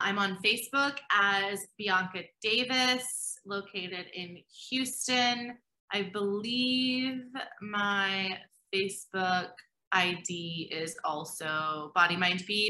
I'm 0.00 0.18
on 0.18 0.38
Facebook 0.44 0.98
as 1.12 1.66
Bianca 1.76 2.22
Davis, 2.40 3.38
located 3.44 4.06
in 4.14 4.38
Houston. 4.70 5.58
I 5.90 6.02
believe 6.02 7.22
my 7.62 8.38
Facebook 8.74 9.48
ID 9.90 10.68
is 10.70 10.94
also 11.02 11.92
Body 11.94 12.14
Mind 12.14 12.44
Be. 12.46 12.68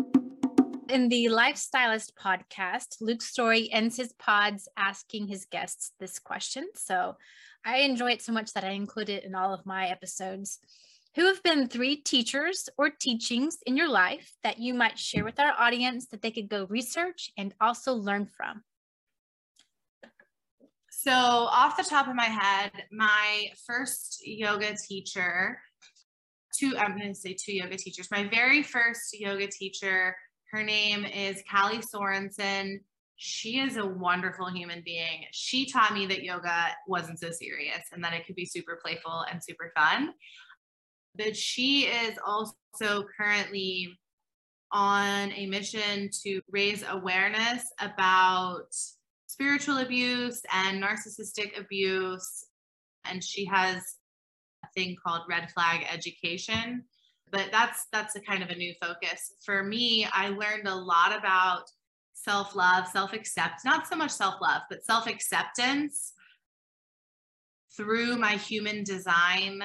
In 0.89 1.09
the 1.09 1.27
Lifestylist 1.27 2.12
podcast, 2.14 2.99
Luke 3.01 3.21
Storey 3.21 3.73
ends 3.73 3.97
his 3.97 4.12
pods 4.21 4.69
asking 4.77 5.27
his 5.27 5.47
guests 5.47 5.93
this 5.99 6.21
question. 6.21 6.69
So 6.77 7.16
I 7.66 7.79
enjoy 7.79 8.12
it 8.12 8.23
so 8.23 8.33
much 8.33 8.53
that 8.53 8.62
I 8.62 8.71
include 8.71 9.09
it 9.09 9.25
in 9.25 9.35
all 9.35 9.53
of 9.53 9.66
my 9.66 9.89
episodes. 9.89 10.61
Who 11.16 11.27
have 11.27 11.43
been 11.43 11.66
three 11.66 11.97
teachers 11.97 12.69
or 12.79 12.89
teachings 12.89 13.59
in 13.66 13.77
your 13.77 13.89
life 13.89 14.33
that 14.45 14.61
you 14.61 14.75
might 14.75 14.97
share 14.97 15.25
with 15.25 15.41
our 15.41 15.55
audience 15.59 16.07
that 16.07 16.23
they 16.23 16.31
could 16.31 16.49
go 16.49 16.66
research 16.71 17.33
and 17.37 17.53
also 17.61 17.95
learn 17.95 18.27
from? 18.27 18.62
So, 21.01 21.12
off 21.12 21.76
the 21.76 21.84
top 21.84 22.09
of 22.09 22.16
my 22.16 22.24
head, 22.24 22.72
my 22.90 23.53
first 23.68 24.20
yoga 24.26 24.74
teacher, 24.88 25.61
two, 26.59 26.76
I'm 26.76 26.99
going 26.99 27.14
to 27.14 27.14
say 27.14 27.34
two 27.34 27.53
yoga 27.53 27.76
teachers. 27.76 28.11
My 28.11 28.26
very 28.26 28.64
first 28.64 29.16
yoga 29.16 29.46
teacher, 29.46 30.16
her 30.51 30.64
name 30.64 31.05
is 31.05 31.40
Callie 31.49 31.78
Sorensen. 31.78 32.80
She 33.14 33.61
is 33.61 33.76
a 33.76 33.86
wonderful 33.86 34.51
human 34.51 34.82
being. 34.84 35.22
She 35.30 35.70
taught 35.70 35.94
me 35.94 36.07
that 36.07 36.24
yoga 36.24 36.66
wasn't 36.88 37.20
so 37.20 37.30
serious 37.30 37.84
and 37.92 38.03
that 38.03 38.12
it 38.12 38.26
could 38.26 38.34
be 38.34 38.44
super 38.44 38.80
playful 38.84 39.24
and 39.30 39.40
super 39.40 39.70
fun. 39.76 40.14
But 41.14 41.36
she 41.36 41.82
is 41.82 42.18
also 42.26 43.05
currently 43.16 43.96
on 44.72 45.30
a 45.30 45.46
mission 45.46 46.11
to 46.24 46.40
raise 46.51 46.82
awareness 46.88 47.62
about 47.78 48.74
spiritual 49.29 49.79
abuse 49.79 50.43
and 50.53 50.83
narcissistic 50.83 51.57
abuse. 51.59 52.45
And 53.05 53.22
she 53.22 53.45
has 53.45 53.76
a 54.64 54.68
thing 54.74 54.97
called 55.07 55.22
red 55.29 55.49
flag 55.53 55.87
education. 55.89 56.83
But 57.31 57.51
that's 57.53 57.87
that's 57.93 58.16
a 58.16 58.20
kind 58.20 58.43
of 58.43 58.49
a 58.49 58.57
new 58.57 58.74
focus. 58.81 59.35
For 59.45 59.62
me, 59.62 60.09
I 60.12 60.31
learned 60.31 60.66
a 60.66 60.74
lot 60.74 61.16
about 61.16 61.64
self-love, 62.14 62.89
self-accept, 62.89 63.64
not 63.64 63.87
so 63.87 63.95
much 63.97 64.11
self-love, 64.11 64.62
but 64.68 64.83
self-acceptance 64.85 66.14
through 67.76 68.16
my 68.16 68.33
human 68.33 68.83
design 68.83 69.62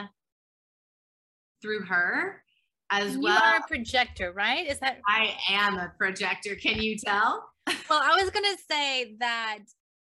through 1.62 1.86
her 1.86 2.44
as 2.92 3.14
you 3.14 3.22
well. 3.22 3.40
You 3.40 3.54
are 3.54 3.58
a 3.58 3.68
projector, 3.68 4.34
right? 4.34 4.68
Is 4.68 4.80
that 4.80 5.00
I 5.08 5.34
am 5.50 5.76
a 5.76 5.92
projector. 5.98 6.56
Can 6.56 6.82
you 6.82 6.98
tell? 6.98 7.50
Well, 7.68 8.02
I 8.02 8.22
was 8.22 8.30
going 8.30 8.46
to 8.46 8.62
say 8.70 9.16
that 9.20 9.60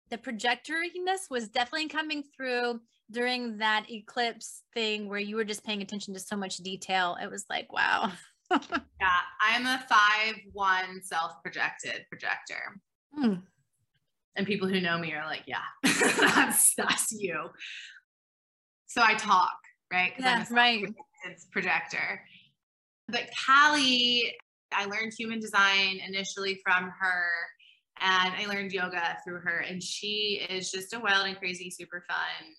the 0.09 0.17
projectoriness 0.17 1.29
was 1.29 1.49
definitely 1.49 1.89
coming 1.89 2.23
through 2.35 2.81
during 3.11 3.57
that 3.57 3.85
eclipse 3.89 4.63
thing 4.73 5.07
where 5.07 5.19
you 5.19 5.35
were 5.35 5.45
just 5.45 5.63
paying 5.63 5.81
attention 5.81 6.13
to 6.13 6.19
so 6.19 6.35
much 6.35 6.57
detail. 6.57 7.17
It 7.21 7.29
was 7.29 7.45
like, 7.49 7.71
wow. 7.71 8.11
yeah, 8.51 9.21
I'm 9.41 9.65
a 9.65 9.83
five 9.89 10.35
one 10.53 11.01
self 11.01 11.33
projected 11.43 12.05
projector. 12.09 12.79
Hmm. 13.13 13.35
And 14.35 14.45
people 14.45 14.67
who 14.67 14.79
know 14.79 14.97
me 14.97 15.13
are 15.13 15.25
like, 15.25 15.43
yeah, 15.47 15.63
that's 15.83 16.75
that's 16.75 17.11
you. 17.11 17.49
So 18.85 19.01
I 19.03 19.15
talk, 19.15 19.57
right? 19.91 20.13
Yeah, 20.17 20.45
right. 20.51 20.85
Projector. 21.51 22.21
But 23.09 23.29
Callie 23.45 24.33
I 24.71 24.85
learned 24.85 25.13
human 25.17 25.39
design 25.39 25.99
initially 26.05 26.59
from 26.63 26.91
her 26.99 27.29
and 27.99 28.33
I 28.35 28.45
learned 28.47 28.71
yoga 28.71 29.17
through 29.23 29.39
her. 29.39 29.59
And 29.59 29.81
she 29.81 30.45
is 30.49 30.71
just 30.71 30.93
a 30.93 30.99
wild 30.99 31.27
and 31.27 31.37
crazy, 31.37 31.69
super 31.69 32.03
fun 32.07 32.53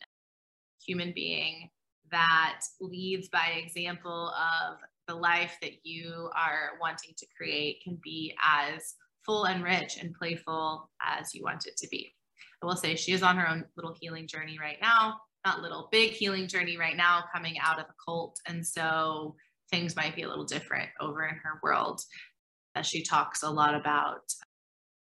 human 0.84 1.12
being 1.14 1.70
that 2.10 2.60
leads 2.80 3.28
by 3.28 3.54
example 3.56 4.30
of 4.30 4.78
the 5.06 5.14
life 5.14 5.56
that 5.62 5.84
you 5.84 6.30
are 6.34 6.78
wanting 6.80 7.14
to 7.16 7.26
create 7.36 7.82
can 7.82 7.98
be 8.02 8.34
as 8.44 8.94
full 9.24 9.44
and 9.44 9.62
rich 9.62 9.98
and 10.00 10.14
playful 10.14 10.90
as 11.02 11.34
you 11.34 11.42
want 11.42 11.66
it 11.66 11.76
to 11.76 11.88
be. 11.88 12.14
I 12.62 12.66
will 12.66 12.76
say 12.76 12.96
she 12.96 13.12
is 13.12 13.22
on 13.22 13.36
her 13.36 13.48
own 13.48 13.64
little 13.76 13.94
healing 14.00 14.26
journey 14.26 14.58
right 14.60 14.78
now, 14.80 15.18
not 15.44 15.60
little, 15.60 15.88
big 15.92 16.12
healing 16.12 16.48
journey 16.48 16.76
right 16.76 16.96
now, 16.96 17.24
coming 17.32 17.56
out 17.62 17.78
of 17.78 17.86
a 17.86 17.94
cult. 18.04 18.38
And 18.46 18.66
so 18.66 19.36
things 19.70 19.96
might 19.96 20.16
be 20.16 20.22
a 20.22 20.28
little 20.28 20.44
different 20.44 20.88
over 21.00 21.26
in 21.26 21.34
her 21.36 21.60
world 21.62 22.00
as 22.74 22.86
she 22.86 23.02
talks 23.02 23.42
a 23.42 23.50
lot 23.50 23.74
about 23.74 24.22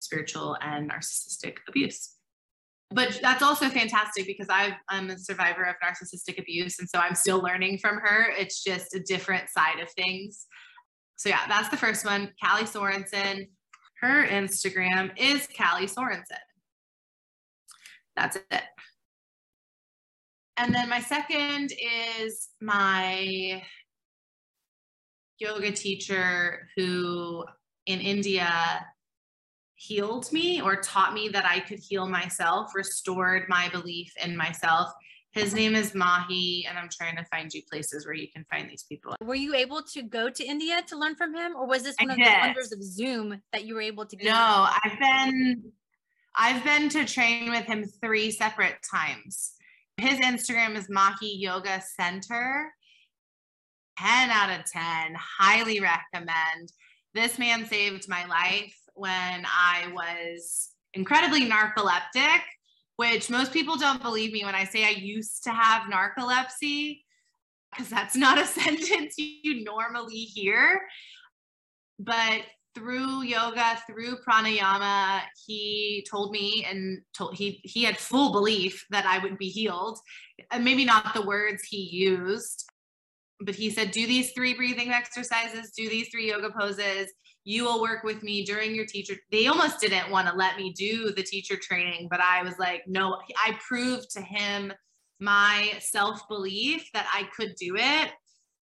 spiritual 0.01 0.57
and 0.61 0.91
narcissistic 0.91 1.57
abuse. 1.69 2.17
But 2.91 3.19
that's 3.23 3.43
also 3.43 3.69
fantastic 3.69 4.27
because 4.27 4.49
i 4.51 4.77
am 4.91 5.11
a 5.11 5.19
survivor 5.19 5.65
of 5.65 5.77
narcissistic 5.83 6.39
abuse. 6.39 6.79
And 6.79 6.89
so 6.89 6.99
I'm 6.99 7.15
still 7.15 7.41
learning 7.41 7.79
from 7.79 7.97
her. 7.97 8.31
It's 8.31 8.63
just 8.63 8.95
a 8.95 9.01
different 9.01 9.49
side 9.49 9.81
of 9.81 9.91
things. 9.93 10.47
So, 11.17 11.29
yeah, 11.29 11.47
that's 11.49 11.69
the 11.69 11.77
first 11.77 12.05
one. 12.05 12.33
Callie 12.45 12.65
Sorensen. 12.65 13.49
Her 14.01 14.27
Instagram 14.27 15.13
is 15.17 15.49
Callie 15.57 15.87
Sorensen. 15.87 16.23
That's 18.17 18.37
it. 18.37 18.63
And 20.57 20.75
then 20.75 20.89
my 20.89 21.01
second 21.01 21.73
is 21.73 22.51
my 22.61 23.63
yoga 25.39 25.73
teacher 25.73 26.69
who 26.77 27.45
in 27.87 28.01
India 28.01 28.85
healed 29.75 30.33
me 30.33 30.61
or 30.61 30.77
taught 30.77 31.13
me 31.13 31.29
that 31.29 31.45
I 31.45 31.61
could 31.61 31.79
heal 31.79 32.09
myself, 32.09 32.75
restored 32.75 33.45
my 33.49 33.69
belief 33.69 34.13
in 34.23 34.37
myself. 34.37 34.91
His 35.33 35.49
mm-hmm. 35.49 35.57
name 35.57 35.75
is 35.75 35.95
Mahi, 35.95 36.65
and 36.69 36.79
I'm 36.79 36.89
trying 36.89 37.17
to 37.17 37.25
find 37.25 37.53
you 37.53 37.63
places 37.69 38.07
where 38.07 38.15
you 38.15 38.29
can 38.33 38.45
find 38.51 38.71
these 38.71 38.85
people. 38.85 39.17
Were 39.21 39.35
you 39.35 39.55
able 39.55 39.83
to 39.83 40.03
go 40.03 40.31
to 40.31 40.45
India 40.45 40.81
to 40.87 40.97
learn 40.97 41.17
from 41.17 41.35
him, 41.35 41.57
or 41.57 41.67
was 41.67 41.83
this 41.83 41.97
one 41.99 42.11
I 42.11 42.15
of 42.15 42.19
did. 42.19 42.27
the 42.27 42.39
wonders 42.41 42.73
of 42.73 42.83
Zoom 42.83 43.43
that 43.53 43.65
you 43.65 43.75
were 43.75 43.83
able 43.83 44.07
to? 44.07 44.17
Get 44.17 44.27
no, 44.27 44.69
I've 44.85 44.99
been, 44.99 45.73
I've 46.37 46.63
been 46.63 46.89
to 46.91 47.05
train 47.05 47.51
with 47.51 47.65
him 47.65 47.85
three 48.01 48.31
separate 48.31 48.77
times. 48.89 49.55
His 49.97 50.19
Instagram 50.21 50.77
is 50.77 50.89
Mahi 50.89 51.37
Yoga 51.37 51.83
Center, 51.97 52.73
10 53.99 54.31
out 54.31 54.59
of 54.59 54.65
10. 54.67 54.83
Highly 55.17 55.81
recommend. 55.81 56.73
This 57.15 57.39
man 57.39 57.67
saved 57.67 58.09
my 58.09 58.27
life 58.27 58.75
when 58.95 59.45
I 59.47 59.89
was 59.93 60.71
incredibly 60.95 61.49
narcoleptic, 61.49 62.41
which 62.97 63.31
most 63.31 63.53
people 63.53 63.77
don't 63.77 64.03
believe 64.03 64.33
me 64.33 64.45
when 64.45 64.55
I 64.55 64.65
say 64.65 64.85
I 64.85 64.91
used 64.91 65.45
to 65.45 65.51
have 65.51 65.91
narcolepsy, 65.91 67.03
because 67.71 67.89
that's 67.89 68.17
not 68.17 68.39
a 68.39 68.47
sentence 68.61 69.15
you 69.19 69.65
normally 69.65 70.15
hear. 70.15 70.81
But 71.99 72.43
through 72.75 73.23
yoga, 73.23 73.79
through 73.87 74.17
pranayama, 74.29 75.21
he 75.47 76.05
told 76.11 76.33
me 76.33 76.67
and 76.69 77.01
told 77.17 77.37
he 77.37 77.61
he 77.63 77.85
had 77.85 77.97
full 77.97 78.33
belief 78.33 78.85
that 78.91 79.07
I 79.07 79.19
would 79.19 79.39
be 79.39 79.49
healed. 79.49 79.99
Maybe 80.59 80.85
not 80.85 81.15
the 81.15 81.23
words 81.23 81.63
he 81.63 81.79
used, 81.79 82.65
but 83.41 83.55
he 83.55 83.71
said, 83.71 83.91
do 83.91 84.07
these 84.07 84.33
three 84.33 84.55
breathing 84.55 84.91
exercises, 84.91 85.73
do 85.77 85.89
these 85.89 86.09
three 86.09 86.29
yoga 86.29 86.51
poses. 86.51 87.13
You 87.45 87.65
will 87.65 87.83
work 87.83 88.05
with 88.05 88.23
me 88.23 88.45
during 88.45 88.75
your 88.75 88.87
teacher. 88.87 89.15
They 89.31 89.49
almost 89.49 89.81
didn't 89.81 90.11
want 90.11 90.29
to 90.29 90.35
let 90.35 90.57
me 90.57 90.73
do 90.73 91.11
the 91.11 91.23
teacher 91.23 91.57
training, 91.61 92.09
but 92.11 92.21
I 92.21 92.43
was 92.43 92.59
like, 92.59 92.85
no, 92.87 93.19
I 93.37 93.59
proved 93.67 94.11
to 94.13 94.23
him 94.23 94.73
my 95.21 95.75
self 95.81 96.27
belief 96.29 96.89
that 96.95 97.07
I 97.13 97.29
could 97.37 97.55
do 97.57 97.77
it. 97.77 98.13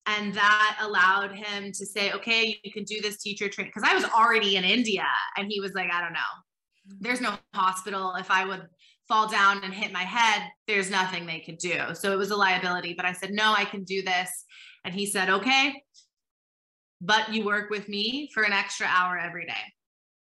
And 0.06 0.34
that 0.34 0.78
allowed 0.80 1.32
him 1.32 1.70
to 1.72 1.86
say, 1.86 2.10
okay, 2.12 2.58
you 2.64 2.72
can 2.72 2.82
do 2.82 3.00
this 3.00 3.22
teacher 3.22 3.48
training. 3.48 3.72
Cause 3.72 3.84
I 3.86 3.94
was 3.94 4.04
already 4.04 4.56
in 4.56 4.64
India 4.64 5.06
and 5.36 5.46
he 5.48 5.60
was 5.60 5.74
like, 5.74 5.92
I 5.92 6.00
don't 6.00 6.12
know. 6.12 6.18
Mm-hmm. 6.88 6.96
There's 7.02 7.20
no 7.20 7.36
hospital. 7.54 8.14
If 8.16 8.28
I 8.28 8.44
would 8.44 8.66
fall 9.12 9.28
down 9.28 9.62
and 9.62 9.74
hit 9.74 9.92
my 9.92 10.04
head, 10.04 10.48
there's 10.66 10.90
nothing 10.90 11.26
they 11.26 11.40
could 11.40 11.58
do. 11.58 11.78
So 11.92 12.12
it 12.12 12.16
was 12.16 12.30
a 12.30 12.36
liability. 12.36 12.94
But 12.94 13.04
I 13.04 13.12
said, 13.12 13.30
no, 13.30 13.52
I 13.52 13.66
can 13.66 13.84
do 13.84 14.00
this. 14.00 14.30
And 14.86 14.94
he 14.94 15.04
said, 15.04 15.28
okay, 15.28 15.82
but 17.02 17.30
you 17.30 17.44
work 17.44 17.68
with 17.68 17.90
me 17.90 18.30
for 18.32 18.42
an 18.42 18.54
extra 18.54 18.86
hour 18.86 19.18
every 19.18 19.44
day. 19.44 19.52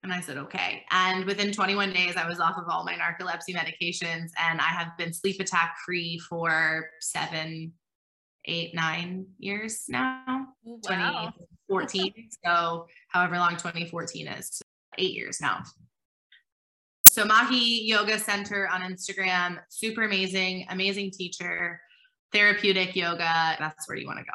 And 0.02 0.12
I 0.12 0.22
said, 0.22 0.38
okay. 0.38 0.84
And 0.90 1.26
within 1.26 1.52
21 1.52 1.94
days, 1.94 2.16
I 2.18 2.28
was 2.28 2.40
off 2.40 2.58
of 2.58 2.64
all 2.68 2.84
my 2.84 2.96
narcolepsy 2.96 3.54
medications 3.54 4.30
and 4.40 4.60
I 4.60 4.70
have 4.70 4.98
been 4.98 5.14
sleep 5.14 5.40
attack 5.40 5.76
free 5.86 6.18
for 6.28 6.90
seven, 7.00 7.74
eight, 8.46 8.74
nine 8.74 9.28
years 9.38 9.84
now. 9.88 10.24
Oh, 10.66 10.80
wow. 10.90 11.32
2014. 11.70 12.30
so 12.44 12.88
however 13.10 13.38
long 13.38 13.52
2014 13.52 14.28
is, 14.30 14.60
eight 14.98 15.14
years 15.14 15.40
now. 15.40 15.62
So 17.20 17.26
Mahi 17.26 17.84
Yoga 17.84 18.18
Center 18.18 18.70
on 18.70 18.80
Instagram, 18.80 19.60
super 19.68 20.04
amazing, 20.04 20.66
amazing 20.70 21.12
teacher, 21.12 21.82
therapeutic 22.32 22.96
yoga. 22.96 23.58
That's 23.60 23.90
where 23.90 23.98
you 23.98 24.08
want 24.08 24.20
to 24.20 24.24
go. 24.24 24.32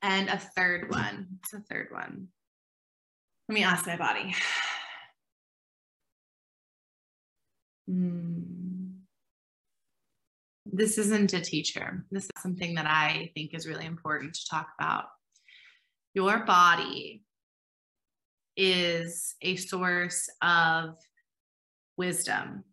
And 0.00 0.30
a 0.30 0.38
third 0.38 0.90
one. 0.90 1.26
What's 1.30 1.50
the 1.50 1.60
third 1.60 1.88
one? 1.90 2.28
Let 3.50 3.54
me 3.54 3.64
ask 3.64 3.86
my 3.86 3.98
body. 3.98 4.34
Hmm. 7.86 8.92
This 10.64 10.96
isn't 10.96 11.34
a 11.34 11.42
teacher. 11.42 12.06
This 12.10 12.24
is 12.24 12.30
something 12.38 12.76
that 12.76 12.86
I 12.86 13.30
think 13.34 13.52
is 13.52 13.68
really 13.68 13.84
important 13.84 14.32
to 14.36 14.48
talk 14.48 14.68
about. 14.80 15.04
Your 16.14 16.46
body 16.46 17.24
is 18.56 19.34
a 19.42 19.56
source 19.56 20.30
of 20.40 20.96
wisdom. 22.00 22.64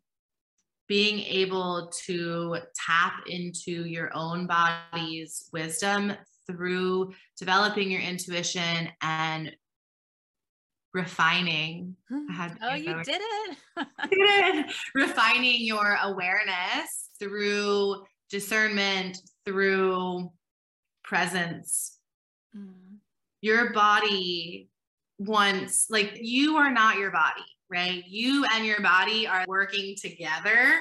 Being 0.87 1.19
able 1.19 1.91
to 2.05 2.59
tap 2.87 3.23
into 3.27 3.85
your 3.85 4.09
own 4.15 4.47
body's 4.47 5.49
wisdom 5.51 6.13
through 6.49 7.13
developing 7.37 7.91
your 7.91 7.99
intuition 7.99 8.87
and 9.01 9.51
refining. 10.93 11.97
oh, 12.63 12.75
you 12.75 13.03
did 13.03 13.19
it. 13.21 13.57
did 14.09 14.65
it. 14.65 14.75
Refining 14.95 15.59
your 15.65 15.97
awareness 16.03 17.09
through 17.19 18.05
discernment, 18.29 19.17
through 19.45 20.31
presence. 21.03 21.99
Mm. 22.57 22.99
Your 23.41 23.73
body 23.73 24.69
wants, 25.19 25.87
like, 25.89 26.13
you 26.15 26.55
are 26.55 26.71
not 26.71 26.97
your 26.97 27.11
body, 27.11 27.43
right? 27.69 28.03
You 28.07 28.45
and 28.53 28.65
your 28.65 28.81
body 28.81 29.27
are 29.27 29.45
working 29.47 29.95
together. 29.95 30.79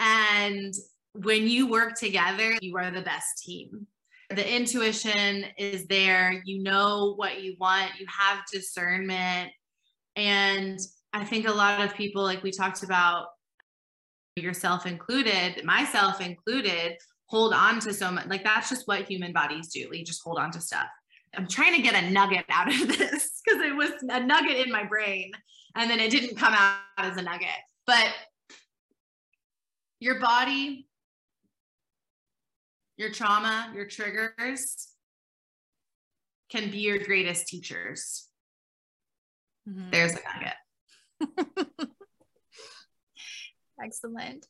And 0.00 0.74
when 1.14 1.46
you 1.46 1.68
work 1.68 1.94
together, 1.98 2.56
you 2.60 2.76
are 2.76 2.90
the 2.90 3.02
best 3.02 3.42
team. 3.42 3.86
The 4.30 4.56
intuition 4.56 5.44
is 5.58 5.86
there. 5.86 6.42
You 6.44 6.62
know 6.62 7.14
what 7.16 7.42
you 7.42 7.56
want. 7.60 7.98
You 7.98 8.06
have 8.08 8.40
discernment. 8.52 9.50
And 10.16 10.78
i 11.14 11.24
think 11.24 11.46
a 11.46 11.52
lot 11.52 11.80
of 11.80 11.94
people 11.94 12.22
like 12.22 12.42
we 12.42 12.50
talked 12.50 12.82
about 12.82 13.26
yourself 14.36 14.86
included 14.86 15.62
myself 15.62 16.20
included 16.20 16.96
hold 17.26 17.52
on 17.52 17.80
to 17.80 17.92
so 17.94 18.10
much 18.10 18.26
like 18.26 18.44
that's 18.44 18.68
just 18.68 18.86
what 18.86 19.08
human 19.08 19.32
bodies 19.32 19.68
do. 19.68 19.88
We 19.90 20.04
just 20.04 20.22
hold 20.22 20.38
on 20.38 20.50
to 20.52 20.60
stuff. 20.60 20.86
I'm 21.34 21.48
trying 21.48 21.74
to 21.74 21.82
get 21.82 21.94
a 21.94 22.10
nugget 22.10 22.44
out 22.50 22.68
of 22.68 22.88
this 22.98 23.40
because 23.42 23.62
it 23.62 23.74
was 23.74 23.90
a 24.08 24.20
nugget 24.20 24.66
in 24.66 24.70
my 24.70 24.84
brain 24.84 25.32
and 25.76 25.90
then 25.90 26.00
it 26.00 26.10
didn't 26.10 26.36
come 26.36 26.54
out 26.54 26.80
as 26.98 27.16
a 27.16 27.22
nugget 27.22 27.48
but 27.86 28.08
your 30.00 30.18
body 30.20 30.86
your 33.02 33.10
trauma, 33.10 33.70
your 33.74 33.86
triggers 33.86 34.88
can 36.50 36.70
be 36.70 36.78
your 36.78 36.98
greatest 36.98 37.48
teachers. 37.48 38.28
Mm-hmm. 39.68 39.90
There's 39.90 40.12
a 40.12 40.20
nugget. 41.26 41.88
Excellent. 43.82 44.46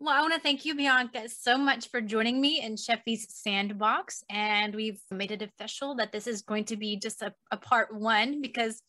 Well, 0.00 0.14
I 0.14 0.20
want 0.20 0.34
to 0.34 0.40
thank 0.40 0.64
you, 0.64 0.74
Bianca, 0.74 1.28
so 1.28 1.58
much 1.58 1.90
for 1.90 2.00
joining 2.00 2.40
me 2.40 2.62
in 2.62 2.76
Sheffy's 2.76 3.26
Sandbox. 3.30 4.22
And 4.30 4.74
we've 4.74 5.00
made 5.10 5.32
it 5.32 5.42
official 5.42 5.94
that 5.96 6.12
this 6.12 6.26
is 6.26 6.42
going 6.42 6.64
to 6.66 6.76
be 6.76 6.96
just 6.96 7.20
a, 7.22 7.34
a 7.50 7.56
part 7.56 7.94
one 7.94 8.40
because 8.40 8.80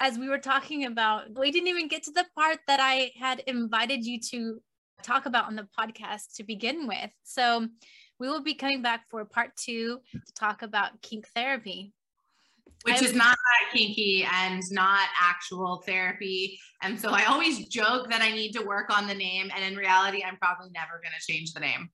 as 0.00 0.18
we 0.18 0.28
were 0.28 0.38
talking 0.38 0.86
about, 0.86 1.38
we 1.38 1.50
didn't 1.50 1.68
even 1.68 1.86
get 1.86 2.02
to 2.04 2.10
the 2.10 2.24
part 2.36 2.58
that 2.66 2.80
I 2.80 3.12
had 3.18 3.40
invited 3.46 4.04
you 4.04 4.18
to 4.30 4.60
talk 5.02 5.26
about 5.26 5.46
on 5.46 5.56
the 5.56 5.68
podcast 5.78 6.36
to 6.36 6.44
begin 6.44 6.88
with. 6.88 7.10
So 7.22 7.68
we 8.18 8.28
will 8.28 8.42
be 8.42 8.54
coming 8.54 8.82
back 8.82 9.02
for 9.10 9.24
part 9.26 9.50
two 9.56 10.00
to 10.12 10.32
talk 10.34 10.62
about 10.62 11.00
kink 11.02 11.26
therapy. 11.34 11.92
Which 12.84 13.02
I 13.02 13.04
is 13.04 13.14
not 13.14 13.36
that 13.36 13.78
kinky 13.78 14.26
and 14.32 14.62
not 14.70 15.06
actual 15.20 15.82
therapy. 15.84 16.58
And 16.82 16.98
so 16.98 17.10
I 17.10 17.24
always 17.24 17.68
joke 17.68 18.08
that 18.08 18.22
I 18.22 18.30
need 18.30 18.52
to 18.52 18.62
work 18.62 18.88
on 18.88 19.06
the 19.06 19.14
name. 19.14 19.50
And 19.54 19.62
in 19.62 19.76
reality, 19.76 20.24
I'm 20.26 20.38
probably 20.38 20.70
never 20.72 20.92
going 21.02 21.12
to 21.18 21.32
change 21.32 21.52
the 21.52 21.60
name. 21.60 21.90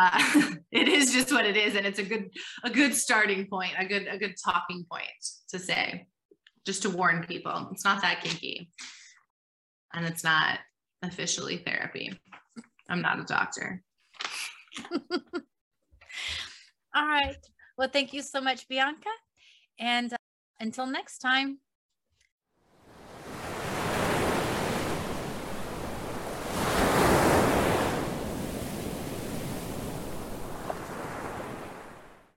Uh, 0.00 0.54
it 0.72 0.88
is 0.88 1.12
just 1.12 1.30
what 1.30 1.44
it 1.46 1.56
is. 1.56 1.76
And 1.76 1.86
it's 1.86 2.00
a 2.00 2.02
good, 2.02 2.28
a 2.64 2.70
good 2.70 2.92
starting 2.92 3.46
point, 3.46 3.74
a 3.78 3.84
good, 3.84 4.08
a 4.10 4.18
good 4.18 4.34
talking 4.44 4.84
point 4.90 5.06
to 5.50 5.60
say, 5.60 6.08
just 6.66 6.82
to 6.82 6.90
warn 6.90 7.24
people. 7.24 7.68
It's 7.72 7.84
not 7.84 8.02
that 8.02 8.20
kinky. 8.22 8.70
And 9.94 10.04
it's 10.04 10.24
not 10.24 10.58
officially 11.02 11.58
therapy. 11.58 12.12
I'm 12.90 13.00
not 13.00 13.20
a 13.20 13.24
doctor. 13.24 13.82
All 16.94 17.06
right. 17.06 17.36
Well, 17.78 17.88
thank 17.88 18.12
you 18.12 18.22
so 18.22 18.40
much, 18.40 18.68
Bianca. 18.68 19.10
And 19.78 20.12
uh, 20.12 20.16
until 20.60 20.86
next 20.86 21.18
time. 21.18 21.58